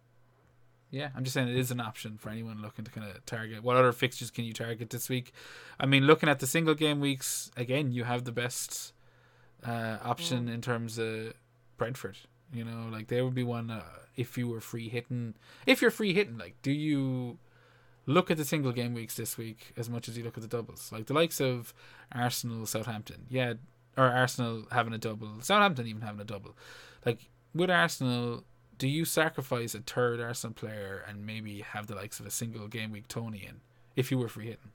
Yeah, 0.91 1.09
I'm 1.17 1.25
just 1.25 1.35
saying 1.35 1.49
it 1.49 1.57
is 1.57 1.73
an 1.73 1.81
option 1.81 2.19
for 2.19 2.31
anyone 2.31 2.63
looking 2.63 2.85
to 2.85 2.91
kind 2.91 3.11
of 3.11 3.27
target. 3.27 3.65
What 3.65 3.77
other 3.77 3.91
fixtures 3.91 4.31
can 4.31 4.45
you 4.45 4.53
target 4.53 4.91
this 4.91 5.09
week? 5.09 5.33
I 5.81 5.87
mean, 5.87 6.07
looking 6.07 6.29
at 6.29 6.39
the 6.39 6.47
single 6.47 6.75
game 6.75 7.01
weeks, 7.01 7.51
again, 7.57 7.91
you 7.91 8.05
have 8.05 8.23
the 8.23 8.31
best 8.31 8.93
uh, 9.67 9.99
option 10.05 10.47
mm. 10.47 10.55
in 10.55 10.61
terms 10.61 10.99
of 10.99 11.33
Brentford. 11.77 12.19
You 12.55 12.65
know, 12.65 12.89
like 12.91 13.09
there 13.09 13.25
would 13.25 13.35
be 13.35 13.43
one. 13.43 13.71
Uh, 13.71 13.83
if 14.17 14.39
you 14.39 14.49
were 14.49 14.61
free 14.61 14.89
hitting 14.89 15.35
if 15.67 15.83
you're 15.83 15.91
free 15.91 16.15
hitting 16.15 16.39
like 16.39 16.55
do 16.63 16.71
you 16.71 17.39
look 18.07 18.31
at 18.31 18.37
the 18.37 18.45
single 18.45 18.73
game 18.73 18.93
weeks 18.95 19.17
this 19.17 19.39
week 19.39 19.73
as 19.77 19.89
much 19.89 20.09
as 20.09 20.17
you 20.17 20.25
look 20.25 20.37
at 20.37 20.43
the 20.43 20.49
doubles? 20.49 20.91
Like 20.93 21.07
the 21.07 21.15
likes 21.15 21.41
of 21.41 21.73
arsenal 22.13 22.67
southampton 22.67 23.27
yeah 23.29 23.55
or 23.97 24.05
arsenal 24.05 24.65
having 24.73 24.93
a 24.93 24.99
double 24.99 25.41
southampton 25.41 25.87
even 25.87 26.03
having 26.03 26.21
a 26.21 26.25
double. 26.25 26.57
Like 27.05 27.29
with 27.55 27.71
arsenal 27.71 28.45
do 28.77 28.89
you 28.89 29.05
sacrifice 29.05 29.75
a 29.75 29.81
third 29.81 30.21
arsenal 30.21 30.55
player 30.55 31.05
and 31.09 31.25
maybe 31.25 31.61
have 31.61 31.87
the 31.87 31.95
likes 31.95 32.19
of 32.19 32.27
a 32.27 32.31
single 32.31 32.67
game 32.67 32.91
week 32.91 33.09
Toney 33.09 33.47
in 33.49 33.61
if 33.97 34.11
you 34.11 34.19
were 34.19 34.29
free 34.29 34.47
hitting? 34.47 34.73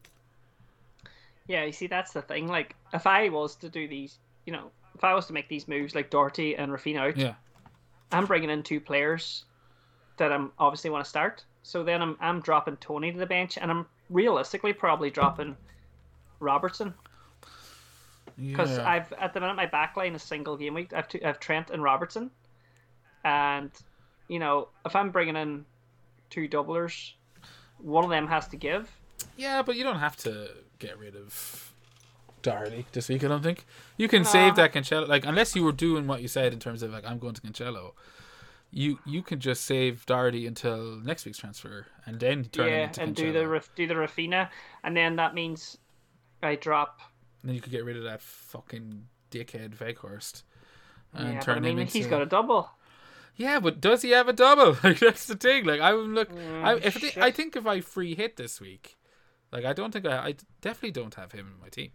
Yeah 1.47 1.63
you 1.63 1.71
see 1.71 1.87
that's 1.87 2.13
the 2.13 2.21
thing. 2.21 2.47
Like 2.47 2.75
if 2.93 3.05
i 3.07 3.29
was 3.29 3.55
to 3.57 3.69
do 3.69 3.87
these 3.87 4.17
you 4.45 4.53
know 4.53 4.71
if 4.95 5.03
i 5.03 5.13
was 5.13 5.27
to 5.27 5.33
make 5.33 5.47
these 5.47 5.67
moves 5.67 5.93
like 5.93 6.09
Doherty 6.09 6.55
and 6.55 6.71
Raphinha 6.71 7.09
out 7.09 7.17
yeah 7.17 7.35
I'm 8.11 8.25
bringing 8.25 8.49
in 8.49 8.63
two 8.63 8.79
players 8.79 9.45
that 10.17 10.31
I'm 10.31 10.51
obviously 10.59 10.89
want 10.89 11.03
to 11.03 11.09
start. 11.09 11.43
So 11.63 11.83
then 11.83 12.01
I'm 12.01 12.17
I'm 12.19 12.41
dropping 12.41 12.77
Toney 12.77 13.11
to 13.11 13.17
the 13.17 13.25
bench, 13.25 13.57
and 13.57 13.69
I'm 13.69 13.85
realistically 14.09 14.73
probably 14.73 15.09
dropping 15.09 15.55
Robertson 16.39 16.93
because 18.39 18.77
yeah. 18.77 18.89
I've 18.89 19.13
at 19.13 19.33
the 19.33 19.39
minute 19.39 19.55
my 19.55 19.67
backline 19.67 20.15
is 20.15 20.23
single 20.23 20.57
game 20.57 20.73
week. 20.73 20.93
I've 20.93 21.07
two, 21.07 21.19
I've 21.23 21.39
Trent 21.39 21.69
and 21.69 21.83
Robertson, 21.83 22.31
and 23.23 23.71
you 24.27 24.39
know 24.39 24.69
if 24.85 24.95
I'm 24.95 25.11
bringing 25.11 25.35
in 25.35 25.65
two 26.29 26.47
doublers, 26.47 27.13
one 27.79 28.03
of 28.03 28.09
them 28.09 28.27
has 28.27 28.47
to 28.49 28.57
give. 28.57 28.89
Yeah, 29.37 29.61
but 29.61 29.75
you 29.75 29.83
don't 29.83 29.99
have 29.99 30.15
to 30.17 30.49
get 30.79 30.97
rid 30.97 31.15
of 31.15 31.68
Doherty 32.41 32.85
this 32.91 33.09
week. 33.09 33.23
I 33.23 33.27
don't 33.27 33.43
think 33.43 33.65
you 33.97 34.07
can 34.07 34.25
save 34.25 34.55
that 34.55 34.73
Cancelo. 34.73 35.07
Like 35.07 35.25
unless 35.25 35.55
you 35.55 35.63
were 35.63 35.71
doing 35.71 36.07
what 36.07 36.21
you 36.21 36.27
said 36.27 36.53
in 36.53 36.59
terms 36.59 36.83
of 36.83 36.91
like 36.91 37.05
I'm 37.05 37.19
going 37.19 37.33
to 37.33 37.41
Cancelo, 37.41 37.93
you 38.71 38.99
you 39.05 39.21
can 39.21 39.39
just 39.39 39.65
save 39.65 40.05
Doherty 40.05 40.45
until 40.47 40.97
next 40.97 41.25
week's 41.25 41.37
transfer 41.37 41.87
and 42.05 42.19
then 42.19 42.45
turn 42.45 42.67
yeah, 42.67 42.83
into 42.83 43.01
and 43.01 43.15
Cancelo. 43.15 43.15
do 43.15 43.33
the 43.33 43.63
do 43.75 43.87
the 43.87 43.93
Raphinha, 43.93 44.49
and 44.83 44.95
then 44.95 45.15
that 45.17 45.33
means 45.33 45.77
I 46.41 46.55
drop. 46.55 47.01
And 47.41 47.49
then 47.49 47.55
you 47.55 47.61
could 47.61 47.71
get 47.71 47.85
rid 47.85 47.97
of 47.97 48.03
that 48.03 48.21
fucking 48.21 49.05
dickhead 49.31 49.77
Weghorst. 49.77 50.43
And 51.13 51.33
yeah, 51.33 51.39
turn 51.39 51.57
I 51.57 51.61
mean, 51.61 51.71
him 51.73 51.79
into... 51.79 51.93
he's 51.93 52.07
got 52.07 52.21
a 52.21 52.25
double. 52.25 52.69
Yeah, 53.35 53.59
but 53.59 53.79
does 53.79 54.01
he 54.01 54.11
have 54.11 54.27
a 54.27 54.33
double? 54.33 54.77
Like 54.83 54.99
that's 54.99 55.25
the 55.25 55.35
thing. 55.35 55.65
Like 55.65 55.81
I 55.81 55.93
would 55.93 56.09
look. 56.09 56.31
Mm, 56.31 56.63
I, 56.63 56.75
if 56.75 57.17
I 57.17 57.31
think 57.31 57.55
if 57.55 57.65
I 57.65 57.81
free 57.81 58.15
hit 58.15 58.35
this 58.35 58.59
week, 58.59 58.97
like 59.51 59.65
I 59.65 59.73
don't 59.73 59.91
think 59.91 60.05
I, 60.05 60.17
I 60.17 60.35
definitely 60.61 60.91
don't 60.91 61.15
have 61.15 61.31
him 61.31 61.47
in 61.55 61.61
my 61.61 61.69
team. 61.69 61.91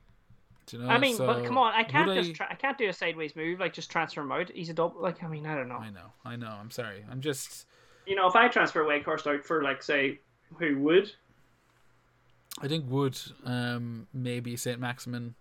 Do 0.67 0.79
you 0.79 0.83
know? 0.83 0.89
I 0.89 0.99
mean, 0.99 1.17
so, 1.17 1.27
but 1.27 1.45
come 1.45 1.59
on, 1.59 1.73
I 1.75 1.83
can't 1.83 2.13
just 2.15 2.35
tra- 2.35 2.49
I 2.51 2.55
can't 2.55 2.79
do 2.79 2.89
a 2.89 2.93
sideways 2.93 3.37
move 3.37 3.61
like 3.61 3.73
just 3.73 3.91
transfer 3.91 4.23
him 4.23 4.33
out. 4.33 4.51
He's 4.51 4.69
a 4.71 4.75
double. 4.75 5.01
Like 5.01 5.23
I 5.23 5.29
mean, 5.29 5.47
I 5.47 5.55
don't 5.55 5.69
know. 5.69 5.77
I 5.77 5.91
know, 5.91 6.13
I 6.25 6.37
know. 6.37 6.57
I'm 6.61 6.71
sorry. 6.71 7.05
I'm 7.11 7.21
just. 7.21 7.67
You 8.07 8.17
know, 8.17 8.27
if 8.29 8.37
I 8.37 8.49
transfer 8.49 8.85
Weghorst 8.85 9.27
out 9.27 9.45
for 9.45 9.63
like 9.63 9.83
say 9.83 10.21
who 10.59 10.79
would. 10.79 11.11
I 12.61 12.69
think 12.69 12.89
would 12.89 13.19
um, 13.45 14.07
maybe 14.13 14.57
Saint 14.57 14.79
Maximin. 14.81 15.35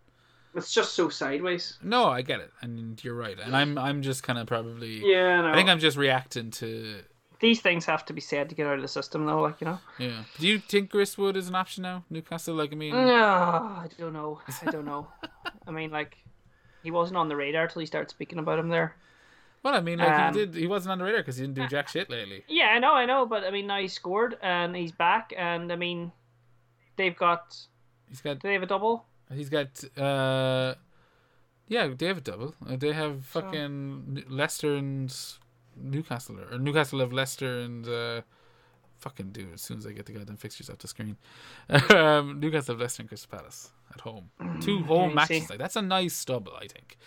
It's 0.56 0.72
just 0.72 0.94
so 0.94 1.10
sideways. 1.10 1.80
No, 1.82 2.06
I 2.06 2.22
get 2.22 2.40
it, 2.40 2.52
and 2.62 3.04
you're 3.04 3.16
right. 3.16 3.38
And 3.40 3.56
I'm 3.56 3.78
I'm 3.78 4.02
just 4.02 4.24
kind 4.24 4.38
of 4.38 4.48
probably. 4.48 5.02
Yeah, 5.04 5.42
no. 5.42 5.50
I 5.50 5.56
think 5.56 5.70
I'm 5.70 5.80
just 5.80 5.98
reacting 5.98 6.52
to 6.52 7.02
these 7.44 7.60
things 7.60 7.86
have 7.86 8.06
to 8.06 8.14
be 8.14 8.22
said 8.22 8.48
to 8.50 8.56
get 8.56 8.66
out 8.66 8.76
of 8.76 8.82
the 8.82 8.88
system, 8.88 9.26
though. 9.26 9.42
Like 9.42 9.60
you 9.60 9.66
know. 9.66 9.80
Yeah. 10.00 10.24
Do 10.40 10.48
you 10.48 10.60
think 10.60 10.90
Chris 10.90 11.18
Wood 11.18 11.36
is 11.36 11.50
an 11.50 11.56
option 11.56 11.84
now? 11.84 12.06
Newcastle, 12.10 12.56
like 12.56 12.72
I 12.72 12.76
mean. 12.76 12.92
No, 12.92 13.04
I 13.04 13.88
don't 13.98 14.14
know. 14.14 14.40
I 14.66 14.72
don't 14.72 14.86
know. 14.86 15.08
I 15.68 15.72
mean, 15.72 15.92
like, 15.92 16.18
he 16.82 16.90
wasn't 16.90 17.18
on 17.18 17.28
the 17.28 17.36
radar 17.36 17.68
till 17.68 17.82
he 17.82 17.86
started 17.86 18.10
speaking 18.10 18.40
about 18.40 18.60
him 18.60 18.70
there. 18.70 18.96
Well, 19.62 19.76
I 19.76 19.82
mean, 19.82 20.00
like 20.00 20.10
um, 20.10 20.34
he 20.34 20.40
did. 20.40 20.56
He 20.56 20.68
wasn't 20.68 20.94
on 20.94 20.98
the 20.98 21.04
radar 21.04 21.22
because 21.22 21.38
he 21.38 21.44
didn't 21.44 21.56
do 21.56 21.68
jack 21.68 21.90
shit 21.90 22.10
lately. 22.10 22.44
Yeah, 22.48 22.68
I 22.68 22.80
know, 22.80 22.94
I 22.94 23.06
know, 23.06 23.26
but 23.26 23.44
I 23.44 23.52
mean, 23.52 23.68
now 23.68 23.80
he 23.80 23.88
scored 23.88 24.38
and 24.42 24.76
he's 24.76 24.92
back, 24.94 25.34
and 25.38 25.72
I 25.72 25.76
mean, 25.76 26.12
they've 26.96 27.16
got. 27.16 27.58
He's 28.10 28.22
got. 28.22 28.40
Do 28.40 28.48
they 28.48 28.54
have 28.54 28.64
a 28.64 28.68
double? 28.68 29.06
He's 29.34 29.50
got. 29.50 29.84
uh 29.98 30.76
Yeah, 31.68 31.88
they 31.98 32.08
have 32.08 32.18
a 32.18 32.22
double. 32.22 32.56
Uh, 32.66 32.78
they 32.78 32.94
have 32.94 33.26
fucking 33.26 34.24
so. 34.28 34.34
Leicester 34.34 34.76
and 34.76 35.14
Newcastle 35.76 36.38
or 36.40 36.58
Newcastle 36.58 37.02
of 37.02 37.14
Leicester 37.14 37.60
and 37.60 37.88
uh, 37.88 38.22
fucking 39.00 39.32
do 39.32 39.48
as 39.54 39.62
soon 39.62 39.78
as 39.78 39.86
I 39.86 39.92
get 39.92 40.06
the 40.06 40.14
goddamn 40.14 40.38
fixtures 40.38 40.70
off 40.70 40.80
the 40.80 40.88
screen. 40.88 41.18
um, 41.90 42.40
Newcastle 42.40 42.76
of 42.76 42.82
Leicester 42.82 43.02
and 43.02 43.10
Crystal 43.10 43.38
Palace 43.38 43.72
at 43.94 44.02
home. 44.02 44.30
Two 44.62 44.80
mm, 44.80 44.86
home 44.86 45.16
matches. 45.16 45.50
Like 45.50 45.60
that's 45.60 45.76
a 45.76 45.82
nice 45.82 46.16
stubble, 46.16 46.54
I 46.56 46.68
think. 46.68 46.98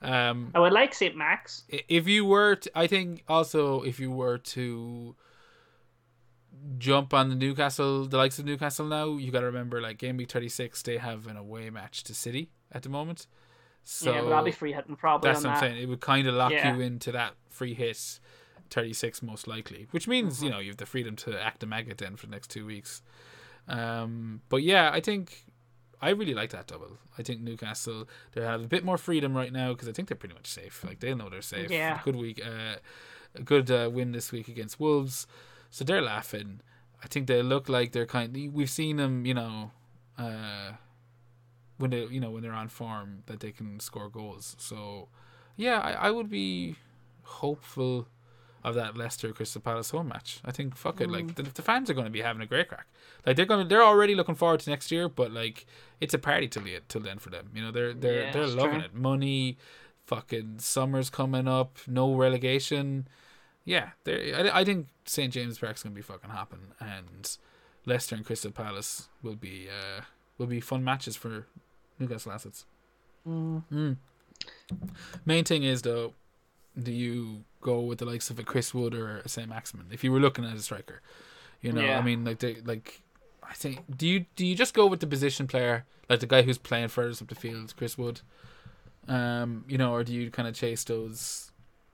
Um, 0.00 0.50
I 0.54 0.60
would 0.60 0.72
like 0.72 0.94
St. 0.94 1.16
Max. 1.16 1.64
If 1.68 2.06
you 2.06 2.24
were, 2.24 2.56
to, 2.56 2.78
I 2.78 2.86
think 2.86 3.24
also 3.26 3.82
if 3.82 3.98
you 3.98 4.10
were 4.10 4.38
to 4.38 5.16
jump 6.78 7.14
on 7.14 7.30
the 7.30 7.34
Newcastle, 7.34 8.06
the 8.06 8.16
likes 8.16 8.38
of 8.38 8.44
Newcastle 8.44 8.86
now, 8.86 9.16
you 9.16 9.32
got 9.32 9.40
to 9.40 9.46
remember 9.46 9.80
like 9.80 9.98
game 9.98 10.16
week 10.16 10.30
thirty 10.30 10.48
six, 10.48 10.82
they 10.82 10.98
have 10.98 11.26
an 11.26 11.36
away 11.36 11.70
match 11.70 12.04
to 12.04 12.14
City 12.14 12.50
at 12.70 12.82
the 12.82 12.88
moment. 12.88 13.26
So 13.84 14.12
yeah, 14.12 14.22
but 14.22 14.32
I'll 14.32 14.44
be 14.44 14.50
free 14.50 14.72
hitting 14.72 14.96
probably. 14.96 15.30
That's 15.30 15.44
what 15.44 15.54
I'm 15.54 15.60
saying. 15.60 15.82
It 15.82 15.88
would 15.88 16.00
kind 16.00 16.26
of 16.26 16.34
lock 16.34 16.52
yeah. 16.52 16.74
you 16.74 16.80
into 16.80 17.12
that 17.12 17.34
free 17.50 17.74
hit, 17.74 18.18
thirty 18.70 18.94
six 18.94 19.22
most 19.22 19.46
likely, 19.46 19.86
which 19.90 20.08
means 20.08 20.36
mm-hmm. 20.36 20.44
you 20.44 20.50
know 20.50 20.58
you 20.58 20.68
have 20.68 20.78
the 20.78 20.86
freedom 20.86 21.16
to 21.16 21.40
act 21.40 21.62
a 21.62 21.66
maggot 21.66 21.98
then 21.98 22.16
for 22.16 22.26
the 22.26 22.32
next 22.32 22.50
two 22.50 22.64
weeks. 22.64 23.02
Um, 23.68 24.40
but 24.48 24.62
yeah, 24.62 24.90
I 24.92 25.00
think 25.00 25.44
I 26.00 26.10
really 26.10 26.34
like 26.34 26.50
that 26.50 26.66
double. 26.66 26.98
I 27.18 27.22
think 27.22 27.40
Newcastle 27.40 28.08
they 28.32 28.42
have 28.42 28.62
a 28.62 28.66
bit 28.66 28.84
more 28.84 28.98
freedom 28.98 29.36
right 29.36 29.52
now 29.52 29.72
because 29.72 29.88
I 29.88 29.92
think 29.92 30.08
they're 30.08 30.16
pretty 30.16 30.34
much 30.34 30.46
safe. 30.46 30.82
Like 30.82 31.00
they 31.00 31.14
know 31.14 31.28
they're 31.28 31.42
safe. 31.42 31.70
Yeah. 31.70 32.00
Good 32.04 32.16
week, 32.16 32.40
uh, 32.44 32.76
a 33.34 33.42
good 33.42 33.70
uh, 33.70 33.90
win 33.92 34.12
this 34.12 34.32
week 34.32 34.48
against 34.48 34.80
Wolves, 34.80 35.26
so 35.70 35.84
they're 35.84 36.02
laughing. 36.02 36.60
I 37.02 37.06
think 37.06 37.26
they 37.26 37.42
look 37.42 37.68
like 37.68 37.92
they're 37.92 38.06
kind. 38.06 38.34
Of, 38.34 38.54
we've 38.54 38.70
seen 38.70 38.96
them, 38.96 39.26
you 39.26 39.34
know. 39.34 39.72
Uh, 40.16 40.72
when 41.78 41.90
they 41.90 42.04
you 42.06 42.20
know 42.20 42.30
when 42.30 42.42
they're 42.42 42.52
on 42.52 42.68
form 42.68 43.22
that 43.26 43.40
they 43.40 43.52
can 43.52 43.80
score 43.80 44.08
goals. 44.08 44.56
So 44.58 45.08
yeah, 45.56 45.80
I, 45.80 46.08
I 46.08 46.10
would 46.10 46.30
be 46.30 46.76
hopeful 47.22 48.08
of 48.64 48.74
that 48.74 48.96
Leicester 48.96 49.30
Crystal 49.32 49.60
Palace 49.60 49.90
home 49.90 50.08
match. 50.08 50.40
I 50.44 50.50
think 50.50 50.74
fuck 50.74 51.00
it, 51.00 51.10
like 51.10 51.26
mm. 51.26 51.34
the, 51.34 51.42
the 51.42 51.62
fans 51.62 51.90
are 51.90 51.94
going 51.94 52.06
to 52.06 52.10
be 52.10 52.22
having 52.22 52.40
a 52.40 52.46
great 52.46 52.68
crack. 52.68 52.86
Like 53.26 53.36
they're 53.36 53.44
going 53.44 53.62
to, 53.62 53.68
they're 53.68 53.82
already 53.84 54.14
looking 54.14 54.34
forward 54.34 54.60
to 54.60 54.70
next 54.70 54.90
year, 54.90 55.08
but 55.08 55.30
like 55.30 55.66
it's 56.00 56.14
a 56.14 56.18
party 56.18 56.48
till 56.48 56.62
the 56.62 56.80
till 56.88 57.02
then 57.02 57.18
for 57.18 57.30
them. 57.30 57.50
You 57.54 57.62
know 57.62 57.70
they're 57.70 57.92
they're 57.92 58.22
yeah, 58.24 58.32
they're 58.32 58.46
loving 58.46 58.80
true. 58.80 58.84
it. 58.86 58.94
Money, 58.94 59.58
fucking 60.06 60.56
summer's 60.58 61.10
coming 61.10 61.46
up, 61.46 61.78
no 61.86 62.14
relegation. 62.14 63.06
Yeah, 63.66 63.90
they 64.04 64.32
I, 64.32 64.60
I 64.60 64.64
think 64.64 64.88
St 65.04 65.32
James 65.32 65.58
Park's 65.58 65.82
going 65.82 65.94
to 65.94 65.96
be 65.96 66.02
fucking 66.02 66.30
hopping, 66.30 66.72
and 66.80 67.36
Leicester 67.84 68.16
and 68.16 68.24
Crystal 68.24 68.50
Palace 68.50 69.08
will 69.22 69.36
be 69.36 69.68
uh 69.68 70.02
will 70.38 70.46
be 70.46 70.60
fun 70.60 70.82
matches 70.82 71.16
for 71.16 71.46
Newcastle 71.98 72.32
assets. 72.32 72.64
Mm. 73.26 73.62
Mm. 73.72 73.96
Main 75.24 75.44
thing 75.44 75.62
is 75.62 75.82
though, 75.82 76.12
do 76.80 76.92
you 76.92 77.44
go 77.60 77.80
with 77.80 77.98
the 77.98 78.04
likes 78.04 78.30
of 78.30 78.38
a 78.38 78.42
Chris 78.42 78.74
Wood 78.74 78.94
or 78.94 79.18
a 79.18 79.28
Saint 79.28 79.48
Maximin 79.48 79.86
if 79.90 80.04
you 80.04 80.12
were 80.12 80.20
looking 80.20 80.44
at 80.44 80.56
a 80.56 80.60
striker? 80.60 81.00
You 81.60 81.72
know, 81.72 81.82
yeah. 81.82 81.98
I 81.98 82.02
mean, 82.02 82.24
like 82.24 82.38
they 82.38 82.56
like. 82.64 83.00
I 83.46 83.52
think 83.52 83.84
do 83.94 84.06
you 84.06 84.24
do 84.36 84.46
you 84.46 84.54
just 84.54 84.72
go 84.72 84.86
with 84.86 85.00
the 85.00 85.06
position 85.06 85.46
player 85.46 85.84
like 86.08 86.20
the 86.20 86.26
guy 86.26 86.42
who's 86.42 86.58
playing 86.58 86.88
furthest 86.88 87.22
up 87.22 87.28
the 87.28 87.34
field, 87.34 87.74
Chris 87.76 87.96
Wood, 87.98 88.20
um, 89.08 89.64
you 89.68 89.78
know, 89.78 89.92
or 89.92 90.04
do 90.04 90.12
you 90.12 90.30
kind 90.30 90.48
of 90.48 90.54
chase 90.54 90.84
those 90.84 91.50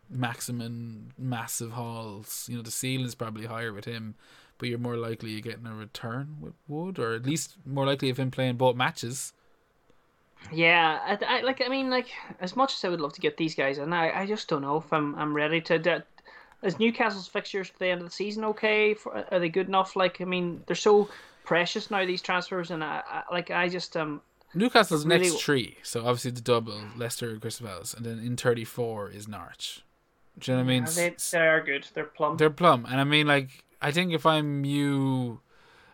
Maximin 0.08 1.12
massive 1.18 1.72
hauls? 1.72 2.46
You 2.48 2.56
know, 2.56 2.62
the 2.62 2.70
ceiling's 2.70 3.14
probably 3.14 3.46
higher 3.46 3.72
with 3.72 3.84
him, 3.84 4.14
but 4.58 4.68
you're 4.68 4.78
more 4.78 4.96
likely 4.96 5.30
you're 5.30 5.40
getting 5.40 5.66
a 5.66 5.74
return 5.74 6.36
with 6.40 6.54
Wood, 6.68 6.98
or 6.98 7.14
at 7.14 7.26
least 7.26 7.56
more 7.64 7.86
likely 7.86 8.10
of 8.10 8.18
him 8.18 8.30
playing 8.30 8.56
both 8.56 8.76
matches. 8.76 9.32
Yeah, 10.52 10.98
I, 11.04 11.38
I, 11.38 11.40
like. 11.42 11.62
I 11.64 11.68
mean, 11.68 11.90
like 11.90 12.08
as 12.40 12.56
much 12.56 12.74
as 12.74 12.84
I 12.84 12.88
would 12.88 13.00
love 13.00 13.12
to 13.14 13.20
get 13.20 13.36
these 13.36 13.54
guys 13.54 13.78
in, 13.78 13.92
I, 13.92 14.22
I 14.22 14.26
just 14.26 14.48
don't 14.48 14.62
know 14.62 14.78
if 14.78 14.92
I'm 14.92 15.14
I'm 15.14 15.34
ready 15.34 15.60
to. 15.62 15.78
De- 15.78 16.04
is 16.62 16.78
Newcastle's 16.78 17.28
fixtures 17.28 17.70
to 17.70 17.78
the 17.78 17.86
end 17.86 18.00
of 18.00 18.06
the 18.06 18.12
season 18.12 18.44
okay? 18.44 18.94
For, 18.94 19.24
are 19.32 19.38
they 19.38 19.48
good 19.48 19.68
enough? 19.68 19.96
Like, 19.96 20.20
I 20.20 20.24
mean, 20.24 20.62
they're 20.66 20.76
so 20.76 21.08
precious 21.44 21.90
now 21.90 22.04
these 22.04 22.20
transfers, 22.22 22.70
and 22.70 22.84
I, 22.84 23.02
I 23.08 23.22
like 23.30 23.50
I 23.50 23.68
just 23.68 23.96
um. 23.96 24.20
Newcastle's 24.52 25.06
really... 25.06 25.28
next 25.28 25.42
three, 25.42 25.76
so 25.82 26.00
obviously 26.00 26.32
the 26.32 26.40
double 26.40 26.80
Leicester, 26.96 27.30
and 27.30 27.40
Crystal 27.40 27.66
Palace, 27.66 27.94
and 27.94 28.04
then 28.04 28.18
in 28.18 28.36
thirty 28.36 28.64
four 28.64 29.08
is 29.08 29.28
Norwich. 29.28 29.82
Do 30.38 30.50
you 30.50 30.56
know 30.56 30.64
what 30.64 30.70
I 30.70 30.80
mean? 30.80 30.84
They, 30.94 31.14
they 31.32 31.46
are 31.46 31.62
good. 31.62 31.86
They're 31.94 32.04
plumb. 32.04 32.36
They're 32.36 32.50
plumb, 32.50 32.86
and 32.90 33.00
I 33.00 33.04
mean, 33.04 33.26
like, 33.26 33.64
I 33.80 33.92
think 33.92 34.12
if 34.12 34.26
I'm 34.26 34.64
you 34.64 35.40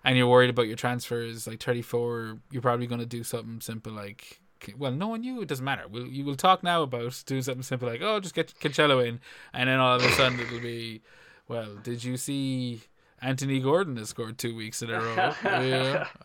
and 0.06 0.16
you're 0.16 0.28
worried 0.28 0.50
about 0.50 0.68
your 0.68 0.76
transfers, 0.76 1.48
like 1.48 1.60
34, 1.60 2.38
you're 2.52 2.62
probably 2.62 2.86
going 2.86 3.00
to 3.00 3.06
do 3.06 3.24
something 3.24 3.60
simple 3.60 3.92
like, 3.92 4.40
well, 4.78 4.92
no 4.92 5.08
one 5.08 5.20
knew. 5.20 5.42
It 5.42 5.48
doesn't 5.48 5.64
matter. 5.64 5.82
We'll 5.88 6.06
you 6.06 6.24
will 6.24 6.36
talk 6.36 6.62
now 6.62 6.82
about 6.82 7.22
doing 7.26 7.42
something 7.42 7.64
simple 7.64 7.88
like, 7.88 8.00
oh, 8.02 8.20
just 8.20 8.34
get 8.34 8.54
Cancelo 8.60 9.06
in, 9.06 9.20
and 9.52 9.68
then 9.68 9.80
all 9.80 9.96
of 9.96 10.04
a 10.04 10.08
sudden 10.12 10.38
it'll 10.38 10.60
be, 10.60 11.02
well, 11.48 11.74
did 11.82 12.04
you 12.04 12.16
see 12.16 12.82
Anthony 13.20 13.58
Gordon 13.58 13.96
has 13.96 14.10
scored 14.10 14.38
two 14.38 14.54
weeks 14.54 14.80
in 14.80 14.90
a 14.90 15.00
row? 15.00 15.34
yeah. 15.44 16.06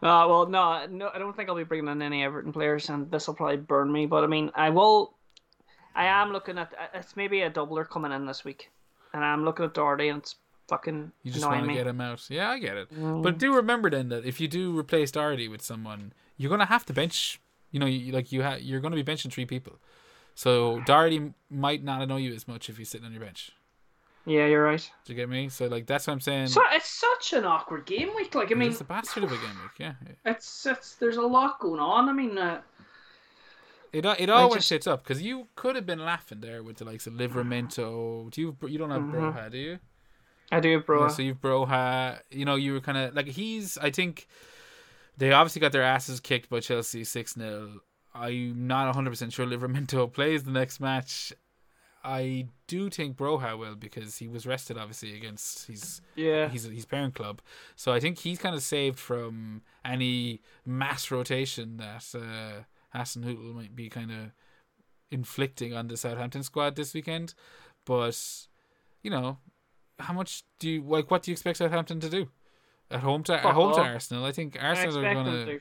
Uh, 0.00 0.24
well, 0.28 0.46
no, 0.46 0.86
no, 0.86 1.10
I 1.12 1.18
don't 1.18 1.34
think 1.34 1.48
I'll 1.48 1.56
be 1.56 1.64
bringing 1.64 1.88
in 1.88 2.00
any 2.02 2.22
Everton 2.22 2.52
players, 2.52 2.88
and 2.88 3.10
this 3.10 3.26
will 3.26 3.34
probably 3.34 3.56
burn 3.56 3.90
me. 3.90 4.06
But 4.06 4.22
I 4.22 4.28
mean, 4.28 4.52
I 4.54 4.70
will. 4.70 5.14
I 5.96 6.04
am 6.04 6.32
looking 6.32 6.56
at 6.56 6.72
it's 6.94 7.16
maybe 7.16 7.42
a 7.42 7.50
doubler 7.50 7.88
coming 7.88 8.12
in 8.12 8.24
this 8.24 8.44
week, 8.44 8.70
and 9.12 9.24
I'm 9.24 9.44
looking 9.44 9.64
at 9.64 9.74
Doherty, 9.74 10.08
and 10.08 10.20
it's 10.20 10.36
fucking 10.68 11.12
you 11.22 11.32
just 11.32 11.46
want 11.46 11.66
to 11.66 11.74
get 11.74 11.86
him 11.86 12.00
out. 12.00 12.24
Yeah, 12.28 12.50
I 12.50 12.58
get 12.58 12.76
it. 12.76 12.94
Mm. 12.94 13.22
But 13.22 13.38
do 13.38 13.54
remember 13.54 13.90
then 13.90 14.08
that 14.10 14.24
if 14.24 14.40
you 14.40 14.48
do 14.48 14.78
replace 14.78 15.10
Doherty 15.10 15.48
with 15.48 15.62
someone, 15.62 16.12
you're 16.36 16.50
gonna 16.50 16.66
have 16.66 16.86
to 16.86 16.92
bench. 16.92 17.40
You 17.70 17.80
know, 17.80 17.86
you, 17.86 18.12
like 18.12 18.32
you 18.32 18.42
have, 18.42 18.62
you're 18.62 18.80
gonna 18.80 18.96
be 18.96 19.04
benching 19.04 19.32
three 19.32 19.46
people. 19.46 19.78
So 20.34 20.80
Doherty 20.80 21.32
might 21.50 21.82
not 21.82 22.02
annoy 22.02 22.18
you 22.18 22.34
as 22.34 22.46
much 22.46 22.70
if 22.70 22.78
he's 22.78 22.88
sitting 22.88 23.06
on 23.06 23.12
your 23.12 23.22
bench. 23.22 23.50
Yeah, 24.24 24.46
you're 24.46 24.62
right. 24.62 24.90
Do 25.04 25.12
you 25.12 25.16
get 25.16 25.28
me? 25.28 25.48
So 25.48 25.66
like 25.66 25.86
that's 25.86 26.06
what 26.06 26.12
I'm 26.12 26.20
saying. 26.20 26.48
So 26.48 26.62
it's 26.72 26.88
such 26.88 27.32
an 27.32 27.44
awkward 27.44 27.86
game 27.86 28.10
week. 28.14 28.34
Like 28.34 28.52
I 28.52 28.54
mean, 28.54 28.70
it's 28.70 28.80
a 28.80 28.84
bastard 28.84 29.24
of 29.24 29.32
a 29.32 29.36
game 29.36 29.58
week. 29.62 29.78
Yeah. 29.78 29.94
It's 30.24 30.66
it's 30.66 30.96
there's 30.96 31.16
a 31.16 31.22
lot 31.22 31.58
going 31.60 31.80
on. 31.80 32.08
I 32.08 32.12
mean. 32.12 32.36
Uh, 32.36 32.60
it 33.90 34.04
it 34.04 34.28
all 34.28 34.50
went 34.50 34.62
shits 34.62 34.86
up 34.86 35.02
because 35.02 35.22
you 35.22 35.48
could 35.56 35.74
have 35.74 35.86
been 35.86 36.04
laughing 36.04 36.40
there 36.40 36.62
with 36.62 36.76
the 36.76 36.84
likes 36.84 37.06
of 37.06 37.14
Livramento. 37.14 38.30
Do 38.30 38.40
you 38.40 38.56
you 38.68 38.76
don't 38.76 38.90
have 38.90 39.00
mm-hmm. 39.00 39.16
Broja, 39.16 39.50
do 39.50 39.58
you? 39.58 39.78
I 40.50 40.60
do, 40.60 40.80
bro. 40.80 41.02
Yeah, 41.02 41.08
so 41.08 41.22
you've 41.22 41.40
Broja. 41.40 42.20
You 42.30 42.44
know, 42.44 42.56
you 42.56 42.72
were 42.74 42.80
kind 42.80 42.98
of 42.98 43.14
like 43.14 43.26
he's. 43.26 43.76
I 43.78 43.90
think 43.90 44.26
they 45.16 45.32
obviously 45.32 45.60
got 45.60 45.72
their 45.72 45.82
asses 45.82 46.20
kicked 46.20 46.48
by 46.48 46.60
Chelsea 46.60 47.04
six 47.04 47.34
0 47.34 47.80
I'm 48.14 48.66
not 48.66 48.86
100 48.86 49.10
percent 49.10 49.32
sure 49.32 49.46
Livramento 49.46 50.12
plays 50.12 50.44
the 50.44 50.50
next 50.50 50.80
match. 50.80 51.32
I 52.04 52.46
do 52.68 52.88
think 52.90 53.16
Broja 53.16 53.58
will 53.58 53.74
because 53.74 54.16
he 54.18 54.28
was 54.28 54.46
rested 54.46 54.78
obviously 54.78 55.16
against 55.16 55.66
his 55.66 56.00
yeah 56.14 56.48
his 56.48 56.64
his 56.64 56.86
parent 56.86 57.14
club. 57.14 57.42
So 57.76 57.92
I 57.92 58.00
think 58.00 58.18
he's 58.18 58.38
kind 58.38 58.54
of 58.54 58.62
saved 58.62 58.98
from 58.98 59.62
any 59.84 60.40
mass 60.64 61.10
rotation 61.10 61.76
that 61.78 62.04
uh, 62.14 62.96
Hasenhüttl 62.96 63.54
might 63.54 63.74
be 63.74 63.88
kind 63.88 64.10
of 64.10 64.30
inflicting 65.10 65.74
on 65.74 65.88
the 65.88 65.96
Southampton 65.96 66.42
squad 66.42 66.76
this 66.76 66.94
weekend. 66.94 67.34
But 67.84 68.18
you 69.02 69.10
know, 69.10 69.38
how 69.98 70.14
much 70.14 70.44
do 70.58 70.68
you 70.70 70.82
like? 70.82 71.10
What 71.10 71.22
do 71.22 71.30
you 71.30 71.32
expect 71.32 71.58
Southampton 71.58 72.00
to 72.00 72.08
do 72.08 72.28
at 72.90 73.00
home 73.00 73.22
to 73.24 73.34
at 73.34 73.54
home 73.54 73.74
to 73.74 73.80
Arsenal? 73.80 74.24
I 74.24 74.32
think 74.32 74.56
Arsenal 74.60 75.04
I 75.04 75.10
are 75.10 75.14
going 75.14 75.46
to 75.46 75.60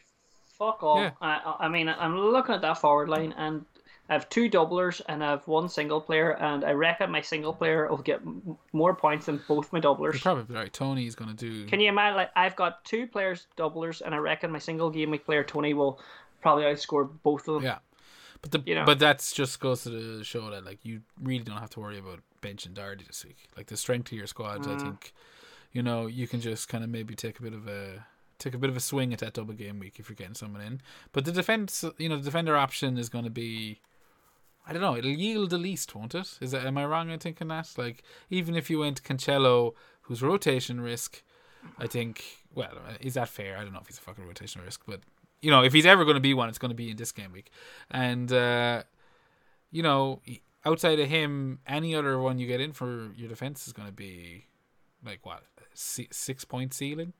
fuck 0.57 0.83
off. 0.83 0.99
Yeah. 0.99 1.11
I, 1.21 1.55
I 1.61 1.67
mean, 1.67 1.89
I'm 1.89 2.17
looking 2.17 2.55
at 2.55 2.61
that 2.61 2.77
forward 2.77 3.09
line, 3.09 3.33
and 3.37 3.65
I 4.09 4.13
have 4.13 4.29
two 4.29 4.49
doublers 4.49 5.01
and 5.07 5.23
I 5.23 5.31
have 5.31 5.47
one 5.47 5.67
single 5.69 5.99
player, 5.99 6.31
and 6.31 6.63
I 6.63 6.71
reckon 6.71 7.11
my 7.11 7.21
single 7.21 7.53
player 7.53 7.87
will 7.89 7.97
get 7.97 8.21
m- 8.21 8.57
more 8.71 8.95
points 8.95 9.25
than 9.25 9.41
both 9.47 9.73
my 9.73 9.81
doublers. 9.81 10.13
You're 10.13 10.21
probably 10.21 10.55
right. 10.55 10.71
Toney's 10.71 11.15
going 11.15 11.35
to 11.35 11.35
do. 11.35 11.65
Can 11.65 11.79
you 11.79 11.89
imagine? 11.89 12.17
Like, 12.17 12.31
I've 12.35 12.55
got 12.55 12.85
two 12.85 13.07
players 13.07 13.47
doublers, 13.57 14.01
and 14.01 14.15
I 14.15 14.17
reckon 14.17 14.51
my 14.51 14.59
single 14.59 14.89
game 14.89 15.11
week 15.11 15.25
player 15.25 15.43
Toney 15.43 15.73
will 15.73 15.99
probably 16.41 16.63
outscore 16.65 17.09
both 17.23 17.47
of 17.47 17.55
them. 17.55 17.63
Yeah, 17.63 17.79
but 18.41 18.51
the 18.51 18.63
you 18.65 18.75
know? 18.75 18.85
but 18.85 18.99
that's 18.99 19.33
just 19.33 19.59
goes 19.59 19.83
to 19.83 19.89
the 19.89 20.23
show 20.23 20.49
that 20.51 20.63
like 20.63 20.79
you 20.83 21.01
really 21.21 21.43
don't 21.43 21.57
have 21.57 21.71
to 21.71 21.79
worry 21.79 21.99
about 21.99 22.19
benching 22.41 22.73
Doherty 22.73 23.05
this 23.05 23.25
week. 23.25 23.47
Like 23.55 23.67
the 23.67 23.77
strength 23.77 24.11
of 24.11 24.17
your 24.17 24.27
squad, 24.27 24.63
mm. 24.63 24.75
I 24.75 24.79
think, 24.79 25.13
you 25.71 25.81
know, 25.81 26.07
you 26.07 26.27
can 26.27 26.41
just 26.41 26.69
kind 26.69 26.83
of 26.83 26.89
maybe 26.89 27.15
take 27.15 27.39
a 27.39 27.41
bit 27.41 27.53
of 27.53 27.67
a 27.67 28.05
take 28.39 28.53
a 28.53 28.57
bit 28.57 28.69
of 28.69 28.77
a 28.77 28.79
swing 28.79 29.13
at 29.13 29.19
that 29.19 29.33
double 29.33 29.53
game 29.53 29.79
week 29.79 29.99
if 29.99 30.09
you're 30.09 30.15
getting 30.15 30.35
someone 30.35 30.61
in. 30.61 30.81
But 31.11 31.25
the 31.25 31.31
defense, 31.31 31.83
you 31.97 32.07
know, 32.07 32.17
the 32.17 32.23
defender 32.23 32.55
option 32.55 32.97
is 32.97 33.09
going 33.09 33.23
to 33.23 33.31
be 33.31 33.79
I 34.67 34.73
don't 34.73 34.81
know. 34.81 34.97
It'll 34.97 35.11
yield 35.11 35.49
the 35.49 35.57
least, 35.57 35.95
won't 35.95 36.13
it? 36.13 36.37
Is 36.41 36.51
that 36.51 36.65
am 36.65 36.77
I 36.77 36.85
wrong 36.85 37.09
in 37.09 37.19
thinking 37.19 37.47
that? 37.47 37.69
Like 37.77 38.03
even 38.29 38.55
if 38.55 38.69
you 38.69 38.79
went 38.79 39.03
Cancelo, 39.03 39.73
whose 40.01 40.21
rotation 40.21 40.81
risk, 40.81 41.23
I 41.77 41.87
think. 41.87 42.23
Well, 42.53 42.77
is 43.01 43.13
that 43.13 43.29
fair? 43.29 43.57
I 43.57 43.63
don't 43.63 43.71
know 43.71 43.79
if 43.79 43.87
he's 43.87 43.99
a 43.99 44.01
fucking 44.01 44.25
rotation 44.25 44.61
risk, 44.63 44.81
but 44.87 45.01
you 45.41 45.51
know, 45.51 45.63
if 45.63 45.73
he's 45.73 45.85
ever 45.85 46.03
going 46.03 46.15
to 46.15 46.21
be 46.21 46.33
one, 46.33 46.49
it's 46.49 46.57
going 46.57 46.69
to 46.69 46.75
be 46.75 46.89
in 46.89 46.97
this 46.97 47.11
game 47.11 47.31
week. 47.31 47.51
And 47.91 48.31
uh, 48.31 48.83
you 49.71 49.83
know, 49.83 50.21
outside 50.67 50.99
of 50.99 51.07
him, 51.07 51.59
any 51.65 51.95
other 51.95 52.19
one 52.19 52.39
you 52.39 52.47
get 52.47 52.61
in 52.61 52.73
for 52.73 53.09
your 53.15 53.29
defense 53.29 53.67
is 53.67 53.73
going 53.73 53.87
to 53.87 53.93
be 53.93 54.45
like 55.05 55.25
what 55.25 55.43
six 55.73 56.45
point 56.45 56.73
ceiling. 56.73 57.13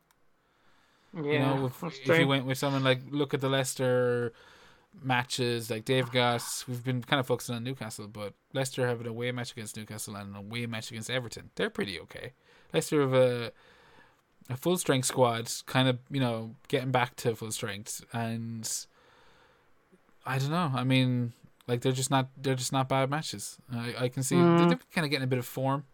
Yeah, 1.16 1.24
you 1.24 1.40
know, 1.40 1.66
if, 1.68 1.84
if 1.84 2.20
you 2.20 2.28
went 2.28 2.46
with 2.46 2.58
someone 2.58 2.84
like 2.84 3.00
look 3.10 3.34
at 3.34 3.42
the 3.42 3.50
Leicester 3.50 4.34
matches 5.02 5.70
like 5.70 5.86
Dave 5.86 6.12
Goss. 6.12 6.68
We've 6.68 6.84
been 6.84 7.02
kind 7.02 7.20
of 7.20 7.28
focusing 7.28 7.56
on 7.56 7.64
Newcastle, 7.64 8.08
but 8.08 8.34
Leicester 8.54 8.88
have 8.88 9.02
an 9.02 9.08
away 9.08 9.32
match 9.32 9.52
against 9.52 9.78
Newcastle 9.78 10.16
and 10.16 10.32
an 10.32 10.36
away 10.36 10.66
match 10.66 10.92
against 10.92 11.10
Everton. 11.10 11.52
They're 11.56 11.70
pretty 11.70 12.00
okay. 12.02 12.34
Leicester 12.74 13.02
have 13.02 13.14
a 13.14 13.52
a 14.50 14.58
full 14.58 14.78
strength 14.78 15.06
squad, 15.06 15.52
kind 15.66 15.88
of 15.88 16.00
you 16.10 16.20
know 16.20 16.56
getting 16.68 16.92
back 16.92 17.16
to 17.18 17.36
full 17.36 17.52
strength, 17.52 18.04
and 18.14 18.70
I 20.26 20.38
don't 20.40 20.52
know. 20.52 20.72
I 20.74 20.84
mean, 20.84 21.34
like 21.68 21.82
they're 21.82 21.92
just 21.92 22.10
not 22.10 22.30
they're 22.38 22.56
just 22.56 22.72
not 22.72 22.90
bad 22.90 23.10
matches. 23.10 23.58
I 23.74 23.94
I 24.00 24.10
can 24.10 24.24
see 24.24 24.36
mm. 24.36 24.70
they're 24.70 24.80
kind 24.94 25.06
of 25.06 25.12
getting 25.12 25.24
a 25.24 25.28
bit 25.28 25.40
of 25.40 25.46
form. 25.46 25.86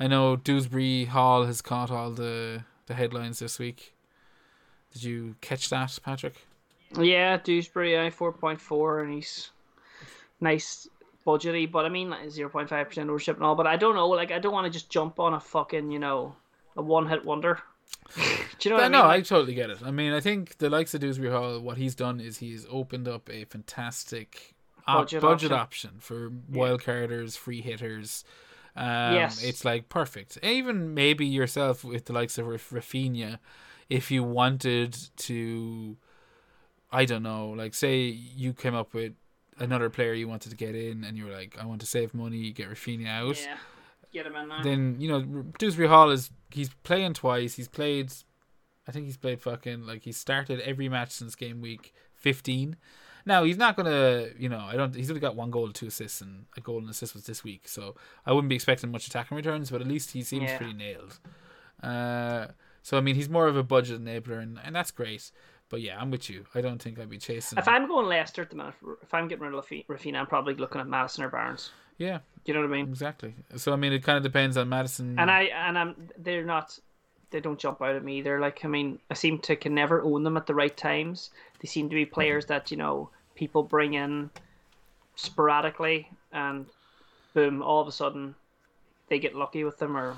I 0.00 0.06
know 0.06 0.36
Dewsbury 0.36 1.06
Hall 1.06 1.44
has 1.44 1.60
caught 1.60 1.90
all 1.90 2.10
the 2.10 2.64
the 2.86 2.94
headlines 2.94 3.38
this 3.40 3.58
week. 3.58 3.94
Did 4.92 5.02
you 5.02 5.36
catch 5.40 5.68
that, 5.68 5.98
Patrick? 6.02 6.46
Yeah, 6.98 7.36
Dewsbury, 7.36 7.98
I 7.98 8.10
four 8.10 8.32
point 8.32 8.60
four, 8.60 9.00
and 9.00 9.12
he's 9.12 9.50
nice 10.40 10.88
budgety, 11.26 11.70
but 11.70 11.84
I 11.84 11.88
mean 11.88 12.10
like 12.10 12.30
zero 12.30 12.48
point 12.48 12.68
five 12.68 12.88
percent 12.88 13.10
ownership 13.10 13.36
and 13.36 13.44
all. 13.44 13.54
But 13.54 13.66
I 13.66 13.76
don't 13.76 13.94
know, 13.94 14.08
like 14.08 14.30
I 14.30 14.38
don't 14.38 14.52
want 14.52 14.66
to 14.66 14.70
just 14.70 14.88
jump 14.88 15.20
on 15.20 15.34
a 15.34 15.40
fucking 15.40 15.90
you 15.90 15.98
know 15.98 16.34
a 16.76 16.82
one 16.82 17.08
hit 17.08 17.24
wonder. 17.24 17.60
Do 18.14 18.22
you 18.68 18.70
know 18.70 18.76
what 18.76 18.82
I, 18.82 18.86
I 18.86 18.88
mean? 18.88 18.92
No, 18.92 19.08
I 19.08 19.20
totally 19.20 19.54
get 19.54 19.70
it. 19.70 19.78
I 19.84 19.90
mean, 19.90 20.12
I 20.12 20.20
think 20.20 20.58
the 20.58 20.70
likes 20.70 20.94
of 20.94 21.00
Dewsbury 21.00 21.30
Hall, 21.30 21.60
what 21.60 21.76
he's 21.76 21.94
done 21.94 22.20
is 22.20 22.38
he's 22.38 22.66
opened 22.70 23.08
up 23.08 23.28
a 23.30 23.44
fantastic 23.44 24.54
budget, 24.96 25.22
budget 25.22 25.52
option. 25.52 25.90
option 25.90 26.00
for 26.00 26.30
yeah. 26.50 26.62
wildcarders, 26.62 27.36
free 27.36 27.60
hitters. 27.60 28.24
Um, 28.76 29.14
yes, 29.14 29.42
it's 29.42 29.64
like 29.64 29.88
perfect. 29.88 30.38
Even 30.42 30.94
maybe 30.94 31.26
yourself 31.26 31.84
with 31.84 32.04
the 32.06 32.12
likes 32.12 32.38
of 32.38 32.46
Raphinha, 32.46 33.38
if 33.88 34.10
you 34.10 34.22
wanted 34.22 34.96
to 35.16 35.96
I 36.90 37.04
don't 37.04 37.22
know, 37.22 37.50
like 37.50 37.74
say 37.74 38.02
you 38.02 38.52
came 38.52 38.74
up 38.74 38.94
with 38.94 39.12
another 39.58 39.90
player 39.90 40.14
you 40.14 40.28
wanted 40.28 40.50
to 40.50 40.56
get 40.56 40.74
in, 40.74 41.04
and 41.04 41.18
you 41.18 41.26
were 41.26 41.32
like, 41.32 41.56
I 41.60 41.66
want 41.66 41.80
to 41.80 41.86
save 41.86 42.14
money, 42.14 42.50
get 42.50 42.70
Raphinha 42.70 43.08
out. 43.08 43.40
Yeah, 43.40 43.56
get 44.12 44.26
him 44.26 44.36
in 44.36 44.48
there. 44.48 44.62
Then 44.62 44.96
you 44.98 45.08
know 45.08 45.22
Dewsbury 45.58 45.88
Hall 45.88 46.10
is 46.10 46.30
he's 46.50 46.70
playing 46.82 47.14
twice. 47.14 47.54
He's 47.54 47.68
played, 47.68 48.12
I 48.86 48.92
think 48.92 49.06
he's 49.06 49.18
played 49.18 49.42
fucking 49.42 49.86
like 49.86 50.02
he 50.02 50.12
started 50.12 50.60
every 50.60 50.88
match 50.88 51.10
since 51.10 51.34
game 51.34 51.60
week 51.60 51.92
fifteen. 52.14 52.76
Now 53.28 53.44
he's 53.44 53.58
not 53.58 53.76
gonna, 53.76 54.28
you 54.38 54.48
know, 54.48 54.60
I 54.60 54.74
don't. 54.74 54.94
He's 54.94 55.10
only 55.10 55.20
got 55.20 55.36
one 55.36 55.50
goal, 55.50 55.70
two 55.70 55.88
assists, 55.88 56.22
and 56.22 56.46
a 56.56 56.62
goal 56.62 56.78
and 56.78 56.88
assist 56.88 57.12
was 57.12 57.24
this 57.24 57.44
week. 57.44 57.68
So 57.68 57.94
I 58.24 58.32
wouldn't 58.32 58.48
be 58.48 58.54
expecting 58.54 58.90
much 58.90 59.06
attacking 59.06 59.36
returns, 59.36 59.70
but 59.70 59.82
at 59.82 59.86
least 59.86 60.12
he 60.12 60.22
seems 60.22 60.44
yeah. 60.44 60.56
pretty 60.56 60.72
nailed. 60.72 61.18
Uh, 61.82 62.46
so 62.82 62.96
I 62.96 63.02
mean, 63.02 63.16
he's 63.16 63.28
more 63.28 63.46
of 63.46 63.54
a 63.54 63.62
budget 63.62 64.02
enabler, 64.02 64.42
and, 64.42 64.58
and 64.64 64.74
that's 64.74 64.90
great. 64.90 65.30
But 65.68 65.82
yeah, 65.82 66.00
I'm 66.00 66.10
with 66.10 66.30
you. 66.30 66.46
I 66.54 66.62
don't 66.62 66.80
think 66.80 66.98
I'd 66.98 67.10
be 67.10 67.18
chasing. 67.18 67.58
If 67.58 67.68
I'm 67.68 67.86
going 67.86 68.06
Leicester 68.06 68.40
at 68.40 68.48
the 68.48 68.56
minute, 68.56 68.72
if 69.02 69.12
I'm 69.12 69.28
getting 69.28 69.44
rid 69.44 69.52
of 69.52 69.66
Raphinha, 69.66 70.16
I'm 70.16 70.26
probably 70.26 70.54
looking 70.54 70.80
at 70.80 70.86
Maddison 70.86 71.22
or 71.22 71.28
Barnes. 71.28 71.70
Yeah, 71.98 72.20
you 72.46 72.54
know 72.54 72.60
what 72.60 72.70
I 72.70 72.72
mean. 72.72 72.88
Exactly. 72.88 73.34
So 73.56 73.74
I 73.74 73.76
mean, 73.76 73.92
it 73.92 74.02
kind 74.02 74.16
of 74.16 74.22
depends 74.22 74.56
on 74.56 74.70
Maddison. 74.70 75.18
And 75.18 75.30
I 75.30 75.42
and 75.42 75.78
I'm 75.78 76.08
they're 76.16 76.46
not 76.46 76.78
they 77.28 77.40
don't 77.40 77.58
jump 77.58 77.82
out 77.82 77.94
at 77.94 78.02
me. 78.02 78.22
They're 78.22 78.40
like 78.40 78.64
I 78.64 78.68
mean 78.68 79.00
I 79.10 79.14
seem 79.14 79.38
to 79.40 79.54
can 79.54 79.74
never 79.74 80.00
own 80.02 80.22
them 80.22 80.38
at 80.38 80.46
the 80.46 80.54
right 80.54 80.74
times. 80.74 81.28
They 81.60 81.68
seem 81.68 81.90
to 81.90 81.94
be 81.94 82.06
players 82.06 82.46
that 82.46 82.70
you 82.70 82.78
know 82.78 83.10
people 83.38 83.62
bring 83.62 83.94
in 83.94 84.28
sporadically 85.16 86.08
and 86.32 86.66
boom 87.32 87.62
all 87.62 87.80
of 87.80 87.88
a 87.88 87.92
sudden 87.92 88.34
they 89.08 89.18
get 89.18 89.34
lucky 89.34 89.64
with 89.64 89.78
them 89.78 89.96
or 89.96 90.16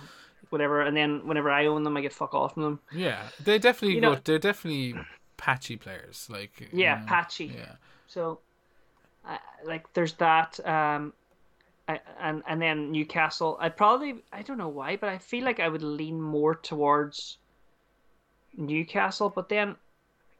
whatever 0.49 0.83
and 0.83 0.97
then 0.97 1.27
whenever 1.27 1.51
I 1.51 1.67
own 1.67 1.85
them 1.85 1.97
I 1.97 2.01
get 2.01 2.13
fuck 2.13 2.35
off 2.35 2.55
from 2.55 2.63
them. 2.65 2.81
Yeah, 2.93 3.23
they 3.45 3.59
definitely 3.59 3.95
you 3.95 4.01
know, 4.01 4.19
they're 4.25 4.39
definitely 4.39 4.95
patchy 5.41 5.77
players. 5.77 6.29
Like 6.31 6.69
yeah, 6.73 6.97
know, 6.97 7.07
patchy. 7.07 7.47
Yeah. 7.47 7.75
So, 8.07 8.41
uh, 9.27 9.39
like, 9.65 9.93
there's 9.95 10.13
that. 10.15 10.61
Um, 10.67 11.13
I, 11.89 12.01
and 12.21 12.43
and 12.47 12.61
then 12.61 12.93
Newcastle. 12.93 13.57
I 13.59 13.71
probably 13.71 14.23
I 14.33 14.43
don't 14.43 14.59
know 14.59 14.69
why, 14.69 14.97
but 14.97 15.09
I 15.09 15.19
feel 15.19 15.45
like 15.45 15.59
I 15.59 15.69
would 15.69 15.83
lean 15.83 16.21
more 16.21 16.55
towards 16.55 17.39
Newcastle. 18.57 19.31
But 19.31 19.49
then, 19.49 19.77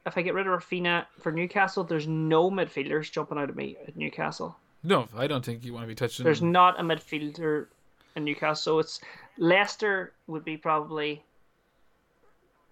if 0.05 0.17
I 0.17 0.21
get 0.21 0.33
rid 0.33 0.47
of 0.47 0.59
Raphinha 0.59 1.05
for 1.19 1.31
Newcastle, 1.31 1.83
there's 1.83 2.07
no 2.07 2.49
midfielders 2.49 3.11
jumping 3.11 3.37
out 3.37 3.49
at 3.49 3.55
me 3.55 3.77
at 3.87 3.95
Newcastle. 3.95 4.57
No, 4.83 5.07
I 5.15 5.27
don't 5.27 5.45
think 5.45 5.63
you 5.63 5.73
want 5.73 5.83
to 5.83 5.87
be 5.87 5.95
touching. 5.95 6.23
There's 6.23 6.41
not 6.41 6.79
a 6.79 6.83
midfielder 6.83 7.67
in 8.15 8.25
Newcastle. 8.25 8.55
So 8.55 8.79
it's 8.79 8.99
Leicester 9.37 10.13
would 10.27 10.43
be 10.43 10.57
probably 10.57 11.23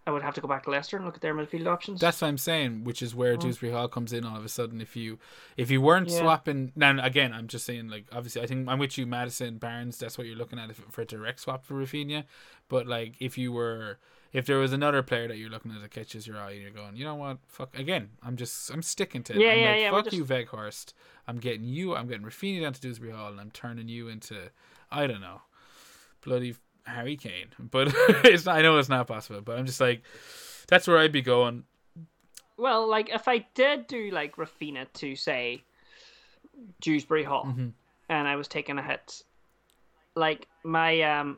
I 0.10 0.12
would 0.12 0.24
have 0.24 0.34
to 0.36 0.42
go 0.42 0.48
back 0.48 0.64
to 0.64 0.72
Leicester 0.72 0.98
and 0.98 1.06
look 1.06 1.16
at 1.16 1.22
their 1.22 1.36
midfield 1.36 1.68
options. 1.68 2.02
That's 2.02 2.20
what 2.22 2.30
I'm 2.30 2.40
saying, 2.40 2.84
which 2.84 3.04
is 3.04 3.14
where 3.14 3.38
mm. 3.38 3.42
Dewsbury 3.42 3.72
Hall 3.72 3.88
comes 3.88 4.12
in 4.12 4.26
all 4.26 4.36
of 4.36 4.44
a 4.44 4.50
sudden. 4.50 4.82
If 4.82 4.96
you 4.96 5.20
if 5.56 5.70
you 5.70 5.82
weren't 5.82 6.10
yeah. 6.10 6.20
swapping, 6.20 6.72
now 6.76 6.98
again, 7.04 7.32
I'm 7.32 7.48
just 7.48 7.64
saying, 7.64 7.90
like 7.90 8.06
obviously, 8.12 8.42
I 8.42 8.48
think 8.48 8.68
I'm 8.68 8.80
with 8.80 8.98
you, 8.98 9.06
Maddison 9.06 9.60
Barnes. 9.60 10.00
That's 10.00 10.18
what 10.18 10.26
you're 10.26 10.36
looking 10.36 10.58
at 10.58 10.76
for 10.76 11.02
a 11.02 11.06
direct 11.06 11.42
swap 11.42 11.64
for 11.64 11.76
Raphinha. 11.76 12.24
But 12.70 12.88
like, 12.88 13.16
if 13.20 13.38
you 13.38 13.52
were, 13.52 14.00
if 14.32 14.46
there 14.46 14.58
was 14.58 14.74
another 14.74 15.02
player 15.02 15.28
that 15.28 15.38
you're 15.38 15.50
looking 15.50 15.72
at 15.72 15.82
that 15.82 15.92
catches 15.92 16.28
your 16.28 16.38
eye, 16.38 16.52
and 16.52 16.62
you're 16.62 16.72
going, 16.72 16.96
you 16.96 17.04
know 17.04 17.16
what, 17.16 17.38
fuck. 17.48 17.78
Again, 17.78 18.10
I'm 18.24 18.36
just 18.36 18.70
I'm 18.70 18.82
sticking 18.82 19.24
to 19.24 19.34
it. 19.34 19.40
Yeah, 19.40 19.52
I'm 19.52 19.60
yeah, 19.60 19.72
like, 19.72 19.82
yeah. 19.82 19.92
Fuck 19.92 20.06
just... 20.06 20.18
you, 20.18 20.26
Weghorst. 20.26 20.94
I'm 21.28 21.38
getting 21.38 21.64
you. 21.64 21.96
I'm 21.96 22.08
getting 22.08 22.26
Raphinha 22.26 22.62
down 22.62 22.74
to 22.74 22.82
Dewsbury 22.82 23.12
Hall, 23.12 23.32
and 23.32 23.40
I'm 23.40 23.52
turning 23.52 23.88
you 23.88 24.08
into, 24.08 24.36
I 24.92 25.08
don't 25.08 25.22
know, 25.22 25.42
bloody 26.22 26.56
Harry 26.84 27.16
Kane. 27.16 27.48
But 27.72 27.90
it's 28.26 28.46
not, 28.46 28.58
I 28.58 28.62
know 28.62 28.78
it's 28.78 28.90
not 28.90 29.08
possible. 29.08 29.42
But 29.42 29.58
I'm 29.58 29.66
just 29.66 29.82
like 29.82 30.04
that's 30.68 30.88
where 30.88 31.00
I'd 31.00 31.12
be 31.12 31.22
going. 31.22 31.64
Well, 32.58 32.88
like 32.88 33.10
if 33.10 33.28
I 33.28 33.46
did 33.56 33.88
do 33.88 34.12
like 34.12 34.36
Raphinha 34.36 34.86
to 34.94 35.16
say 35.16 35.64
Dewsbury 36.82 37.24
Hall, 37.24 37.46
mm-hmm. 37.46 37.70
and 38.10 38.28
I 38.28 38.36
was 38.36 38.48
taking 38.48 38.78
a 38.78 38.84
hit, 38.84 39.24
like 40.16 40.48
my 40.64 41.02
um, 41.02 41.38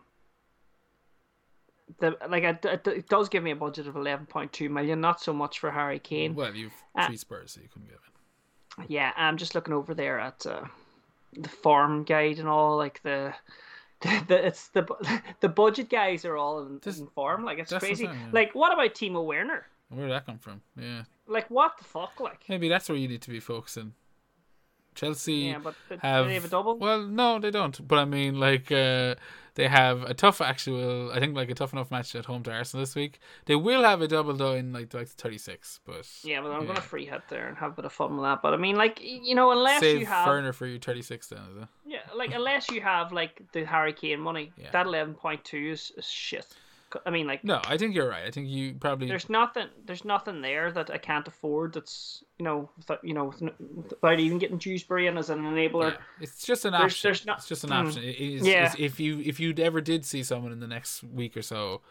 the 1.99 2.17
like 2.29 2.43
it, 2.43 2.65
it 2.87 3.09
does 3.09 3.29
give 3.29 3.43
me 3.43 3.51
a 3.51 3.55
budget 3.55 3.87
of 3.87 3.95
eleven 3.95 4.25
point 4.25 4.51
two 4.53 4.69
million, 4.69 5.01
not 5.01 5.21
so 5.21 5.33
much 5.33 5.59
for 5.59 5.71
Harry 5.71 5.99
Kane. 5.99 6.35
Well, 6.35 6.55
you've 6.55 6.73
uh, 6.95 7.07
three 7.07 7.15
uh, 7.15 7.19
Spurs, 7.19 7.51
so 7.51 7.61
you 7.61 7.67
couldn't 7.67 7.89
give 7.89 7.97
it. 7.97 8.89
Yeah, 8.89 9.11
I'm 9.15 9.37
just 9.37 9.55
looking 9.55 9.73
over 9.73 9.93
there 9.93 10.19
at 10.19 10.45
uh, 10.45 10.63
the 11.37 11.49
farm 11.49 12.03
guide 12.03 12.39
and 12.39 12.47
all, 12.47 12.77
like 12.77 13.01
the 13.03 13.33
the, 14.01 14.23
the, 14.27 14.45
it's 14.47 14.69
the 14.69 14.87
the 15.39 15.49
budget 15.49 15.89
guys 15.89 16.25
are 16.25 16.37
all 16.37 16.65
in, 16.65 16.79
in 16.85 17.07
form. 17.07 17.43
Like 17.45 17.59
it's 17.59 17.73
crazy. 17.73 18.07
Thing, 18.07 18.15
yeah. 18.15 18.29
Like 18.31 18.55
what 18.55 18.73
about 18.73 18.93
Timo 18.93 19.25
Werner? 19.25 19.65
Where 19.89 20.07
did 20.07 20.13
that 20.13 20.25
come 20.25 20.39
from? 20.39 20.61
Yeah. 20.77 21.03
Like 21.27 21.49
what 21.49 21.77
the 21.77 21.83
fuck? 21.83 22.19
Like 22.19 22.43
maybe 22.47 22.69
that's 22.69 22.89
where 22.89 22.97
you 22.97 23.07
need 23.07 23.21
to 23.23 23.29
be 23.29 23.39
focusing. 23.39 23.93
Chelsea 24.95 25.33
Yeah, 25.33 25.59
but 25.59 25.75
have, 26.01 26.27
they 26.27 26.33
have 26.35 26.45
a 26.45 26.49
double? 26.49 26.77
Well, 26.77 27.03
no, 27.03 27.39
they 27.39 27.51
don't. 27.51 27.87
But 27.87 27.99
I 27.99 28.05
mean, 28.05 28.39
like, 28.39 28.71
uh, 28.71 29.15
they 29.55 29.67
have 29.67 30.03
a 30.03 30.13
tough 30.13 30.39
actual. 30.41 31.11
I 31.11 31.19
think 31.19 31.35
like 31.35 31.49
a 31.49 31.53
tough 31.55 31.73
enough 31.73 31.91
match 31.91 32.15
at 32.15 32.25
home 32.25 32.43
to 32.43 32.51
Arsenal 32.51 32.83
this 32.83 32.95
week. 32.95 33.19
They 33.45 33.55
will 33.55 33.83
have 33.83 34.01
a 34.01 34.07
double 34.07 34.33
though 34.33 34.53
in 34.53 34.71
like 34.73 34.93
like 34.93 35.07
thirty 35.07 35.37
six. 35.37 35.79
But 35.85 36.07
Yeah, 36.23 36.41
but 36.41 36.51
I'm 36.51 36.61
yeah. 36.61 36.67
gonna 36.67 36.81
free 36.81 37.05
hit 37.05 37.21
there 37.29 37.47
and 37.47 37.57
have 37.57 37.71
a 37.71 37.75
bit 37.75 37.85
of 37.85 37.91
fun 37.93 38.15
with 38.15 38.23
that. 38.23 38.41
But 38.41 38.53
I 38.53 38.57
mean, 38.57 38.75
like 38.77 38.99
you 39.01 39.35
know, 39.35 39.51
unless 39.51 39.81
save 39.81 39.99
you 39.99 40.05
have 40.05 40.27
Ferner 40.27 40.53
for 40.53 40.65
your 40.65 40.79
thirty 40.79 41.01
six 41.01 41.27
then. 41.27 41.39
Is 41.55 41.63
it? 41.63 41.67
yeah, 41.85 41.99
like 42.15 42.33
unless 42.33 42.69
you 42.69 42.81
have 42.81 43.11
like 43.11 43.41
the 43.51 43.65
Harry 43.65 43.93
Kane 43.93 44.19
money, 44.21 44.51
Yeah. 44.57 44.71
that 44.71 44.85
eleven 44.85 45.13
point 45.15 45.43
two 45.43 45.71
is, 45.71 45.91
is 45.97 46.07
shit. 46.07 46.45
I 47.05 47.09
mean, 47.09 47.27
like 47.27 47.43
No, 47.43 47.61
I 47.65 47.77
think 47.77 47.95
you're 47.95 48.07
right. 48.09 48.23
I 48.25 48.31
think 48.31 48.47
you 48.49 48.73
probably 48.73 49.07
there's 49.07 49.29
nothing, 49.29 49.67
there's 49.85 50.03
nothing 50.05 50.41
there 50.41 50.71
that 50.71 50.89
I 50.91 50.97
can't 50.97 51.27
afford. 51.27 51.73
That's 51.73 52.23
you 52.39 52.43
know, 52.45 52.69
without, 52.77 53.03
you 53.03 53.13
know, 53.13 53.33
without 53.75 54.19
even 54.19 54.37
getting 54.39 54.57
Dewsbury 54.57 55.07
in 55.07 55.17
as 55.17 55.29
an 55.29 55.41
enabler. 55.43 55.91
Yeah, 55.91 55.97
it's 56.21 56.45
just 56.45 56.65
an 56.65 56.73
option. 56.73 57.07
there's 57.09 57.25
not- 57.25 57.37
it's 57.39 57.47
just 57.47 57.63
an 57.63 57.69
Mm. 57.69 57.85
option. 57.87 58.03
It 58.03 58.19
is, 58.19 58.47
Yeah. 58.47 58.53
it's- 58.65 58.75
if 58.79 58.99
you 58.99 59.19
if 59.19 59.39
you 59.39 59.53
ever 59.57 59.81
did 59.81 60.05
see 60.05 60.23
someone 60.23 60.51
in 60.51 60.59
the 60.59 60.67
next 60.67 61.03
week 61.03 61.37
or 61.37 61.41
so 61.41 61.81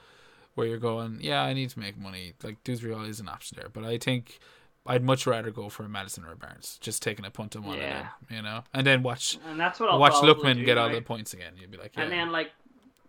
where 0.54 0.66
you're 0.66 0.78
going, 0.78 1.18
yeah, 1.20 1.42
I 1.42 1.52
need 1.52 1.70
to 1.70 1.78
make 1.78 1.96
money. 1.96 2.34
Like 2.42 2.62
Dewsbury 2.64 2.94
is 3.08 3.20
an 3.20 3.28
option 3.28 3.56
there, 3.60 3.68
but 3.68 3.84
I 3.84 3.98
think 3.98 4.38
I'd 4.86 5.04
much 5.04 5.26
rather 5.26 5.50
go 5.50 5.68
for 5.68 5.84
a 5.84 5.88
Maddison 5.88 6.24
or 6.24 6.32
a 6.32 6.36
Barnes, 6.36 6.78
just 6.80 7.02
taking 7.02 7.24
a 7.24 7.30
punt 7.30 7.54
on 7.54 7.62
one 7.62 7.76
Yeah. 7.78 7.98
of 8.20 8.28
them, 8.28 8.36
you 8.38 8.42
know, 8.42 8.64
and 8.74 8.86
then 8.86 9.02
watch 9.02 9.38
And 9.46 9.60
that's 9.60 9.78
what 9.78 9.90
I'll 9.90 9.98
watch 10.00 10.14
Lookman 10.14 10.56
do 10.56 10.64
get 10.64 10.78
all 10.78 10.88
the 10.88 11.00
points 11.02 11.32
again. 11.34 11.52
You'd 11.56 11.70
be 11.70 11.76
like, 11.76 11.94
yeah, 11.96 12.02
And 12.02 12.10
then 12.12 12.32
like 12.32 12.50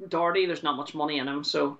Doherty, 0.09 0.45
there's 0.45 0.63
not 0.63 0.75
much 0.77 0.93
money 0.95 1.19
in 1.19 1.27
him, 1.27 1.43
so 1.43 1.77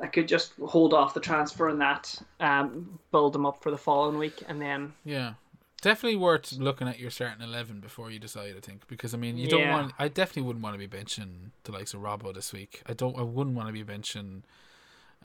I 0.00 0.06
could 0.06 0.26
just 0.28 0.52
hold 0.66 0.94
off 0.94 1.14
the 1.14 1.20
transfer 1.20 1.68
and 1.68 1.80
that, 1.80 2.14
um, 2.40 2.98
build 3.12 3.34
him 3.36 3.46
up 3.46 3.62
for 3.62 3.70
the 3.70 3.78
following 3.78 4.18
week, 4.18 4.42
and 4.48 4.60
then 4.60 4.92
yeah. 5.04 5.34
Definitely 5.82 6.16
worth 6.16 6.50
looking 6.54 6.88
at 6.88 6.98
your 6.98 7.10
starting 7.10 7.42
eleven 7.42 7.80
before 7.80 8.10
you 8.10 8.18
decide. 8.18 8.54
I 8.56 8.60
think 8.60 8.86
because 8.88 9.12
I 9.12 9.18
mean 9.18 9.36
you 9.36 9.48
don't 9.48 9.60
Yeah. 9.60 9.74
want. 9.74 9.92
I 9.98 10.08
definitely 10.08 10.42
wouldn't 10.44 10.62
want 10.62 10.74
to 10.80 10.88
be 10.88 10.88
benching 10.96 11.50
the 11.64 11.72
likes 11.72 11.92
of 11.92 12.00
Robbo 12.00 12.32
this 12.32 12.54
week. 12.54 12.80
I 12.86 12.94
don't. 12.94 13.18
I 13.18 13.22
wouldn't 13.22 13.54
want 13.54 13.68
to 13.68 13.72
be 13.74 13.84
benching. 13.84 14.44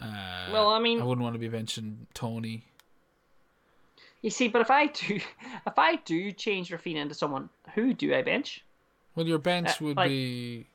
Uh, 0.02 0.50
Well, 0.52 0.70
I 0.70 0.80
mean- 0.80 1.00
I 1.02 1.06
wouldn't 1.06 1.24
want 1.24 1.34
to 1.36 1.40
be 1.40 1.48
benching 1.50 2.08
Toney. 2.14 2.64
you 4.22 4.30
see. 4.30 4.50
But 4.50 4.60
if 4.62 4.70
I 4.70 4.88
do, 4.88 5.16
if 5.66 5.78
I 5.80 5.96
do 5.98 6.32
change 6.34 6.72
Raphinha 6.72 6.98
into 6.98 7.16
someone, 7.16 7.50
who 7.74 7.94
do 7.94 8.14
I 8.14 8.22
bench? 8.22 8.64
Well, 9.16 9.26
your 9.28 9.40
bench 9.40 9.70
Uh, 9.70 9.86
would 9.86 9.98
like- 9.98 10.10
be. 10.10 10.68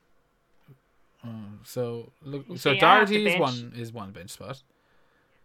Uh, 1.24 1.28
so 1.64 2.12
look, 2.22 2.44
so 2.56 2.74
Doherty 2.74 3.26
is 3.26 3.40
one 3.40 3.72
is 3.76 3.92
one 3.92 4.10
bench 4.12 4.30
spot. 4.30 4.62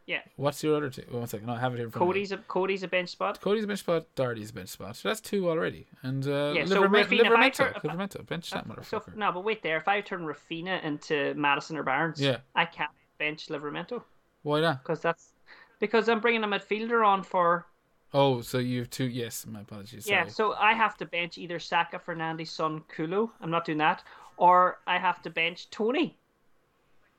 Yeah, 0.05 0.21
What's 0.38 0.63
your 0.63 0.75
other 0.75 0.89
two? 0.89 1.03
One 1.11 1.27
second, 1.27 1.51
I 1.51 1.59
have 1.59 1.73
it 1.73 1.77
here. 1.77 1.86
in 1.86 1.91
front 1.91 2.01
of 2.01 2.07
me. 2.07 2.13
Cody's 2.13 2.32
a 2.32 2.38
Cody's 2.38 2.82
a 2.82 2.88
bench 2.88 3.09
spot. 3.09 3.39
Cody's 3.39 3.63
a 3.63 3.67
bench 3.67 3.82
spot. 3.82 4.07
Doherty's 4.15 4.49
a 4.49 4.53
bench 4.53 4.69
spot. 4.69 4.95
So 4.95 5.07
that's 5.07 5.21
two 5.21 5.47
already. 5.47 5.86
And 6.01 6.25
uh, 6.27 6.53
Yeah, 6.55 6.65
so 6.65 6.82
Liverme- 6.82 7.03
Raphinha, 7.05 7.19
if 7.21 7.27
Livramento, 7.27 7.53
turn- 7.53 7.73
Livramento, 7.84 8.25
bench 8.25 8.49
that 8.49 8.65
So 8.84 8.99
motherfucker. 8.99 9.15
no, 9.15 9.32
but 9.32 9.43
wait 9.43 9.61
there. 9.61 9.77
If 9.77 9.88
I 9.88 10.01
turn 10.01 10.21
Raphinha 10.25 10.84
into 10.84 11.36
Maddison 11.36 11.77
or 11.77 11.84
Barnes, 11.84 12.19
Yeah. 12.19 12.38
I 12.55 12.65
can't 12.65 12.89
bench 13.19 13.49
Livramento 13.49 14.01
Why 14.41 14.61
not? 14.61 14.82
because 14.82 14.99
that's 14.99 15.34
because 15.80 16.09
I'm 16.09 16.19
bringing 16.21 16.43
a 16.43 16.47
midfielder 16.47 17.05
on 17.05 17.21
for 17.23 17.67
Oh, 18.11 18.41
so 18.41 18.57
you 18.57 18.80
have 18.80 18.89
two. 18.89 19.05
Yes, 19.07 19.45
my 19.45 19.61
apologies. 19.61 20.05
Sorry. 20.05 20.17
yeah. 20.17 20.27
So 20.27 20.53
I 20.53 20.73
have 20.73 20.97
to 20.97 21.05
bench 21.05 21.38
either 21.38 21.59
Saka, 21.59 21.99
Fernandes, 21.99 22.47
Son, 22.47 22.82
Kulo. 22.91 23.30
I'm 23.41 23.51
not 23.51 23.63
doing 23.65 23.77
that, 23.77 24.03
or 24.39 24.79
I 24.87 24.97
have 24.97 25.21
to 25.23 25.29
bench 25.29 25.69
Toney. 25.69 26.17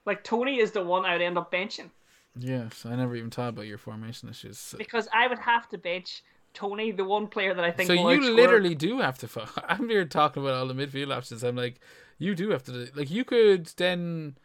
Like 0.06 0.24
Toney 0.24 0.58
is 0.58 0.72
the 0.72 0.82
one 0.82 1.04
I 1.04 1.12
would 1.12 1.22
end 1.22 1.38
up 1.38 1.52
benching 1.52 1.90
Yes, 2.38 2.86
I 2.86 2.94
never 2.96 3.16
even 3.16 3.30
thought 3.30 3.48
about 3.50 3.66
your 3.66 3.76
formation 3.78 4.28
issues. 4.28 4.56
So, 4.58 4.78
because 4.78 5.08
I 5.12 5.26
would 5.26 5.40
have 5.40 5.68
to 5.70 5.78
bench 5.78 6.22
Toney, 6.54 6.92
the 6.92 7.04
one 7.04 7.26
player 7.26 7.54
that 7.54 7.64
I 7.64 7.70
think. 7.72 7.88
so 7.88 7.92
you 7.92 8.34
literally 8.34 8.74
do 8.74 9.00
have 9.00 9.18
to. 9.18 9.28
I'm 9.68 9.88
here 9.88 10.04
talking 10.04 10.42
about 10.42 10.54
all 10.54 10.66
the 10.68 10.74
midfield 10.74 11.14
options. 11.14 11.42
I'm 11.42 11.56
like, 11.56 11.80
you 12.18 12.34
do 12.36 12.50
have 12.50 12.62
to. 12.64 12.88
Like, 12.94 13.10
you 13.10 13.24
could 13.24 13.66
then. 13.76 14.36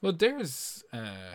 Well, 0.00 0.12
there's. 0.12 0.84
uh 0.92 1.34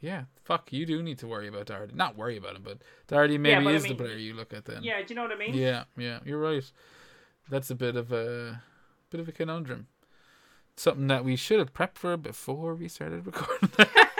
Yeah, 0.00 0.24
fuck. 0.44 0.72
You 0.72 0.86
do 0.86 1.02
need 1.02 1.18
to 1.18 1.26
worry 1.26 1.48
about 1.48 1.66
Doherty. 1.66 1.94
Not 1.94 2.16
worry 2.16 2.36
about 2.36 2.54
him, 2.56 2.62
but 2.62 2.78
Doherty 3.08 3.36
maybe 3.36 3.66
I 3.66 3.72
is 3.72 3.82
mean- 3.82 3.96
the 3.96 4.04
player 4.04 4.16
you 4.16 4.32
look 4.34 4.52
at 4.54 4.64
then. 4.64 4.82
Yeah, 4.84 4.98
do 5.02 5.06
you 5.08 5.14
know 5.16 5.22
what 5.22 5.32
I 5.32 5.36
mean? 5.36 5.54
Yeah, 5.54 5.84
yeah, 5.98 6.20
you're 6.24 6.40
right. 6.40 6.64
That's 7.50 7.70
a 7.70 7.74
bit 7.74 7.96
of 7.96 8.12
a 8.12 8.62
bit 9.10 9.20
of 9.20 9.28
a 9.28 9.32
conundrum. 9.32 9.88
Something 10.76 11.06
that 11.08 11.24
we 11.24 11.36
should 11.36 11.58
have 11.58 11.72
prepped 11.72 11.96
for 11.96 12.16
before 12.16 12.74
we 12.74 12.88
started 12.88 13.26
recording. 13.26 13.70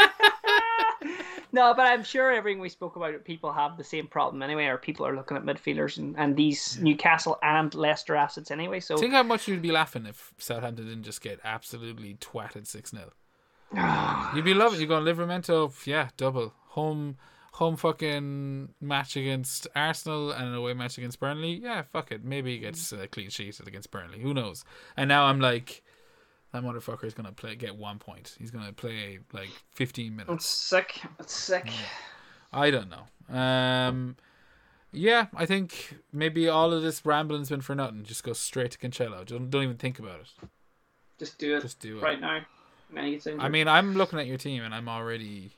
No, 1.56 1.72
but 1.74 1.86
I'm 1.86 2.04
sure 2.04 2.32
everything 2.32 2.60
we 2.60 2.68
spoke 2.68 2.96
about, 2.96 3.24
people 3.24 3.50
have 3.50 3.78
the 3.78 3.84
same 3.84 4.08
problem 4.08 4.42
anyway, 4.42 4.66
or 4.66 4.76
people 4.76 5.06
are 5.06 5.16
looking 5.16 5.38
at 5.38 5.44
midfielders 5.44 5.96
and, 5.96 6.14
and 6.18 6.36
these 6.36 6.78
Newcastle 6.82 7.38
and 7.42 7.74
Leicester 7.74 8.14
assets 8.14 8.50
anyway. 8.50 8.78
So 8.78 8.98
Think 8.98 9.14
how 9.14 9.22
much 9.22 9.48
you'd 9.48 9.62
be 9.62 9.72
laughing 9.72 10.04
if 10.04 10.34
Southampton 10.36 10.86
didn't 10.86 11.04
just 11.04 11.22
get 11.22 11.40
absolutely 11.44 12.18
twatted 12.20 12.66
six 12.66 12.90
0 12.90 13.10
You'd 14.34 14.44
be 14.44 14.52
loving. 14.52 14.80
You're 14.80 14.88
going 14.88 15.04
Livramento, 15.04 15.86
yeah, 15.86 16.10
double 16.18 16.52
home, 16.68 17.16
home 17.52 17.76
fucking 17.76 18.74
match 18.82 19.16
against 19.16 19.66
Arsenal 19.74 20.32
and 20.32 20.48
an 20.48 20.54
away 20.54 20.74
match 20.74 20.98
against 20.98 21.20
Burnley. 21.20 21.54
Yeah, 21.54 21.82
fuck 21.82 22.12
it. 22.12 22.22
Maybe 22.22 22.52
he 22.52 22.58
gets 22.58 22.92
mm. 22.92 23.02
a 23.02 23.08
clean 23.08 23.30
sheeted 23.30 23.66
against 23.66 23.90
Burnley. 23.90 24.20
Who 24.20 24.34
knows? 24.34 24.62
And 24.94 25.08
now 25.08 25.24
I'm 25.24 25.40
like, 25.40 25.82
that 26.52 26.62
motherfucker 26.62 27.04
is 27.04 27.14
gonna 27.14 27.32
play 27.32 27.54
get 27.56 27.76
one 27.76 27.98
point. 27.98 28.34
He's 28.38 28.50
gonna 28.50 28.72
play 28.72 29.18
like 29.32 29.50
15 29.72 30.14
minutes. 30.16 30.32
it's 30.34 30.46
sick. 30.46 31.00
It's 31.18 31.34
sick. 31.34 31.68
I 32.52 32.70
don't 32.70 32.88
know. 32.90 33.34
Um, 33.36 34.16
yeah, 34.92 35.26
I 35.34 35.44
think 35.46 35.96
maybe 36.12 36.48
all 36.48 36.72
of 36.72 36.82
this 36.82 37.04
rambling's 37.04 37.48
been 37.50 37.60
for 37.60 37.74
nothing. 37.74 38.04
Just 38.04 38.24
go 38.24 38.32
straight 38.32 38.70
to 38.72 38.78
Cancelo. 38.78 39.24
Don't 39.26 39.50
don't 39.50 39.62
even 39.64 39.76
think 39.76 39.98
about 39.98 40.20
it. 40.20 40.48
Just 41.18 41.38
do 41.38 41.56
it. 41.56 41.62
Just 41.62 41.80
do 41.80 41.98
it. 41.98 42.02
right 42.02 42.20
now. 42.20 42.40
Now 42.92 43.04
you 43.04 43.18
think- 43.18 43.42
I 43.42 43.48
mean, 43.48 43.66
I'm 43.68 43.94
looking 43.94 44.18
at 44.18 44.26
your 44.26 44.36
team 44.38 44.62
and 44.62 44.72
I'm 44.74 44.88
already 44.88 45.50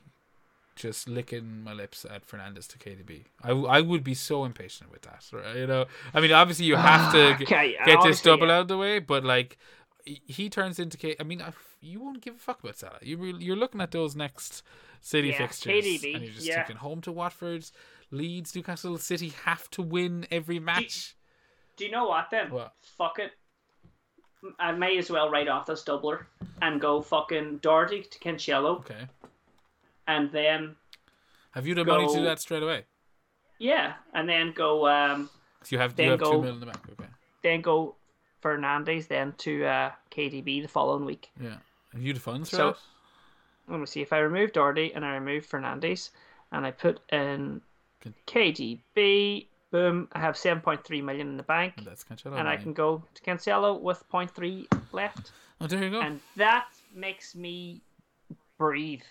just 0.75 1.09
licking 1.09 1.61
my 1.63 1.73
lips 1.73 2.05
at 2.09 2.25
Fernandes 2.25 2.65
to 2.69 2.77
KDB. 2.77 3.25
I, 3.43 3.51
I 3.51 3.81
would 3.81 4.03
be 4.03 4.13
so 4.13 4.45
impatient 4.45 4.89
with 4.91 5.01
that. 5.01 5.25
Right? 5.33 5.57
You 5.57 5.67
know, 5.67 5.85
I 6.13 6.21
mean, 6.21 6.31
obviously 6.31 6.65
you 6.65 6.77
have 6.77 7.11
to 7.11 7.33
Okay, 7.43 7.75
get 7.85 8.01
this 8.01 8.21
double 8.21 8.47
yeah. 8.47 8.55
out 8.55 8.61
of 8.61 8.67
the 8.69 8.77
way, 8.77 8.99
but 8.99 9.23
like 9.25 9.57
he- 10.25 10.49
turns 10.49 10.79
into 10.79 10.97
K. 10.97 11.15
I 11.19 11.23
mean, 11.23 11.41
you 11.81 11.99
won't 11.99 12.21
give 12.21 12.35
a 12.35 12.37
fuck 12.39 12.61
about 12.63 12.77
Salah. 12.77 12.97
You 13.01 13.17
re- 13.17 13.35
you're 13.39 13.55
looking 13.55 13.81
at 13.81 13.91
those 13.91 14.15
next 14.15 14.63
City 15.01 15.29
Yeah, 15.29 15.37
fixtures, 15.37 15.71
KDB, 15.85 16.13
and 16.15 16.23
you're 16.23 16.33
just 16.33 16.45
yeah. 16.47 16.55
thinking 16.57 16.77
home 16.77 17.01
to 17.01 17.11
Watford, 17.11 17.65
Leeds, 18.11 18.55
Newcastle 18.55 18.97
City 18.97 19.29
have 19.45 19.69
to 19.71 19.81
win 19.81 20.25
every 20.31 20.59
match. 20.59 21.15
Do 21.77 21.85
you 21.85 21.91
know 21.91 22.07
what 22.07 22.29
then? 22.29 22.49
What? 22.51 22.73
Fuck 22.81 23.19
it. 23.19 23.31
I 24.57 24.71
may 24.71 24.97
as 24.97 25.09
well 25.09 25.29
write 25.29 25.47
off 25.47 25.65
this 25.65 25.83
doubler 25.83 26.25
and 26.61 26.79
go 26.79 27.01
fucking 27.01 27.57
Doherty 27.57 28.03
to 28.03 28.19
Cancelo, 28.19 28.79
Okay, 28.79 29.07
and 30.07 30.31
then 30.31 30.75
have 31.51 31.67
you 31.67 31.75
the 31.75 31.83
money 31.83 32.07
to 32.07 32.13
do 32.19 32.23
that 32.23 32.39
straight 32.39 32.63
away? 32.63 32.85
yeah, 33.57 33.93
and 34.13 34.27
then 34.29 34.53
go 34.53 34.87
um, 34.87 35.29
So 35.63 35.75
you 35.75 35.79
have 35.81 35.99
you 35.99 36.11
have 36.11 36.19
go- 36.19 36.31
two 36.33 36.41
mil 36.41 36.53
in 36.53 36.59
the 36.61 36.65
bank. 36.67 36.79
Okay, 36.91 37.09
then 37.43 37.61
go 37.61 37.95
Fernandes 38.43 39.07
then 39.07 39.33
to 39.39 39.65
uh, 39.65 39.91
KDB 40.11 40.61
the 40.61 40.67
following 40.67 41.05
week. 41.05 41.29
yeah. 41.41 41.57
Have 41.93 42.01
you 42.03 42.13
the 42.13 42.19
funds 42.19 42.49
So- 42.49 42.75
Let 43.67 43.79
me 43.79 43.85
see 43.85 44.01
if 44.01 44.13
I 44.13 44.19
remove 44.19 44.53
Doherty 44.53 44.93
and 44.93 45.03
I 45.05 45.15
remove 45.15 45.47
Fernandes 45.47 46.11
and 46.51 46.65
I 46.65 46.71
put 46.71 46.99
in 47.11 47.61
Good. 48.03 48.13
KDB. 48.27 49.47
Boom! 49.71 50.07
I 50.13 50.19
have 50.19 50.35
seven 50.35 50.61
point 50.63 50.83
three 50.83 50.99
million 51.01 51.27
in 51.27 51.37
the 51.37 51.43
bank, 51.43 51.75
That's 51.85 52.03
Cancelo. 52.03 52.39
and 52.39 52.47
I 52.47 52.57
can 52.57 52.73
go 52.73 53.03
to 53.13 53.21
Cancelo 53.21 53.79
with 53.79 54.03
0.3 54.11 54.65
left, 54.93 55.31
Oh, 55.61 55.67
there 55.67 55.83
you 55.83 55.91
go. 55.91 56.01
and 56.01 56.19
that 56.37 56.69
makes 56.91 57.35
me 57.35 57.81
breathe. 58.57 59.03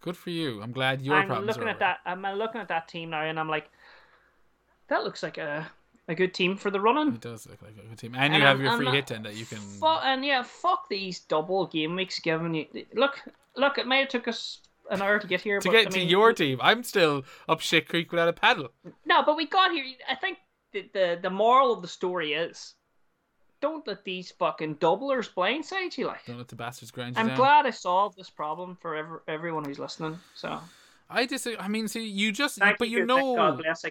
Good 0.00 0.16
for 0.16 0.30
you. 0.30 0.62
I'm 0.62 0.72
glad 0.72 1.02
your 1.02 1.14
I'm 1.16 1.26
problems 1.26 1.48
looking 1.56 1.68
at 1.68 1.78
that. 1.80 1.98
I'm 2.06 2.22
looking 2.22 2.58
at 2.62 2.68
that 2.68 2.88
team 2.88 3.10
now, 3.10 3.20
and 3.22 3.38
I'm 3.38 3.50
like, 3.50 3.68
that 4.88 5.04
looks 5.04 5.22
like 5.22 5.36
a 5.36 5.70
a 6.08 6.14
good 6.14 6.34
team 6.34 6.56
for 6.56 6.70
the 6.70 6.80
running. 6.80 7.14
It 7.14 7.20
does 7.20 7.46
look 7.46 7.62
like 7.62 7.72
a 7.72 7.86
good 7.86 7.98
team, 7.98 8.14
and, 8.16 8.34
you 8.34 8.40
have 8.40 8.60
your 8.60 8.76
free 8.76 8.88
hit 8.88 9.06
then 9.08 9.22
that 9.22 9.36
you 9.36 9.46
can. 9.46 9.58
Fu- 9.58 9.86
and 9.86 10.24
yeah, 10.24 10.42
fuck 10.42 10.88
these 10.88 11.20
double 11.20 11.66
game 11.66 11.94
weeks 11.94 12.18
giving 12.18 12.54
you. 12.54 12.66
Look, 12.94 13.22
look, 13.56 13.78
it 13.78 13.86
may 13.86 14.00
have 14.00 14.08
took 14.08 14.26
us 14.26 14.60
an 14.90 15.02
hour 15.02 15.18
to 15.18 15.26
get 15.26 15.42
here. 15.42 15.60
to 15.60 15.68
but, 15.68 15.72
get 15.72 15.86
I 15.88 15.90
to 15.90 16.00
your 16.00 16.32
team, 16.32 16.58
I'm 16.62 16.82
still 16.82 17.24
up 17.48 17.60
shit 17.60 17.88
creek 17.88 18.10
without 18.10 18.28
a 18.28 18.32
paddle. 18.32 18.70
No, 19.04 19.22
but 19.22 19.36
we 19.36 19.46
got 19.46 19.70
here. 19.70 19.84
I 20.08 20.14
think 20.14 20.38
the, 20.72 20.88
the 20.92 21.18
the 21.22 21.30
moral 21.30 21.72
of 21.72 21.82
the 21.82 21.88
story 21.88 22.32
is, 22.32 22.74
don't 23.60 23.86
let 23.86 24.04
these 24.04 24.30
fucking 24.30 24.76
doublers 24.76 25.32
blindside 25.32 25.96
you. 25.98 26.06
Like, 26.06 26.24
Don't 26.26 26.38
let 26.38 26.48
the 26.48 26.56
bastards 26.56 26.90
grind 26.90 27.16
you 27.16 27.20
I'm 27.20 27.28
down. 27.28 27.36
glad 27.36 27.66
I 27.66 27.70
solved 27.70 28.16
this 28.16 28.30
problem 28.30 28.76
for 28.80 28.94
ever, 28.94 29.22
everyone 29.28 29.64
who's 29.64 29.78
listening. 29.78 30.18
So, 30.34 30.60
I 31.10 31.24
disagree. 31.24 31.58
I 31.58 31.68
mean, 31.68 31.88
see, 31.88 32.06
you 32.06 32.32
just, 32.32 32.58
thank 32.58 32.78
but 32.78 32.88
you. 32.90 32.98
you 32.98 33.06
know, 33.06 33.34
God 33.34 33.62
bless 33.62 33.84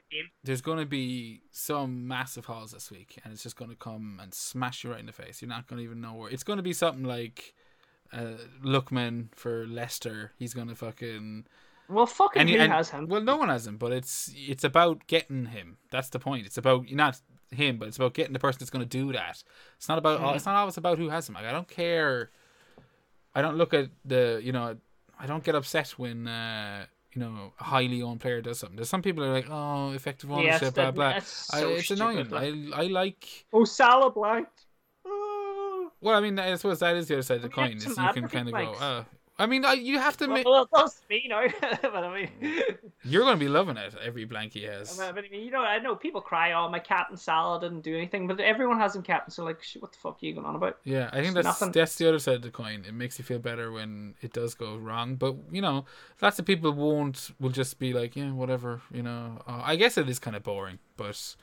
there's 0.44 0.62
going 0.62 0.78
to 0.78 0.86
be 0.86 1.42
some 1.52 2.08
massive 2.08 2.46
hauls 2.46 2.72
this 2.72 2.92
week, 2.92 3.18
and 3.24 3.34
it's 3.34 3.42
just 3.42 3.56
going 3.56 3.72
to 3.72 3.76
come 3.76 4.20
and 4.22 4.34
smash 4.34 4.84
you 4.84 4.92
right 4.92 5.00
in 5.00 5.08
the 5.08 5.12
face. 5.12 5.42
You're 5.42 5.50
not 5.50 5.68
going 5.68 5.78
to 5.80 5.84
even 5.84 6.00
know 6.00 6.14
where. 6.14 6.30
It's 6.30 6.44
going 6.44 6.58
to 6.58 6.64
be 6.64 6.74
something 6.74 7.04
like 7.04 7.56
uh, 8.14 8.36
Lookman 8.64 9.30
for 9.34 9.66
Leicester. 9.66 10.34
He's 10.38 10.54
going 10.54 10.68
to 10.68 10.76
fucking. 10.76 11.46
Well, 11.90 12.06
fucking 12.06 12.42
And, 12.42 12.50
who 12.50 12.58
and 12.58 12.72
has 12.72 12.90
him? 12.90 13.08
well, 13.08 13.22
no 13.22 13.38
one 13.38 13.50
has 13.50 13.66
him, 13.66 13.78
but 13.78 13.94
it's 13.94 14.32
it's 14.36 14.64
about 14.64 15.08
getting 15.08 15.46
him. 15.46 15.78
That's 15.90 16.10
the 16.10 16.20
point. 16.20 16.46
It's 16.46 16.58
about 16.58 16.92
not 16.92 17.20
him, 17.50 17.78
but 17.78 17.88
it's 17.88 17.98
about 17.98 18.14
getting 18.14 18.34
the 18.34 18.40
person 18.40 18.60
that's 18.60 18.70
going 18.70 18.88
to 18.88 18.90
do 18.90 19.12
that. 19.14 19.42
It's 19.78 19.90
not 19.90 19.98
about. 19.98 20.22
Mm. 20.22 20.36
It's 20.36 20.46
not 20.46 20.56
always 20.56 20.78
about 20.78 20.98
who 20.98 21.10
has 21.10 21.28
him. 21.28 21.36
Like 21.36 21.46
I 21.46 21.52
don't 21.52 21.68
care. 21.68 22.30
I 23.34 23.42
don't 23.42 23.56
look 23.56 23.74
at 23.74 23.90
the. 24.06 24.40
You 24.44 24.52
know, 24.52 24.78
I 25.20 25.26
don't 25.26 25.44
get 25.44 25.56
upset 25.56 25.90
when. 25.92 26.28
Uh, 26.28 26.86
you 27.18 27.24
know, 27.24 27.54
a 27.60 27.64
highly 27.64 28.02
owned 28.04 28.20
player 28.20 28.42
does 28.42 28.60
something. 28.60 28.76
There's 28.76 28.90
some 28.90 29.02
people 29.02 29.24
are 29.24 29.34
like, 29.34 29.50
oh, 29.50 29.92
effective 29.92 30.32
ownership, 30.32 30.62
yes, 30.62 30.72
blah 30.72 30.92
blah. 30.92 31.20
So 31.20 31.58
I, 31.58 31.72
it's 31.74 31.90
annoying. 31.90 32.32
I 32.32 32.70
I 32.74 32.84
like. 32.88 33.46
Oh, 33.52 33.64
Salah 33.66 34.12
blanked. 34.12 34.66
Well, 36.00 36.16
I 36.16 36.22
mean, 36.22 36.38
I 36.38 36.54
suppose 36.56 36.80
that 36.80 36.96
is 36.96 37.08
the 37.08 37.16
other 37.16 37.24
side 37.24 37.38
of 37.38 37.44
the 37.44 37.50
coin. 37.50 37.78
Is 37.78 37.86
you 37.86 37.96
can 38.14 38.28
kind 38.28 38.48
of 38.48 38.54
go, 38.54 38.76
oh, 38.80 39.06
I 39.40 39.46
mean, 39.46 39.64
you 39.80 40.00
have 40.00 40.18
to. 40.18 40.28
Well, 40.28 40.44
well 40.46 40.70
that's 40.74 41.02
me, 41.10 41.22
you 41.24 41.30
know. 41.30 41.46
but 41.82 42.04
I 42.04 42.14
mean, 42.14 42.32
you're 43.04 43.22
going 43.22 43.36
to 43.36 43.40
be 43.40 43.48
loving 43.48 43.78
it. 43.78 43.94
Every 44.04 44.26
blank 44.26 44.54
he 44.54 44.64
has. 44.64 45.00
I 45.00 45.12
mean, 45.12 45.26
you 45.32 45.52
know, 45.52 45.62
I 45.62 45.78
know 45.78 45.96
people 45.96 46.22
cry, 46.22 46.54
"Oh, 46.54 46.68
my 46.70 46.80
captain 46.80 47.18
Salah 47.18 47.62
didn't 47.62 47.82
do 47.82 47.96
anything," 47.96 48.28
but 48.28 48.40
everyone 48.40 48.80
has 48.80 48.96
him 48.96 49.04
captain. 49.04 49.32
So, 49.32 49.44
like, 49.44 49.60
what 49.80 49.92
the 49.92 49.98
fuck 50.00 50.18
are 50.22 50.26
you 50.26 50.34
going 50.34 50.48
on 50.48 50.56
about? 50.56 50.80
Yeah, 50.84 51.10
I 51.14 51.22
think 51.22 51.36
that's 51.36 51.46
nothing. 51.46 51.72
that's 51.72 51.96
the 51.96 52.08
other 52.10 52.18
side 52.18 52.36
of 52.36 52.42
the 52.42 52.50
coin. 52.50 52.84
It 52.88 52.96
makes 52.96 53.20
you 53.20 53.26
feel 53.26 53.38
better 53.38 53.72
when 53.72 54.16
it 54.22 54.34
does 54.34 54.56
go 54.56 54.76
wrong, 54.76 55.16
but 55.16 55.36
you 55.52 55.62
know, 55.62 55.86
lots 56.20 56.40
of 56.40 56.46
people 56.46 56.72
won't. 56.72 57.30
Will 57.40 57.52
just 57.52 57.78
be 57.78 57.94
like, 57.94 58.16
yeah, 58.16 58.32
whatever. 58.32 58.82
You 58.92 59.04
know, 59.04 59.40
uh, 59.48 59.62
I 59.64 59.76
guess 59.76 60.00
it 60.00 60.10
is 60.10 60.18
kind 60.18 60.36
of 60.36 60.42
boring, 60.42 60.80
but 60.96 61.36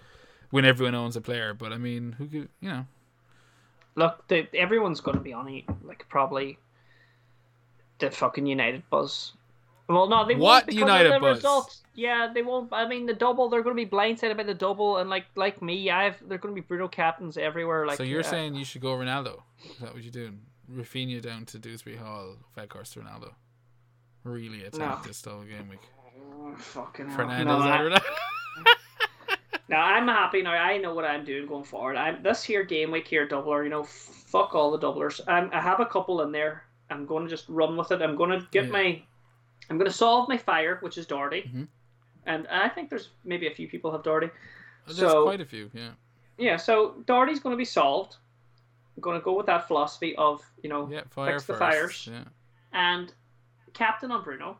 when 0.50 0.64
everyone 0.64 0.96
owns 0.96 1.14
a 1.14 1.20
player. 1.20 1.54
But 1.54 1.72
I 1.72 1.78
mean, 1.78 2.16
who 2.18 2.26
could, 2.26 2.48
you 2.60 2.68
know. 2.70 2.86
Look, 3.96 4.26
the, 4.26 4.48
everyone's 4.54 5.00
going 5.00 5.16
to 5.16 5.22
be 5.22 5.32
on 5.32 5.48
it. 5.48 5.64
Like 5.84 6.06
probably 6.08 6.58
the 7.98 8.10
fucking 8.10 8.46
United 8.46 8.82
buzz. 8.90 9.32
Well, 9.88 10.08
no, 10.08 10.26
they 10.26 10.34
what 10.34 10.40
won't 10.40 10.66
because 10.66 10.80
United 10.80 11.12
of 11.12 11.14
the 11.14 11.28
buzz? 11.28 11.36
results. 11.38 11.82
Yeah, 11.94 12.30
they 12.32 12.42
won't. 12.42 12.72
I 12.72 12.88
mean, 12.88 13.06
the 13.06 13.14
double. 13.14 13.48
They're 13.48 13.62
going 13.62 13.76
to 13.76 13.84
be 13.84 13.88
blindsided 13.88 14.36
by 14.36 14.42
the 14.42 14.54
double, 14.54 14.98
and 14.98 15.10
like 15.10 15.26
like 15.36 15.60
me, 15.60 15.90
I've 15.90 16.16
they're 16.26 16.38
going 16.38 16.54
to 16.54 16.60
be 16.60 16.66
brutal 16.66 16.88
captains 16.88 17.36
everywhere. 17.36 17.86
Like, 17.86 17.98
so 17.98 18.02
you're 18.02 18.20
uh, 18.20 18.24
saying 18.24 18.54
you 18.54 18.64
should 18.64 18.82
go 18.82 18.94
Ronaldo? 18.94 19.42
Is 19.64 19.76
that 19.80 19.94
what 19.94 20.02
you're 20.02 20.10
doing? 20.10 20.40
Raphinha 20.72 21.20
down 21.20 21.44
to 21.46 21.58
Dewsbury 21.58 21.96
Hall, 21.96 22.36
Weghorst 22.56 22.96
Ronaldo. 22.96 23.32
Really 24.24 24.64
attack 24.64 25.02
no. 25.02 25.06
this 25.06 25.20
double 25.20 25.44
game 25.44 25.68
week. 25.68 25.80
Oh, 26.16 26.54
fucking 26.56 27.06
Fernandes 27.06 27.44
no, 27.44 27.58
I, 27.58 28.00
Now 29.68 29.82
I'm 29.82 30.08
happy 30.08 30.42
now. 30.42 30.52
I 30.52 30.78
know 30.78 30.94
what 30.94 31.04
I'm 31.04 31.24
doing 31.24 31.46
going 31.46 31.64
forward. 31.64 31.96
I'm 31.96 32.22
this 32.22 32.42
here 32.42 32.64
game 32.64 32.90
week 32.90 33.06
here 33.06 33.28
doubler. 33.28 33.64
You 33.64 33.70
know, 33.70 33.84
fuck 33.84 34.54
all 34.54 34.70
the 34.70 34.78
doublers. 34.78 35.20
I'm, 35.26 35.50
I 35.52 35.60
have 35.60 35.80
a 35.80 35.86
couple 35.86 36.22
in 36.22 36.32
there 36.32 36.64
I'm 36.94 37.06
going 37.06 37.24
to 37.24 37.30
just 37.30 37.48
run 37.48 37.76
with 37.76 37.90
it. 37.90 38.02
I'm 38.02 38.16
going 38.16 38.30
to 38.30 38.46
get 38.50 38.66
yeah. 38.66 38.70
my, 38.70 39.02
I'm 39.68 39.78
going 39.78 39.90
to 39.90 39.96
solve 39.96 40.28
my 40.28 40.38
fire, 40.38 40.78
which 40.80 40.96
is 40.96 41.06
Doherty, 41.06 41.42
mm-hmm. 41.42 41.64
and 42.26 42.46
I 42.48 42.68
think 42.68 42.90
there's 42.90 43.10
maybe 43.24 43.46
a 43.46 43.54
few 43.54 43.68
people 43.68 43.90
have 43.92 44.02
Doherty. 44.02 44.30
There's 44.86 44.98
so, 44.98 45.24
quite 45.24 45.40
a 45.40 45.44
few, 45.44 45.70
yeah. 45.74 45.90
Yeah, 46.38 46.56
so 46.56 46.96
Doherty's 47.06 47.40
going 47.40 47.52
to 47.52 47.58
be 47.58 47.64
solved. 47.64 48.16
I'm 48.96 49.00
going 49.00 49.18
to 49.18 49.24
go 49.24 49.34
with 49.34 49.46
that 49.46 49.66
philosophy 49.66 50.14
of 50.16 50.42
you 50.62 50.68
know 50.68 50.88
yeah, 50.90 51.02
fire 51.10 51.32
fix 51.32 51.46
the 51.46 51.54
fires, 51.54 52.08
yeah. 52.10 52.24
and 52.72 53.12
captain 53.72 54.10
on 54.12 54.22
Bruno. 54.22 54.56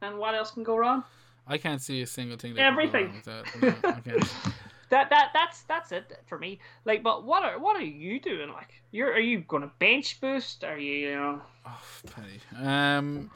And 0.00 0.18
what 0.18 0.34
else 0.34 0.52
can 0.52 0.62
go 0.62 0.76
wrong? 0.76 1.02
I 1.46 1.58
can't 1.58 1.82
see 1.82 2.02
a 2.02 2.06
single 2.06 2.36
thing. 2.36 2.54
That 2.54 2.62
Everything. 2.62 3.20
That. 3.24 4.04
No, 4.06 4.16
that 4.90 5.10
that 5.10 5.30
that's 5.32 5.62
that's 5.62 5.92
it 5.92 6.18
for 6.26 6.38
me. 6.38 6.58
Like, 6.84 7.02
but 7.02 7.24
what 7.24 7.44
are 7.44 7.58
what 7.58 7.76
are 7.76 7.84
you 7.84 8.20
doing? 8.20 8.50
Like, 8.50 8.82
you're 8.90 9.12
are 9.12 9.20
you 9.20 9.40
going 9.40 9.62
to 9.62 9.70
bench 9.78 10.20
boost? 10.20 10.64
Are 10.64 10.78
you 10.78 10.92
you 10.92 11.14
know? 11.14 11.42
Oh, 11.66 11.80
Penny. 12.14 12.66
Um, 12.66 13.30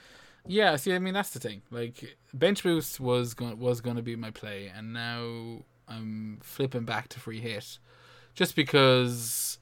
yeah. 0.46 0.76
See, 0.76 0.92
I 0.92 0.98
mean, 0.98 1.14
that's 1.14 1.30
the 1.30 1.40
thing. 1.40 1.62
Like, 1.70 2.16
bench 2.34 2.62
boost 2.62 3.00
was 3.00 3.34
going 3.34 3.58
was 3.58 3.80
going 3.80 3.96
to 3.96 4.02
be 4.02 4.16
my 4.16 4.30
play, 4.30 4.72
and 4.74 4.92
now 4.92 5.62
I'm 5.88 6.38
flipping 6.42 6.84
back 6.84 7.08
to 7.10 7.20
free 7.20 7.40
hit, 7.40 7.78
just 8.34 8.56
because, 8.56 9.58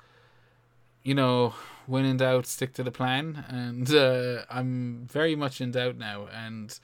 you 1.02 1.14
know, 1.14 1.54
when 1.86 2.04
in 2.04 2.18
doubt, 2.18 2.46
stick 2.46 2.72
to 2.74 2.82
the 2.82 2.92
plan, 2.92 3.44
and 3.48 3.92
uh, 3.92 4.44
I'm 4.50 5.06
very 5.10 5.34
much 5.34 5.60
in 5.60 5.72
doubt 5.72 5.96
now, 5.96 6.28
and 6.32 6.78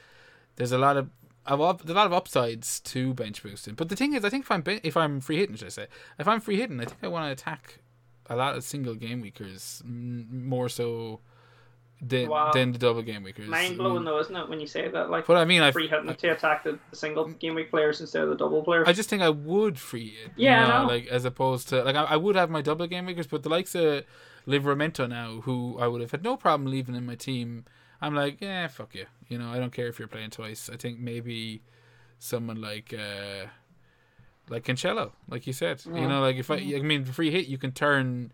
there's 0.56 0.72
a 0.72 0.78
lot 0.78 0.96
of 0.96 1.10
I've 1.46 1.58
there's 1.58 1.90
a 1.90 1.94
lot 1.94 2.06
of 2.06 2.12
upsides 2.12 2.80
to 2.80 3.14
bench 3.14 3.42
boosting. 3.42 3.74
But 3.74 3.88
the 3.88 3.96
thing 3.96 4.14
is, 4.14 4.24
I 4.24 4.30
think 4.30 4.44
if 4.44 4.50
I'm 4.50 4.64
if 4.66 4.96
I'm 4.96 5.20
free 5.20 5.38
hitting, 5.38 5.56
should 5.56 5.66
I 5.66 5.70
say, 5.70 5.86
if 6.18 6.28
I'm 6.28 6.40
free 6.40 6.56
hitting, 6.56 6.80
I 6.80 6.84
think 6.84 6.98
I 7.02 7.08
want 7.08 7.26
to 7.26 7.32
attack 7.32 7.80
a 8.28 8.36
lot 8.36 8.56
of 8.56 8.64
single 8.64 8.94
game 8.94 9.20
weekers 9.20 9.82
more 9.84 10.68
so 10.68 11.20
than, 12.00 12.28
wow. 12.28 12.50
than 12.52 12.72
the 12.72 12.78
double 12.78 13.02
game 13.02 13.22
weekers. 13.22 13.48
Mind 13.48 13.74
mm. 13.74 13.78
blowing 13.78 14.04
though, 14.04 14.18
isn't 14.18 14.34
it, 14.34 14.48
when 14.48 14.60
you 14.60 14.66
say 14.66 14.88
that? 14.88 15.10
Like, 15.10 15.28
what 15.28 15.38
I 15.38 15.44
mean, 15.44 15.62
I 15.62 15.70
free 15.70 15.88
hitting 15.88 16.14
to 16.14 16.28
attack 16.28 16.64
the, 16.64 16.78
the, 16.90 16.96
single 16.96 17.26
mm. 17.26 17.38
game 17.38 17.54
week 17.54 17.70
players 17.70 18.00
instead 18.00 18.22
of 18.22 18.28
the 18.28 18.36
double 18.36 18.62
players. 18.62 18.86
I 18.86 18.92
just 18.92 19.08
think 19.08 19.22
I 19.22 19.30
would 19.30 19.78
free 19.78 20.16
it. 20.24 20.32
Yeah, 20.36 20.82
know, 20.82 20.86
like 20.86 21.06
as 21.06 21.24
opposed 21.24 21.68
to 21.70 21.82
like 21.82 21.96
I, 21.96 22.04
I, 22.04 22.16
would 22.16 22.36
have 22.36 22.50
my 22.50 22.62
double 22.62 22.86
game 22.86 23.06
weekers, 23.06 23.26
but 23.26 23.42
the 23.42 23.48
likes 23.48 23.74
of 23.74 24.04
Livramento 24.46 25.08
now, 25.08 25.40
who 25.42 25.78
I 25.78 25.86
would 25.86 26.00
have 26.00 26.10
had 26.10 26.22
no 26.22 26.36
problem 26.36 26.70
leaving 26.70 26.94
in 26.94 27.06
my 27.06 27.14
team 27.14 27.64
I'm 28.00 28.14
like, 28.14 28.40
yeah, 28.40 28.68
fuck 28.68 28.94
you. 28.94 29.06
You 29.28 29.38
know, 29.38 29.50
I 29.50 29.58
don't 29.58 29.72
care 29.72 29.88
if 29.88 29.98
you're 29.98 30.08
playing 30.08 30.30
twice. 30.30 30.70
I 30.72 30.76
think 30.76 30.98
maybe 30.98 31.62
someone 32.18 32.60
like 32.60 32.94
uh 32.94 33.46
like 34.48 34.64
Cancelo, 34.64 35.12
like 35.28 35.46
you 35.46 35.52
said. 35.52 35.82
You 35.86 36.08
know, 36.08 36.20
like 36.20 36.36
if 36.36 36.50
I 36.50 36.56
I 36.56 36.80
mean 36.82 37.04
free 37.04 37.30
hit 37.30 37.46
you 37.46 37.58
can 37.58 37.72
turn 37.72 38.32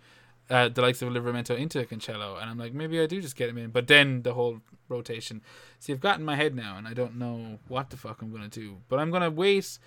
uh, 0.51 0.69
the 0.69 0.83
likes 0.83 1.01
of 1.01 1.09
Livramento 1.09 1.57
into 1.57 1.83
Cancelo 1.85 2.41
and 2.41 2.51
I'm 2.51 2.59
like, 2.59 2.75
maybe 2.75 3.01
I 3.01 3.07
do 3.07 3.23
just 3.23 3.37
get 3.37 3.49
him 3.49 3.57
in. 3.57 3.71
But 3.71 3.87
then 3.87 4.23
the 4.23 4.35
whole 4.35 4.61
rotation. 4.89 5.41
See 5.79 5.93
I've 5.93 6.01
gotten 6.01 6.25
my 6.25 6.37
head 6.37 6.55
now 6.55 6.77
and 6.77 6.87
I 6.87 6.93
don't 6.95 7.17
know 7.17 7.59
what 7.69 7.91
the 7.91 7.97
fuck 7.97 8.21
I'm 8.23 8.33
gonna 8.33 8.49
do. 8.49 8.79
But 8.89 8.99
I'm 8.99 9.11
gonna 9.11 9.31
wait 9.31 9.79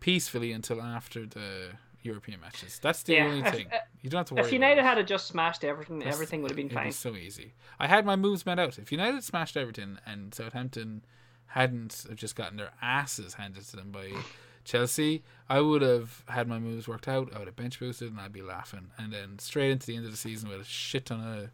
peacefully 0.00 0.52
until 0.52 0.80
after 0.80 1.26
the 1.26 1.72
European 2.06 2.40
matches. 2.40 2.78
That's 2.80 3.02
the 3.02 3.14
yeah. 3.14 3.26
only 3.26 3.50
thing. 3.50 3.66
You 4.02 4.10
don't 4.10 4.20
have 4.20 4.28
to 4.28 4.34
worry. 4.34 4.46
If 4.46 4.52
United 4.52 4.82
had 4.82 5.04
just 5.06 5.26
smashed 5.26 5.64
everything, 5.64 5.98
That's, 5.98 6.14
everything 6.14 6.42
would 6.42 6.50
have 6.50 6.56
been 6.56 6.70
fine. 6.70 6.92
so 6.92 7.14
easy. 7.14 7.54
I 7.78 7.86
had 7.86 8.06
my 8.06 8.16
moves 8.16 8.46
met 8.46 8.58
out. 8.58 8.78
If 8.78 8.92
United 8.92 9.24
smashed 9.24 9.56
Everton 9.56 10.00
and 10.06 10.34
Southampton 10.34 11.04
hadn't 11.48 12.06
just 12.14 12.36
gotten 12.36 12.56
their 12.56 12.70
asses 12.80 13.34
handed 13.34 13.64
to 13.68 13.76
them 13.76 13.90
by 13.90 14.10
Chelsea, 14.64 15.22
I 15.48 15.60
would 15.60 15.82
have 15.82 16.24
had 16.28 16.48
my 16.48 16.58
moves 16.58 16.88
worked 16.88 17.08
out. 17.08 17.30
I 17.34 17.38
would 17.38 17.48
have 17.48 17.56
bench 17.56 17.78
boosted, 17.78 18.10
and 18.10 18.20
I'd 18.20 18.32
be 18.32 18.42
laughing. 18.42 18.90
And 18.98 19.12
then 19.12 19.38
straight 19.38 19.70
into 19.70 19.86
the 19.86 19.96
end 19.96 20.04
of 20.04 20.10
the 20.10 20.16
season 20.16 20.48
with 20.48 20.60
a 20.60 20.64
shit 20.64 21.06
ton 21.06 21.20
of 21.20 21.50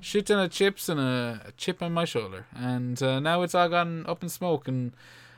shit 0.00 0.26
ton 0.26 0.38
of 0.38 0.50
chips 0.50 0.88
and 0.88 1.00
a, 1.00 1.42
a 1.46 1.52
chip 1.52 1.82
on 1.82 1.92
my 1.92 2.04
shoulder. 2.04 2.46
And 2.54 3.02
uh, 3.02 3.20
now 3.20 3.42
it's 3.42 3.54
all 3.54 3.68
gone 3.68 4.04
up 4.06 4.22
in 4.22 4.28
smoke, 4.28 4.68
and 4.68 4.92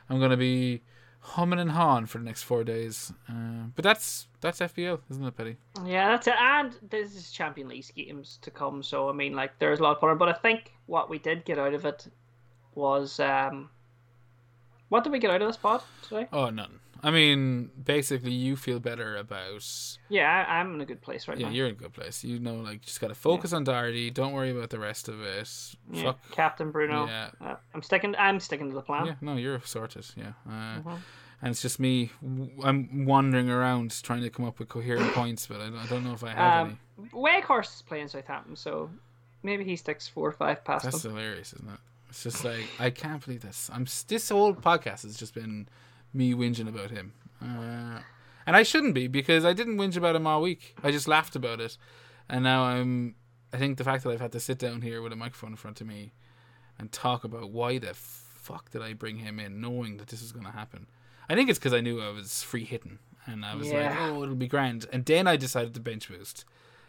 I'm 0.09 0.19
gonna 0.19 0.37
be 0.37 0.81
humming 1.27 1.59
and 1.59 1.71
hawing 1.71 2.05
for 2.05 2.17
the 2.19 2.23
next 2.23 2.43
four 2.43 2.63
days. 2.63 3.11
Uh, 3.29 3.67
but 3.75 3.83
that's 3.83 4.27
that's 4.41 4.59
FPL, 4.59 5.01
isn't 5.11 5.23
it, 5.23 5.35
Petty? 5.35 5.57
Yeah, 5.85 6.09
that's 6.09 6.27
it. 6.27 6.35
And 6.39 6.73
this 6.89 7.15
is 7.15 7.31
Champion 7.31 7.67
League 7.67 7.85
games 7.95 8.39
to 8.41 8.51
come, 8.51 8.81
so 8.81 9.09
I 9.09 9.13
mean, 9.13 9.33
like, 9.33 9.59
there's 9.59 9.79
a 9.79 9.83
lot 9.83 9.95
of 9.95 9.99
fun. 9.99 10.17
But 10.17 10.29
I 10.29 10.33
think 10.33 10.73
what 10.85 11.09
we 11.09 11.19
did 11.19 11.45
get 11.45 11.59
out 11.59 11.73
of 11.73 11.85
it 11.85 12.07
was, 12.75 13.19
um, 13.19 13.69
what 14.89 15.03
did 15.03 15.11
we 15.11 15.19
get 15.19 15.31
out 15.31 15.41
of 15.41 15.49
this 15.49 15.57
pod 15.57 15.81
today? 16.01 16.27
Oh, 16.31 16.49
none. 16.49 16.79
I 17.03 17.11
mean, 17.11 17.71
basically, 17.83 18.31
you 18.31 18.55
feel 18.55 18.79
better 18.79 19.17
about. 19.17 19.65
Yeah, 20.09 20.45
I, 20.47 20.59
am 20.59 20.75
in 20.75 20.81
a 20.81 20.85
good 20.85 21.01
place 21.01 21.27
right 21.27 21.37
yeah, 21.37 21.45
now. 21.45 21.51
Yeah, 21.51 21.57
you're 21.57 21.67
in 21.67 21.73
a 21.73 21.77
good 21.77 21.93
place. 21.93 22.23
You 22.23 22.39
know, 22.39 22.55
like, 22.55 22.81
just 22.81 23.01
got 23.01 23.07
to 23.07 23.15
focus 23.15 23.51
yeah. 23.51 23.57
on 23.57 23.63
Doherty. 23.63 24.09
Don't 24.09 24.33
worry 24.33 24.51
about 24.51 24.69
the 24.69 24.79
rest 24.79 25.07
of 25.07 25.21
it. 25.21 25.49
Yeah, 25.91 26.03
Fuck. 26.03 26.31
Captain 26.31 26.71
Bruno. 26.71 27.07
Yeah, 27.07 27.29
uh, 27.41 27.55
I'm 27.73 27.81
sticking. 27.81 28.15
I'm 28.17 28.39
sticking 28.39 28.69
to 28.69 28.75
the 28.75 28.81
plan. 28.81 29.05
Yeah, 29.05 29.15
no, 29.21 29.35
you're 29.35 29.61
sorted. 29.63 30.05
Yeah, 30.15 30.33
uh, 30.47 30.51
mm-hmm. 30.51 30.89
and 31.41 31.51
it's 31.51 31.61
just 31.61 31.79
me. 31.79 32.11
I'm 32.63 33.05
wandering 33.05 33.49
around 33.49 34.01
trying 34.03 34.21
to 34.21 34.29
come 34.29 34.45
up 34.45 34.59
with 34.59 34.69
coherent 34.69 35.11
points, 35.13 35.47
but 35.47 35.61
I 35.61 35.69
don't, 35.69 35.77
I 35.77 35.85
don't 35.87 36.03
know 36.03 36.13
if 36.13 36.23
I 36.23 36.31
have 36.31 36.67
um, 36.67 36.79
any. 36.97 37.09
Weghorst 37.09 37.75
is 37.75 37.81
playing 37.81 38.07
Southampton, 38.07 38.55
so 38.55 38.89
maybe 39.43 39.63
he 39.63 39.75
sticks 39.75 40.07
four 40.07 40.27
or 40.27 40.33
five 40.33 40.63
past 40.63 40.85
That's 40.85 41.01
them. 41.01 41.15
hilarious, 41.15 41.53
isn't 41.53 41.69
it? 41.69 41.79
It's 42.09 42.23
just 42.23 42.43
like 42.43 42.67
I 42.79 42.89
can't 42.89 43.23
believe 43.23 43.41
this. 43.41 43.69
I'm 43.73 43.85
this 44.07 44.29
whole 44.29 44.53
podcast 44.53 45.03
has 45.03 45.17
just 45.17 45.33
been 45.33 45.67
me 46.13 46.33
whinging 46.33 46.67
about 46.67 46.91
him. 46.91 47.13
Uh, 47.41 47.99
and 48.45 48.55
I 48.55 48.63
shouldn't 48.63 48.95
be 48.95 49.07
because 49.07 49.45
I 49.45 49.53
didn't 49.53 49.77
whinge 49.77 49.97
about 49.97 50.15
him 50.15 50.25
all 50.27 50.41
week. 50.41 50.75
I 50.83 50.91
just 50.91 51.07
laughed 51.07 51.35
about 51.35 51.59
it, 51.59 51.77
and 52.29 52.43
now 52.43 52.63
I'm. 52.63 53.15
I 53.53 53.57
think 53.57 53.77
the 53.77 53.83
fact 53.83 54.03
that 54.03 54.09
I've 54.09 54.21
had 54.21 54.33
to 54.33 54.39
sit 54.39 54.59
down 54.59 54.81
here 54.81 55.01
with 55.01 55.13
a 55.13 55.15
microphone 55.15 55.51
in 55.51 55.55
front 55.55 55.79
of 55.79 55.87
me 55.87 56.11
and 56.77 56.91
talk 56.91 57.23
about 57.23 57.49
why 57.49 57.77
the 57.77 57.93
fuck 57.93 58.71
did 58.71 58.81
I 58.81 58.93
bring 58.93 59.17
him 59.17 59.39
in, 59.39 59.61
knowing 59.61 59.97
that 59.97 60.07
this 60.07 60.21
is 60.21 60.31
going 60.31 60.45
to 60.45 60.51
happen. 60.51 60.87
I 61.29 61.35
think 61.35 61.49
it's 61.49 61.59
because 61.59 61.73
I 61.73 61.81
knew 61.81 62.01
I 62.01 62.09
was 62.09 62.43
free 62.43 62.65
hitting, 62.65 62.99
and 63.25 63.45
I 63.45 63.55
was 63.55 63.69
yeah. 63.69 63.89
like, 63.89 63.99
oh, 64.01 64.23
it'll 64.23 64.35
be 64.35 64.47
grand. 64.47 64.85
And 64.91 65.05
then 65.05 65.27
I 65.27 65.37
decided 65.37 65.73
to 65.75 65.79
bench 65.79 66.09
boost 66.09 66.45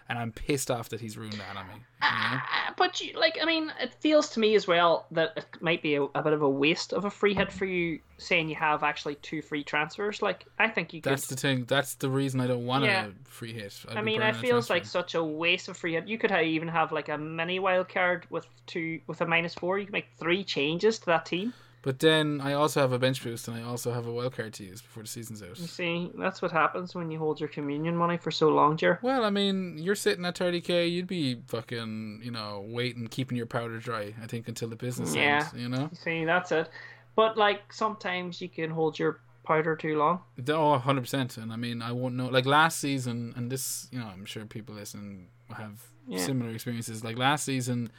and 0.09 0.19
I'm 0.19 0.33
pissed 0.33 0.71
off 0.71 0.89
that 0.89 1.01
he's 1.01 1.19
ruined 1.19 1.35
that 1.35 1.57
on 1.57 1.67
me. 1.67 1.75
You 1.75 1.81
know? 2.01 2.37
uh, 2.37 2.73
but 2.77 3.01
you, 3.01 3.19
like, 3.19 3.39
I 3.43 3.45
mean, 3.45 3.71
it 3.81 3.93
feels 3.93 4.31
to 4.31 4.41
me 4.41 4.55
as 4.55 4.67
well 4.67 5.07
that 5.11 5.33
it 5.37 5.47
might 5.61 5.83
be 5.83 5.97
a, 5.97 6.03
a, 6.03 6.23
bit 6.23 6.33
of 6.33 6.41
a 6.41 6.49
waste 6.49 6.95
of 6.95 7.05
a 7.05 7.11
free 7.11 7.35
hit 7.35 7.53
for 7.53 7.67
you, 7.67 8.01
saying 8.17 8.49
you 8.49 8.55
have 8.55 8.83
actually 8.83 9.17
two 9.17 9.43
free 9.43 9.63
transfers. 9.63 10.23
Like, 10.23 10.47
I 10.59 10.69
think 10.69 10.95
you. 10.95 11.03
Could... 11.03 11.13
That's 11.13 11.27
the 11.27 11.37
thing. 11.37 11.65
That's 11.67 11.95
the 11.95 12.09
reason 12.09 12.41
I 12.41 12.47
don't 12.47 12.65
want 12.65 12.85
yeah. 12.85 13.07
a 13.07 13.29
free 13.29 13.53
hit. 13.53 13.85
I'd 13.89 13.99
i 13.99 14.03
mean, 14.03 14.23
it 14.23 14.37
feels 14.37 14.71
like 14.71 14.87
such 14.87 15.15
a 15.15 15.23
waste 15.23 15.69
of 15.69 15.77
free 15.77 15.95
hit. 15.95 16.09
You 16.09 16.17
could 16.17 16.31
have, 16.31 16.45
even 16.45 16.69
have 16.69 16.91
like 16.91 17.11
a 17.11 17.19
mini 17.19 17.59
wild 17.59 17.89
card 17.89 18.27
with 18.31 18.47
two 18.67 19.01
with 19.07 19.21
a 19.21 19.27
minus 19.27 19.55
four. 19.55 19.79
You 19.79 19.87
can 19.87 19.93
make 19.93 20.09
three 20.19 20.43
changes 20.43 20.99
to 21.01 21.07
that 21.07 21.27
team. 21.27 21.53
But 21.83 22.01
then 22.01 22.41
I 22.41 22.55
also 22.55 22.81
have 22.81 22.93
a 22.93 22.99
bench 22.99 23.23
boost 23.23 23.47
and 23.47 23.57
I 23.57 23.63
also 23.63 23.93
have 23.93 24.07
a 24.07 24.13
wild 24.13 24.35
card 24.35 24.53
to 24.55 24.65
use 24.65 24.83
before 24.83 25.05
the 25.05 25.09
season's 25.09 25.43
out. 25.43 25.59
You 25.59 25.67
see, 25.67 26.11
that's 26.19 26.43
what 26.43 26.51
happens 26.51 26.95
when 26.95 27.11
you 27.11 27.19
hold 27.19 27.39
your 27.39 27.49
communion 27.49 27.97
money 27.97 28.17
for 28.17 28.31
so 28.31 28.49
long, 28.49 28.77
Jer. 28.77 28.99
Well, 29.01 29.25
I 29.25 29.31
mean, 29.31 29.79
you're 29.79 29.95
sitting 29.95 30.25
at 30.25 30.37
30k, 30.37 30.91
you'd 30.91 31.07
be 31.07 31.41
fucking, 31.47 32.21
you 32.23 32.33
know, 32.33 32.65
waiting, 32.67 33.07
keeping 33.07 33.37
your 33.37 33.47
powder 33.47 33.79
dry, 33.79 34.13
I 34.21 34.27
think, 34.27 34.49
until 34.49 34.69
the 34.69 34.77
business 34.77 35.15
yeah. 35.15 35.49
ends, 35.53 35.53
you 35.55 35.69
know? 35.69 35.89
See, 35.93 36.25
that's 36.25 36.51
it. 36.51 36.69
But, 37.15 37.37
like, 37.37 37.73
sometimes 37.73 38.41
you 38.41 38.49
can 38.49 38.71
hold 38.71 38.99
your 38.99 39.21
powder 39.45 39.77
too 39.77 39.97
long. 39.97 40.21
Oh, 40.49 40.83
100%. 40.85 41.37
And 41.39 41.53
I 41.53 41.57
mean, 41.57 41.81
I 41.81 41.93
won't 41.93 42.15
know. 42.15 42.27
Like, 42.27 42.45
last 42.45 42.79
season, 42.79 43.35
and 43.37 43.51
this, 43.51 43.89
you 43.93 43.99
know, 43.99 44.07
I'm 44.07 44.25
sure 44.25 44.45
people 44.47 44.75
listen 44.75 45.29
have 45.57 45.81
yeah. 46.07 46.19
similar 46.19 46.51
experiences. 46.51 47.03
Like, 47.03 47.17
last 47.17 47.45
season, 47.45 47.91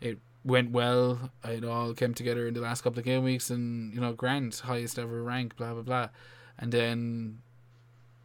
it 0.00 0.18
went 0.44 0.70
well. 0.70 1.30
It 1.44 1.64
all 1.64 1.94
came 1.94 2.14
together 2.14 2.46
in 2.46 2.54
the 2.54 2.60
last 2.60 2.82
couple 2.82 2.98
of 2.98 3.04
game 3.04 3.24
weeks, 3.24 3.50
and 3.50 3.92
you 3.94 4.00
know, 4.00 4.12
Grant 4.12 4.58
highest 4.60 4.98
ever 4.98 5.22
rank, 5.22 5.56
blah 5.56 5.72
blah 5.72 5.82
blah, 5.82 6.08
and 6.58 6.72
then 6.72 7.38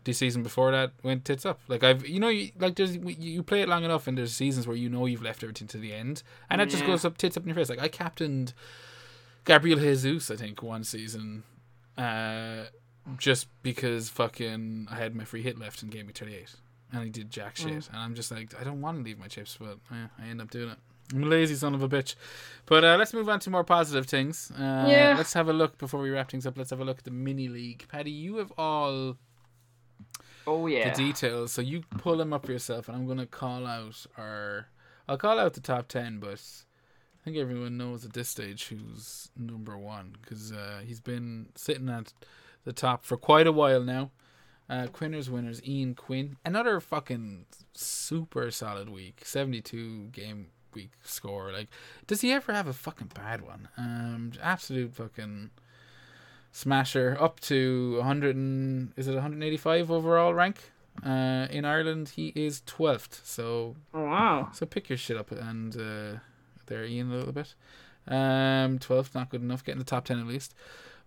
the 0.04 0.14
season 0.14 0.44
before 0.44 0.72
that 0.72 0.92
went 1.04 1.26
tits 1.26 1.46
up. 1.46 1.60
Like 1.68 1.84
I've, 1.84 2.08
you 2.08 2.20
know, 2.20 2.30
you, 2.30 2.52
like 2.60 2.76
there's 2.76 2.96
you 2.96 3.44
play 3.44 3.62
it 3.62 3.70
long 3.70 3.84
enough, 3.84 4.08
and 4.08 4.18
there's 4.18 4.34
seasons 4.34 4.68
where 4.68 4.78
you 4.78 4.90
know 4.90 5.06
you've 5.06 5.22
left 5.22 5.44
everything 5.44 5.68
to 5.70 5.78
the 5.78 5.94
end, 5.94 6.24
and 6.50 6.60
that 6.60 6.70
just 6.70 6.86
goes 6.86 7.06
up 7.06 7.18
tits 7.18 7.38
up 7.38 7.44
in 7.44 7.50
your 7.50 7.56
face. 7.56 7.70
Like 7.70 7.80
I 7.80 7.88
captained 7.88 8.54
Gabriel 9.46 9.80
Jesus, 9.80 10.30
I 10.30 10.36
think, 10.36 10.62
one 10.62 10.84
season, 10.84 11.44
uh, 11.98 12.66
just 13.18 13.48
because 13.64 14.10
fucking 14.10 14.88
I 14.90 14.96
had 14.96 15.16
my 15.16 15.24
free 15.24 15.42
hit 15.42 15.58
left 15.58 15.84
in 15.84 15.90
game 15.90 16.08
week 16.08 16.18
thirty 16.18 16.36
eight, 16.36 16.56
and 16.92 17.04
he 17.04 17.10
did 17.10 17.30
jack 17.30 17.56
shit, 17.56 17.70
mm. 17.70 17.90
and 17.90 17.98
I'm 17.98 18.16
just 18.16 18.32
like 18.32 18.60
I 18.60 18.64
don't 18.64 18.82
want 18.82 18.98
to 18.98 19.04
leave 19.04 19.20
my 19.20 19.28
chips, 19.28 19.58
but 19.60 19.78
yeah, 19.92 20.08
I 20.18 20.28
end 20.28 20.42
up 20.42 20.50
doing 20.50 20.70
it. 20.70 20.78
I'm 21.14 21.24
a 21.24 21.28
lazy 21.28 21.56
son 21.56 21.74
of 21.74 21.82
a 21.82 21.90
bitch. 21.90 22.16
But 22.66 22.84
uh, 22.84 22.98
let's 22.98 23.14
move 23.14 23.28
on 23.30 23.40
to 23.42 23.50
more 23.50 23.64
positive 23.64 24.06
things. 24.06 24.52
Uh, 24.52 24.86
yeah. 24.88 25.16
Let's 25.18 25.34
have 25.34 25.50
a 25.50 25.54
look 25.54 25.78
before 25.78 26.02
we 26.02 26.12
wrap 26.12 26.30
things 26.30 26.46
up. 26.46 26.58
Let's 26.58 26.70
have 26.70 26.80
a 26.80 26.86
look 26.86 27.00
at 27.00 27.04
the 27.04 27.12
mini 27.12 27.48
league. 27.48 27.86
Paddy, 27.90 28.12
you 28.12 28.38
have 28.38 28.52
all. 28.58 29.18
Oh 30.46 30.68
yeah. 30.68 30.90
The 30.90 30.96
details. 30.96 31.52
So 31.52 31.62
you 31.62 31.82
pull 31.98 32.18
them 32.18 32.32
up 32.32 32.48
yourself, 32.48 32.88
and 32.88 32.96
I'm 32.96 33.08
gonna 33.08 33.26
call 33.26 33.66
out 33.66 34.06
our. 34.18 34.68
I'll 35.08 35.18
call 35.18 35.40
out 35.40 35.54
the 35.54 35.62
top 35.62 35.88
ten, 35.88 36.20
but 36.20 36.42
I 37.20 37.24
think 37.24 37.38
everyone 37.38 37.78
knows 37.78 38.06
at 38.06 38.14
this 38.14 38.30
stage 38.30 38.68
who's 38.68 39.32
number 39.36 39.78
one 39.78 40.16
because 40.22 40.52
uh, 40.52 40.82
he's 40.86 41.02
been 41.02 41.48
sitting 41.56 41.90
at 41.90 42.14
the 42.66 42.74
top 42.74 43.04
for 43.04 43.18
quite 43.18 43.48
a 43.48 43.52
while 43.52 43.82
now. 43.82 44.12
Uh, 44.70 44.86
Quinners 44.86 45.30
winners 45.30 45.62
Ian 45.66 45.96
Quinn. 45.96 46.38
Another 46.46 46.80
fucking 46.80 47.48
super 47.74 48.52
solid 48.52 48.88
week. 48.88 49.22
72 49.26 50.10
game 50.12 50.50
week 50.74 50.92
score. 51.04 51.52
Like, 51.52 51.68
does 52.08 52.22
he 52.22 52.32
ever 52.32 52.54
have 52.54 52.68
a 52.68 52.74
fucking 52.74 53.12
bad 53.14 53.42
one? 53.42 53.68
Um, 53.78 54.32
absolute 54.42 54.94
fucking 54.96 55.52
smasher. 56.52 57.18
Up 57.20 57.40
to 57.42 57.98
100 57.98 58.36
and 58.36 58.94
is 58.96 59.08
it 59.08 59.14
185 59.14 59.92
overall 59.92 60.34
rank? 60.34 60.72
Uh, 61.06 61.48
in 61.50 61.66
Ireland, 61.66 62.10
he 62.16 62.34
is 62.36 62.62
12th. 62.68 63.26
So, 63.26 63.76
oh, 63.94 64.04
wow. 64.04 64.50
So 64.54 64.66
pick 64.66 64.90
your 64.90 64.98
shit 64.98 65.18
up 65.18 65.32
and 65.32 65.76
uh, 65.76 66.20
there, 66.68 66.86
Ian, 66.86 67.12
a 67.12 67.16
little 67.16 67.34
bit. 67.34 67.56
Um, 68.08 68.80
12th, 68.80 69.16
not 69.16 69.30
good 69.30 69.42
enough. 69.42 69.64
Getting 69.64 69.80
the 69.80 69.86
top 69.86 70.06
10 70.06 70.20
at 70.20 70.28
least. 70.28 70.54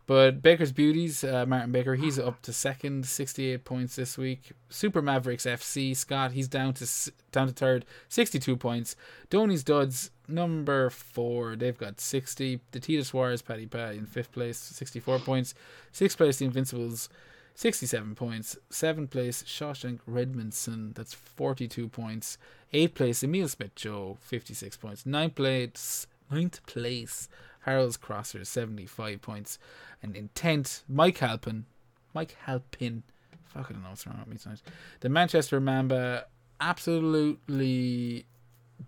But 0.06 0.42
Baker's 0.42 0.72
Beauties, 0.72 1.22
uh, 1.22 1.46
Martin 1.46 1.70
Baker, 1.70 1.94
he's 1.94 2.18
up 2.18 2.42
to 2.42 2.52
second, 2.52 3.06
68 3.06 3.64
points 3.64 3.94
this 3.94 4.18
week. 4.18 4.52
Super 4.68 5.00
Mavericks 5.00 5.46
FC, 5.46 5.96
Scott, 5.96 6.32
he's 6.32 6.48
down 6.48 6.74
to 6.74 7.12
down 7.30 7.46
to 7.46 7.52
third, 7.52 7.84
62 8.08 8.56
points. 8.56 8.96
Donny's 9.30 9.62
Duds, 9.62 10.10
number 10.26 10.90
four, 10.90 11.54
they've 11.54 11.78
got 11.78 12.00
60. 12.00 12.60
The 12.72 12.80
Tita 12.80 13.04
Suarez, 13.04 13.42
Paddy 13.42 13.66
Pat 13.66 13.94
in 13.94 14.06
fifth 14.06 14.32
place, 14.32 14.58
64 14.58 15.20
points. 15.20 15.54
Sixth 15.92 16.16
place, 16.16 16.38
the 16.38 16.46
Invincibles, 16.46 17.08
67 17.54 18.14
points. 18.16 18.56
Seventh 18.70 19.10
place, 19.10 19.44
Shawshank 19.44 20.00
Redmondson, 20.08 20.94
that's 20.94 21.14
42 21.14 21.88
points. 21.88 22.38
Eighth 22.72 22.94
place, 22.94 23.22
Emil 23.22 23.48
Smith 23.48 23.74
Joe, 23.76 24.16
56 24.20 24.76
points. 24.78 25.06
Ninth 25.06 25.36
place, 25.36 26.08
ninth 26.30 26.64
place, 26.66 27.28
Harold's 27.62 27.96
Crosser, 27.96 28.44
75 28.44 29.20
points. 29.22 29.58
And 30.02 30.16
in 30.16 30.30
10th, 30.34 30.82
Mike 30.88 31.18
Halpin. 31.18 31.66
Mike 32.14 32.36
Halpin. 32.46 33.02
Fuck, 33.44 33.66
I 33.70 33.72
don't 33.72 33.82
know 33.82 33.90
what's 33.90 34.06
wrong 34.06 34.18
with 34.20 34.28
me 34.28 34.36
tonight. 34.36 34.62
The 35.00 35.08
Manchester 35.08 35.60
Mamba, 35.60 36.26
absolutely 36.60 38.26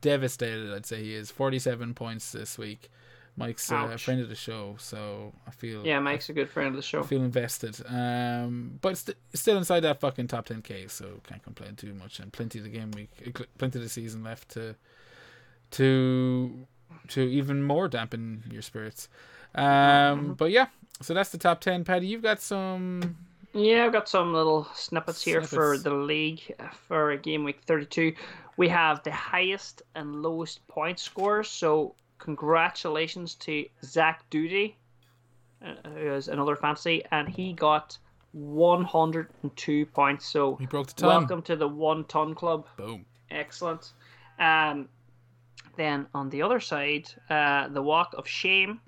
devastated, 0.00 0.72
I'd 0.72 0.86
say 0.86 1.02
he 1.02 1.14
is. 1.14 1.30
47 1.30 1.94
points 1.94 2.32
this 2.32 2.58
week. 2.58 2.90
Mike's 3.36 3.70
uh, 3.72 3.88
a 3.92 3.98
friend 3.98 4.20
of 4.20 4.28
the 4.28 4.36
show, 4.36 4.76
so 4.78 5.32
I 5.46 5.50
feel 5.50 5.84
yeah, 5.84 5.98
Mike's 5.98 6.28
a 6.28 6.32
good 6.32 6.48
friend 6.48 6.68
of 6.68 6.76
the 6.76 6.82
show. 6.82 7.00
I 7.00 7.02
feel 7.02 7.22
invested, 7.22 7.76
um, 7.88 8.78
but 8.80 8.96
st- 8.96 9.16
still 9.34 9.58
inside 9.58 9.80
that 9.80 9.98
fucking 9.98 10.28
top 10.28 10.46
10k, 10.46 10.88
so 10.88 11.20
can't 11.26 11.42
complain 11.42 11.74
too 11.74 11.94
much. 11.94 12.20
And 12.20 12.32
plenty 12.32 12.58
of 12.60 12.64
the 12.64 12.70
game 12.70 12.92
week, 12.92 13.10
plenty 13.58 13.78
of 13.78 13.82
the 13.82 13.88
season 13.88 14.22
left 14.22 14.50
to 14.50 14.76
to 15.72 16.66
to 17.08 17.22
even 17.22 17.62
more 17.62 17.88
dampen 17.88 18.44
your 18.50 18.62
spirits. 18.62 19.08
Um, 19.54 19.64
mm-hmm. 19.64 20.32
But 20.32 20.50
yeah, 20.50 20.66
so 21.00 21.14
that's 21.14 21.30
the 21.30 21.38
top 21.38 21.60
10. 21.60 21.84
Paddy, 21.84 22.06
you've 22.06 22.22
got 22.22 22.40
some. 22.40 23.16
Yeah, 23.52 23.84
I've 23.84 23.92
got 23.92 24.08
some 24.08 24.32
little 24.32 24.64
snippets, 24.74 25.18
snippets 25.18 25.22
here 25.22 25.42
for 25.42 25.78
the 25.78 25.94
league 25.94 26.40
for 26.88 27.16
game 27.16 27.44
week 27.44 27.60
32. 27.66 28.14
We 28.56 28.68
have 28.68 29.02
the 29.04 29.12
highest 29.12 29.82
and 29.94 30.22
lowest 30.22 30.66
point 30.66 30.98
scores. 30.98 31.48
So, 31.48 31.94
congratulations 32.18 33.34
to 33.36 33.64
Zach 33.84 34.28
Duty, 34.30 34.76
uh, 35.64 35.74
who 35.88 36.12
is 36.12 36.28
another 36.28 36.56
fantasy, 36.56 37.04
and 37.12 37.28
he 37.28 37.52
got 37.52 37.96
102 38.32 39.86
points. 39.86 40.26
So, 40.26 40.56
he 40.56 40.66
broke 40.66 40.88
the 40.88 40.94
ton. 40.94 41.08
Welcome 41.08 41.42
to 41.42 41.54
the 41.54 41.68
one 41.68 42.04
ton 42.04 42.34
club. 42.34 42.66
Boom. 42.76 43.04
Excellent. 43.30 43.92
Um, 44.38 44.88
then 45.76 46.06
on 46.14 46.30
the 46.30 46.42
other 46.42 46.60
side, 46.60 47.08
uh, 47.30 47.68
the 47.68 47.82
walk 47.82 48.14
of 48.16 48.26
shame 48.26 48.80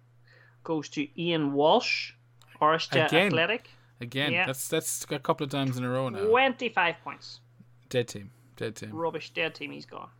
goes 0.64 0.88
to 0.90 1.06
Ian 1.20 1.52
Walsh, 1.52 2.12
Orishja 2.60 3.12
Athletic. 3.12 3.70
Again, 4.00 4.32
yeah. 4.32 4.46
that's 4.46 4.68
that's 4.68 5.06
a 5.10 5.18
couple 5.18 5.44
of 5.44 5.50
times 5.50 5.78
in 5.78 5.84
a 5.84 5.90
row 5.90 6.08
now. 6.08 6.24
Twenty-five 6.24 6.96
points. 7.02 7.40
Dead 7.88 8.08
team, 8.08 8.30
dead 8.56 8.76
team. 8.76 8.90
Rubbish, 8.92 9.30
dead 9.30 9.54
team. 9.54 9.70
He's 9.70 9.86
gone. 9.86 10.10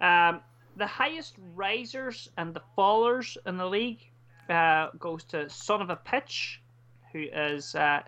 Um, 0.00 0.40
the 0.76 0.86
highest 0.86 1.36
risers 1.54 2.28
and 2.36 2.52
the 2.54 2.62
fallers 2.76 3.36
in 3.46 3.56
the 3.56 3.66
league 3.66 4.10
uh, 4.48 4.88
goes 4.98 5.24
to 5.24 5.48
Son 5.48 5.80
of 5.80 5.90
a 5.90 5.96
Pitch, 5.96 6.60
who 7.12 7.20
is 7.32 7.74
uh, 7.74 8.00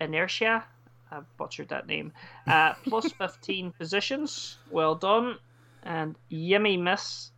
Inertia. 0.00 0.64
I've 1.10 1.36
butchered 1.36 1.68
that 1.70 1.86
name. 1.86 2.12
Uh, 2.46 2.74
plus 2.84 3.10
15 3.18 3.72
positions. 3.72 4.58
Well 4.70 4.94
done 4.94 5.38
and 5.82 6.14
Yummy 6.28 6.76
Miss 6.76 7.30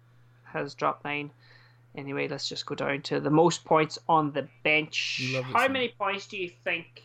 has 0.45 0.75
dropped 0.75 1.05
nine. 1.05 1.31
Anyway, 1.97 2.29
let's 2.29 2.49
just 2.49 2.67
go 2.67 2.75
down 2.75 3.03
to 3.03 3.19
the 3.21 3.31
most 3.31 3.65
points 3.65 3.99
on 4.09 4.33
the 4.33 4.49
bench. 4.63 5.35
How 5.53 5.67
many 5.67 5.89
points 5.99 6.27
do 6.27 6.37
you 6.37 6.51
think 6.63 7.03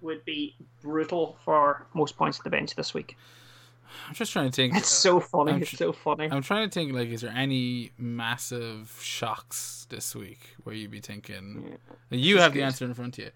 would 0.00 0.24
be 0.24 0.54
brutal 0.82 1.36
for 1.44 1.86
most 1.94 2.16
points 2.16 2.38
on 2.38 2.44
the 2.44 2.50
bench 2.50 2.76
this 2.76 2.94
week? 2.94 3.16
I'm 4.08 4.14
just 4.14 4.32
trying 4.32 4.50
to 4.50 4.54
think. 4.54 4.76
It's 4.76 4.88
so 4.88 5.20
funny. 5.20 5.62
It's 5.62 5.76
so 5.76 5.92
funny. 5.92 6.28
I'm 6.30 6.42
trying 6.42 6.68
to 6.68 6.72
think. 6.72 6.92
Like, 6.92 7.08
is 7.08 7.22
there 7.22 7.32
any 7.34 7.90
massive 7.98 8.96
shocks 9.02 9.86
this 9.88 10.14
week 10.14 10.40
where 10.62 10.74
you'd 10.74 10.90
be 10.90 11.00
thinking? 11.00 11.78
Yeah. 12.10 12.18
You 12.18 12.38
have 12.38 12.52
good. 12.52 12.60
the 12.60 12.64
answer 12.64 12.84
in 12.84 12.94
front 12.94 13.18
of 13.18 13.24
you. 13.24 13.30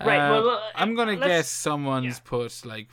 Right. 0.00 0.18
Uh, 0.18 0.30
well, 0.30 0.48
uh, 0.50 0.60
I'm 0.74 0.94
gonna 0.94 1.16
guess 1.16 1.48
someone's 1.48 2.16
yeah. 2.16 2.20
put 2.24 2.64
like 2.64 2.88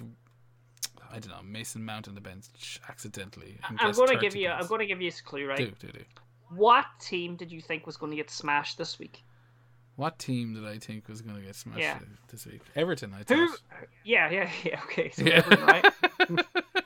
I 1.12 1.20
don't 1.20 1.32
know 1.32 1.41
Mason 1.43 1.84
Mount 1.84 2.07
on 2.07 2.16
the 2.16 2.22
bench 2.22 2.80
accidentally. 2.88 3.57
I'm 3.64 3.91
going 3.91 4.10
to 4.10 4.18
give 4.18 4.36
you. 4.36 4.49
I'm 4.49 4.68
going 4.68 4.80
to 4.80 4.86
give 4.86 5.01
you 5.01 5.10
a 5.10 5.28
clue, 5.28 5.47
right? 5.47 5.57
Do 5.57 5.72
do 5.80 5.91
do. 5.91 6.03
What 6.55 6.86
team 6.99 7.36
did 7.36 7.51
you 7.51 7.62
think 7.62 7.86
was 7.86 7.97
going 7.97 8.12
to 8.12 8.16
get 8.16 8.30
smashed 8.30 8.78
this 8.78 8.97
week? 8.97 9.24
What 9.95 10.18
team 10.18 10.53
did 10.53 10.66
I 10.66 10.78
think 10.78 11.10
was 11.10 11.22
going 11.22 11.36
to 11.36 11.41
get 11.41 11.55
smashed 11.55 11.82
yeah. 11.82 11.99
this 12.32 12.45
week? 12.45 12.62
Everton, 12.76 13.14
I 13.14 13.24
thought. 13.24 13.38
Who? 13.38 13.49
Yeah, 14.05 14.30
yeah, 14.32 14.49
yeah. 14.64 14.80
Okay, 14.86 15.10
so 15.10 15.26
yeah. 15.26 15.43
Everton, 15.45 15.66
right? 15.66 15.86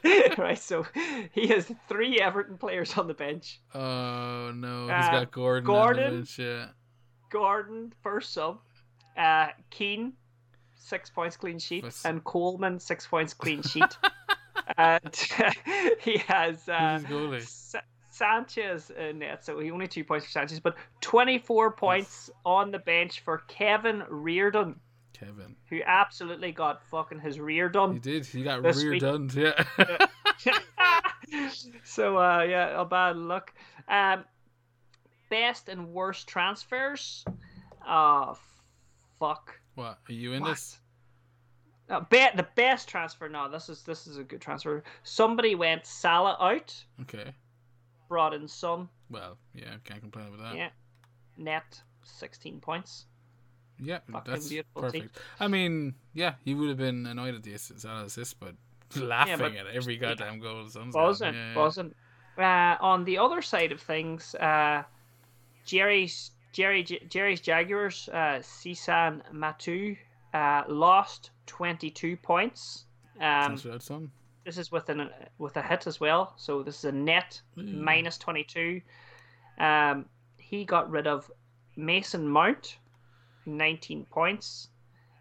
right. 0.38 0.60
So 0.60 0.86
he 1.32 1.48
has 1.48 1.72
three 1.88 2.20
Everton 2.20 2.58
players 2.58 2.98
on 2.98 3.08
the 3.08 3.14
bench. 3.14 3.62
Oh 3.76 4.52
no, 4.56 4.84
he's 4.84 5.06
uh, 5.06 5.12
got 5.12 5.32
Gordon. 5.32 5.66
Gordon, 5.66 6.16
bench, 6.16 6.40
yeah. 6.40 6.68
Gordon 7.30 7.94
first 8.02 8.34
sub. 8.34 8.60
Uh, 9.16 9.50
Keane 9.70 10.14
six 10.84 11.10
points 11.10 11.38
clean 11.38 11.60
sheet, 11.60 11.84
What's... 11.84 12.06
and 12.06 12.24
Coleman 12.24 12.80
six 12.80 13.08
points 13.08 13.34
clean 13.34 13.62
sheet. 13.64 13.98
and 14.78 15.16
he 16.02 16.18
has 16.28 16.68
uh, 16.70 17.00
Sa- 17.42 17.80
Sanchez 18.10 18.92
in 18.92 19.20
net, 19.20 19.44
so 19.44 19.60
he 19.60 19.72
only 19.72 19.88
two 19.88 20.04
points 20.04 20.26
for 20.26 20.32
Sanchez, 20.32 20.60
but 20.60 20.76
twenty 21.02 21.40
four 21.40 21.72
points 21.72 22.30
on 22.46 22.72
the 22.72 22.80
bench 22.80 23.22
for 23.22 23.40
Kevin 23.48 24.04
Reardon. 24.10 24.80
Kevin, 25.14 25.56
who 25.70 25.80
absolutely 25.86 26.52
got 26.52 26.84
fucking 26.90 27.20
his 27.20 27.40
rear 27.40 27.70
done. 27.70 27.94
He 27.94 28.00
did. 28.00 28.26
He 28.26 28.44
got 28.44 28.64
rear 28.64 29.00
done. 29.00 29.30
Yeah. 29.34 29.64
so 31.84 32.18
uh, 32.18 32.44
yeah, 32.44 32.82
a 32.82 32.86
bad 32.86 33.16
luck. 33.16 33.54
Um, 33.88 34.26
best 35.30 35.70
and 35.70 35.94
worst 35.94 36.28
transfers. 36.28 37.26
Oh, 37.88 38.38
fuck. 39.20 39.60
What 39.76 40.00
are 40.08 40.14
you 40.14 40.34
in 40.34 40.42
what? 40.42 40.50
this? 40.50 40.80
Uh, 41.90 42.00
be- 42.10 42.28
the 42.36 42.48
best 42.56 42.88
transfer. 42.88 43.28
No, 43.28 43.50
this 43.50 43.70
is 43.70 43.84
this 43.84 44.08
is 44.08 44.18
a 44.18 44.24
good 44.24 44.42
transfer. 44.42 44.84
Somebody 45.04 45.56
went 45.56 45.86
Salah 45.86 46.38
out. 46.40 46.84
Okay. 47.02 47.34
Brought 48.08 48.34
in 48.34 48.48
Son. 48.48 48.88
Well, 49.10 49.38
yeah, 49.54 49.76
can't 49.84 50.02
complain 50.02 50.32
with 50.32 50.40
that. 50.40 50.56
Yeah. 50.56 50.70
Net 51.38 51.82
sixteen 52.04 52.60
points. 52.60 53.06
Yeah, 53.80 54.00
Fucking 54.12 54.32
that's 54.32 54.54
perfect. 54.76 55.20
I 55.40 55.48
mean, 55.48 55.96
yeah, 56.14 56.36
he 56.46 56.54
would 56.54 56.70
have 56.70 56.78
been 56.78 57.06
annoyed 57.06 57.36
at 57.36 57.44
the 57.44 57.58
Salah 57.58 58.06
assist, 58.06 58.40
but 58.40 58.56
laughing 58.96 59.54
yeah, 59.56 59.64
but, 59.64 59.72
at 59.72 59.76
every 59.76 59.98
goddamn 59.98 60.40
goal. 60.40 60.66
Wasn't 60.94 61.36
yeah, 61.36 61.56
wasn't. 61.56 61.96
Uh, 62.38 62.76
on 62.82 63.04
the 63.04 63.18
other 63.18 63.42
side 63.42 63.72
of 63.72 63.80
things, 63.80 64.34
uh, 64.36 64.84
Jerry's 65.66 66.32
Jerry 66.54 66.84
Jerry's 66.84 67.42
Jaguars, 67.42 68.08
uh, 68.14 68.40
Cisan 68.42 69.22
Matu, 69.34 69.98
uh, 70.34 70.64
lost 70.70 71.32
twenty 71.46 71.90
two 71.90 72.16
points. 72.16 72.86
Um, 73.20 73.60
this 74.46 74.58
is 74.58 74.72
with 74.72 74.90
an 74.90 75.10
with 75.40 75.58
a 75.58 75.62
hit 75.62 75.88
as 75.88 76.00
well, 76.00 76.34
so 76.38 76.64
this 76.64 76.78
is 76.78 76.86
a 76.86 76.92
net 76.92 77.42
mm. 77.58 77.74
minus 77.76 78.18
twenty 78.18 78.44
two. 78.44 78.82
Um, 79.58 80.06
he 80.38 80.64
got 80.64 80.90
rid 80.90 81.08
of 81.08 81.30
Mason 81.76 82.28
Mount, 82.28 82.78
nineteen 83.46 84.06
points. 84.06 84.70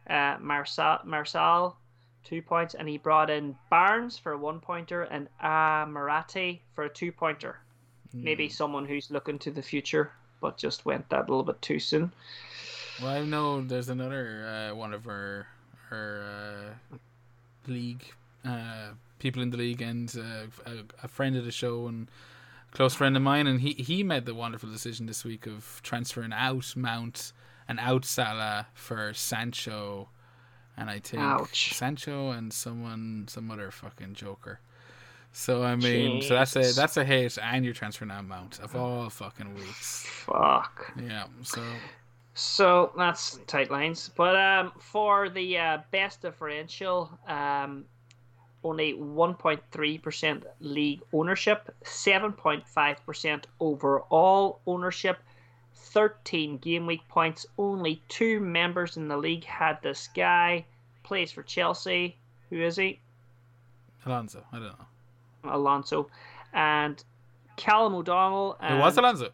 Uh, 0.08 0.36
Marsal 0.40 0.98
Marsal 1.04 1.76
two 2.24 2.42
points, 2.42 2.74
and 2.74 2.88
he 2.88 2.98
brought 2.98 3.30
in 3.30 3.56
Barnes 3.70 4.18
for 4.18 4.32
a 4.32 4.38
one 4.38 4.60
pointer 4.60 5.02
and 5.02 5.28
Amarati 5.42 6.60
for 6.74 6.84
a 6.84 6.90
two 6.92 7.10
pointer. 7.12 7.58
Mm. 8.14 8.24
Maybe 8.24 8.48
someone 8.48 8.84
who's 8.84 9.10
looking 9.10 9.38
to 9.40 9.50
the 9.50 9.62
future, 9.62 10.12
but 10.42 10.58
just 10.58 10.84
went 10.84 11.08
that 11.08 11.20
a 11.20 11.30
little 11.30 11.42
bit 11.42 11.62
too 11.62 11.78
soon. 11.78 12.12
Well, 13.00 13.10
I 13.10 13.24
know 13.24 13.62
there's 13.62 13.88
another 13.88 14.70
uh, 14.72 14.76
one 14.76 14.92
of 14.92 15.04
her 15.04 15.46
our 15.90 16.22
uh, 16.92 16.96
league 17.66 18.04
uh, 18.44 18.90
people 19.18 19.42
in 19.42 19.50
the 19.50 19.56
league 19.56 19.80
and 19.80 20.14
uh, 20.18 20.70
a, 20.70 21.04
a, 21.04 21.08
friend 21.08 21.36
of 21.36 21.44
the 21.44 21.52
show 21.52 21.86
and 21.86 22.10
close 22.72 22.94
friend 22.94 23.16
of 23.16 23.22
mine, 23.22 23.46
and 23.46 23.60
he 23.60 23.72
he 23.72 24.02
made 24.02 24.26
the 24.26 24.34
wonderful 24.34 24.68
decision 24.68 25.06
this 25.06 25.24
week 25.24 25.46
of 25.46 25.80
transferring 25.82 26.32
out 26.32 26.74
Mount 26.76 27.32
and 27.68 27.78
out 27.80 28.04
Salah 28.04 28.66
for 28.74 29.14
Sancho 29.14 30.08
and 30.76 30.90
I 30.90 30.98
think 30.98 31.22
Ouch. 31.22 31.74
Sancho 31.74 32.30
and 32.30 32.52
someone 32.52 33.26
some 33.28 33.50
other 33.50 33.70
fucking 33.70 34.14
joker. 34.14 34.60
So 35.32 35.62
I 35.62 35.76
mean, 35.76 36.20
so 36.22 36.34
that's 36.34 36.56
a 36.56 36.72
that's 36.72 36.96
a 36.98 37.04
hit, 37.04 37.38
and 37.42 37.64
you're 37.64 37.74
transferring 37.74 38.10
that 38.10 38.20
amount 38.20 38.60
of 38.60 38.76
all 38.76 39.08
fucking 39.08 39.54
weeks. 39.54 40.06
Fuck. 40.06 40.92
Yeah. 41.02 41.24
So. 41.42 41.62
So 42.34 42.92
that's 42.96 43.40
tight 43.46 43.70
lines, 43.70 44.10
but 44.16 44.34
um, 44.36 44.72
for 44.78 45.28
the 45.28 45.58
uh, 45.58 45.78
best 45.90 46.22
differential, 46.22 47.10
um, 47.26 47.84
only 48.64 48.94
1.3% 48.94 50.42
league 50.60 51.02
ownership, 51.12 51.74
7.5% 51.84 53.44
overall 53.60 54.60
ownership, 54.66 55.18
13 55.74 56.58
game 56.58 56.86
week 56.86 57.06
points. 57.08 57.44
Only 57.58 58.02
two 58.08 58.40
members 58.40 58.96
in 58.96 59.08
the 59.08 59.16
league 59.16 59.44
had 59.44 59.82
this 59.82 60.08
guy. 60.14 60.64
Plays 61.02 61.32
for 61.32 61.42
Chelsea. 61.42 62.16
Who 62.48 62.62
is 62.62 62.76
he? 62.76 63.00
Alonso. 64.06 64.44
I 64.52 64.56
don't 64.56 64.68
know. 64.68 64.86
Alonso. 65.44 66.08
And 66.52 67.02
Callum 67.56 67.94
O'Donnell. 67.94 68.56
And, 68.60 68.78
it 68.78 68.80
was 68.80 68.96
Alonso? 68.96 69.30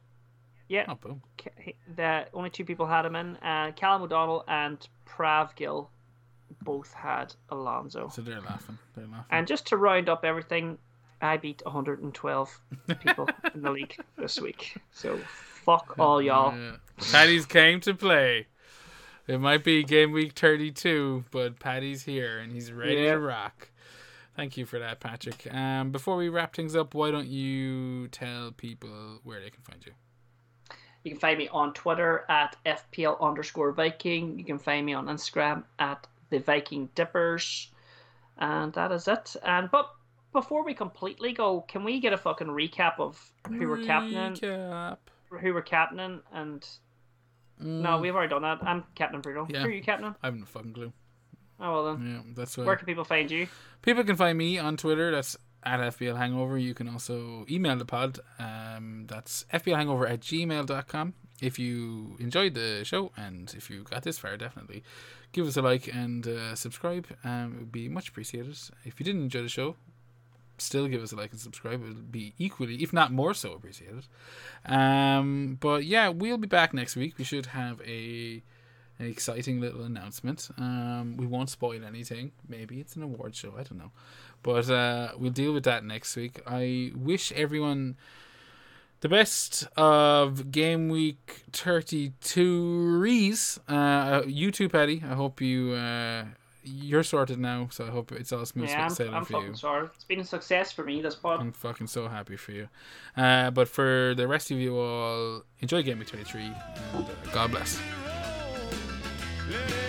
Yeah. 0.69 0.85
Oh, 0.89 0.95
boom. 0.95 1.23
The 1.97 2.27
only 2.35 2.51
two 2.51 2.65
people 2.65 2.87
had 2.87 3.05
him 3.05 3.17
in. 3.17 3.37
Uh, 3.37 3.73
Callum 3.75 4.03
O'Donnell 4.03 4.45
and 4.49 4.87
Prav 5.07 5.55
Gill 5.57 5.91
both 6.63 6.93
had 6.93 7.35
Alonso. 7.51 8.09
So 8.09 8.23
they're 8.23 8.41
laughing. 8.41 8.79
They're 8.95 9.07
laughing. 9.07 9.27
And 9.31 9.47
just 9.47 9.67
to 9.69 9.77
round 9.77 10.09
up 10.09 10.25
everything, 10.25 10.79
I 11.21 11.37
beat 11.37 11.63
112 11.65 12.61
people 13.01 13.29
in 13.55 13.63
the 13.63 13.71
league 13.71 13.97
this 14.17 14.41
week. 14.41 14.77
So 14.93 15.19
Fuck 15.69 15.97
all 15.99 16.23
y'all. 16.23 16.57
Yeah. 16.57 16.77
Paddy's 17.13 17.45
came 17.45 17.79
to 17.81 17.93
play. 17.93 18.47
It 19.27 19.39
might 19.39 19.63
be 19.63 19.85
game 19.85 20.13
week 20.13 20.33
32, 20.33 21.27
but 21.31 21.59
Paddy's 21.59 22.05
here 22.05 22.39
and 22.39 22.51
he's 22.51 22.73
ready 22.73 23.03
yeah. 23.03 23.13
to 23.13 23.19
rock. 23.19 23.69
Thank 24.39 24.57
you 24.57 24.67
for 24.67 24.79
that, 24.79 25.01
Patrick. 25.01 25.53
Um, 25.53 25.91
before 25.91 26.15
we 26.15 26.29
wrap 26.29 26.55
things 26.55 26.77
up, 26.77 26.95
why 26.95 27.11
don't 27.11 27.27
you 27.27 28.07
tell 28.07 28.53
people 28.53 29.19
where 29.25 29.41
they 29.41 29.51
can 29.51 29.63
find 29.65 29.85
you? 29.85 29.91
You 31.03 31.11
can 31.11 31.19
find 31.19 31.37
me 31.37 31.49
on 31.49 31.73
Twitter 31.73 32.25
at 32.29 32.55
FPL 32.65 33.21
underscore 33.21 33.73
Viking. 33.73 34.39
You 34.39 34.45
can 34.45 34.61
find 34.61 34.87
me 34.87 34.95
on 34.95 35.07
Instagram 35.07 35.65
at 35.81 36.07
the 36.31 36.39
Viking 36.39 36.89
Dippers. 36.95 37.73
And 38.37 38.73
that 38.75 38.93
is 38.93 39.09
it. 39.09 39.35
And 39.43 39.73
but 39.73 39.91
before 40.33 40.65
we 40.65 40.73
completely 40.73 41.33
go, 41.33 41.63
can 41.63 41.83
we 41.83 41.99
get 41.99 42.13
a 42.13 42.17
fucking 42.17 42.47
recap 42.47 43.01
of 43.01 43.21
who 43.49 43.69
we're 43.69 43.85
captaining? 43.85 44.35
Recap 44.35 44.99
who 45.41 45.53
we're 45.53 45.63
captaining 45.63 46.21
and 46.33 46.61
mm. 47.61 47.67
no, 47.67 47.99
we've 47.99 48.15
already 48.15 48.31
done 48.31 48.43
that. 48.43 48.63
I'm 48.63 48.85
Captain 48.95 49.21
Bruno. 49.21 49.49
Yeah. 49.51 49.63
Who 49.63 49.67
are 49.67 49.73
you 49.73 49.83
captaining? 49.83 50.15
I 50.23 50.29
haven't 50.29 50.45
a 50.45 50.47
fucking 50.47 50.75
clue. 50.75 50.93
Oh 51.61 51.73
well 51.73 51.95
then. 51.95 52.07
Yeah, 52.07 52.33
that's 52.37 52.57
where. 52.57 52.67
Where 52.67 52.77
can 52.77 52.87
people 52.87 53.05
find 53.05 53.31
you? 53.31 53.49
People 53.83 54.05
can 54.05 54.17
find 54.17 54.37
me 54.39 54.59
on 54.59 54.77
Twitter. 54.77 55.11
That's 55.11 55.37
at 55.65 55.81
FPL 55.81 56.17
Hangover. 56.17 56.59
You 56.59 56.75
can 56.75 56.89
also 56.89 57.45
email 57.51 57.77
the 57.77 57.85
pod. 57.85 58.21
Um, 58.39 59.07
that's 59.09 59.45
FPLHangover 59.53 60.11
at 60.11 60.21
gmail.com. 60.21 61.15
If 61.41 61.59
you 61.59 62.17
enjoyed 62.19 62.55
the 62.55 62.85
show 62.85 63.13
and 63.17 63.53
if 63.57 63.71
you 63.71 63.83
got 63.85 64.03
this 64.03 64.19
far, 64.19 64.37
definitely 64.37 64.83
give 65.33 65.47
us 65.47 65.57
a 65.57 65.63
like 65.63 65.93
and 65.93 66.27
uh, 66.27 66.55
subscribe. 66.55 67.07
Um, 67.25 67.55
it 67.55 67.59
would 67.61 67.73
be 67.73 67.89
much 67.89 68.09
appreciated. 68.09 68.59
If 68.85 68.99
you 68.99 69.05
didn't 69.05 69.23
enjoy 69.23 69.43
the 69.43 69.49
show, 69.49 69.77
still 70.59 70.89
give 70.89 71.03
us 71.03 71.13
a 71.13 71.17
like 71.17 71.31
and 71.31 71.41
subscribe. 71.41 71.83
It'll 71.83 71.95
be 71.95 72.35
equally, 72.39 72.83
if 72.83 72.93
not 72.93 73.13
more 73.13 73.35
so, 73.35 73.53
appreciated. 73.53 74.07
Um, 74.67 75.59
but 75.61 75.85
yeah, 75.85 76.09
we'll 76.09 76.39
be 76.39 76.49
back 76.49 76.75
next 76.75 76.97
week. 76.97 77.19
We 77.19 77.25
should 77.25 77.47
have 77.47 77.81
a 77.83 78.43
an 78.99 79.07
exciting 79.07 79.61
little 79.61 79.83
announcement. 79.83 80.49
Um, 80.59 81.17
we 81.17 81.27
won't 81.27 81.51
spoil 81.51 81.85
anything. 81.85 82.33
Maybe 82.49 82.81
it's 82.81 82.97
an 82.97 83.03
award 83.03 83.35
show. 83.35 83.55
I 83.57 83.63
don't 83.63 83.79
know, 83.79 83.93
but 84.43 84.69
uh, 84.69 85.13
we'll 85.19 85.31
deal 85.31 85.53
with 85.53 85.65
that 85.65 85.85
next 85.85 86.17
week. 86.17 86.41
I 86.47 86.93
wish 86.95 87.33
everyone 87.33 87.97
the 89.01 89.09
best 89.09 89.69
of 89.77 90.51
game 90.51 90.89
week 90.89 91.45
32 91.53 92.99
rees 92.99 93.61
uh 93.69 94.23
you 94.27 94.51
too 94.51 94.69
patty 94.69 95.05
i 95.09 95.15
hope 95.15 95.41
you 95.41 95.71
uh 95.75 96.25
you're 96.69 97.03
sorted 97.03 97.39
now, 97.39 97.69
so 97.71 97.87
I 97.87 97.91
hope 97.91 98.13
it's 98.13 98.33
all 98.33 98.45
smooth 98.45 98.69
yeah, 98.69 98.89
sailing 98.89 99.15
I'm, 99.15 99.21
I'm 99.21 99.25
for 99.25 99.45
you. 99.45 99.55
Sorted. 99.55 99.91
It's 99.95 100.05
been 100.05 100.21
a 100.21 100.25
success 100.25 100.73
for 100.73 100.85
me. 100.85 101.01
This 101.01 101.15
pod. 101.15 101.41
I'm 101.41 101.53
fucking 101.53 101.87
so 101.87 102.09
happy 102.09 102.37
for 102.37 102.53
you. 102.53 102.69
Uh, 103.17 103.51
but 103.51 103.69
for 103.69 104.15
the 104.17 104.27
rest 104.29 104.51
of 104.51 104.59
you 104.59 104.79
all, 104.79 105.43
enjoy 105.61 105.83
Game 105.83 105.99
Week 105.99 106.09
23 106.09 106.43
and 106.43 106.55
uh, 106.95 107.33
God 107.33 107.51
bless. 107.51 107.81
Yeah. 109.51 109.88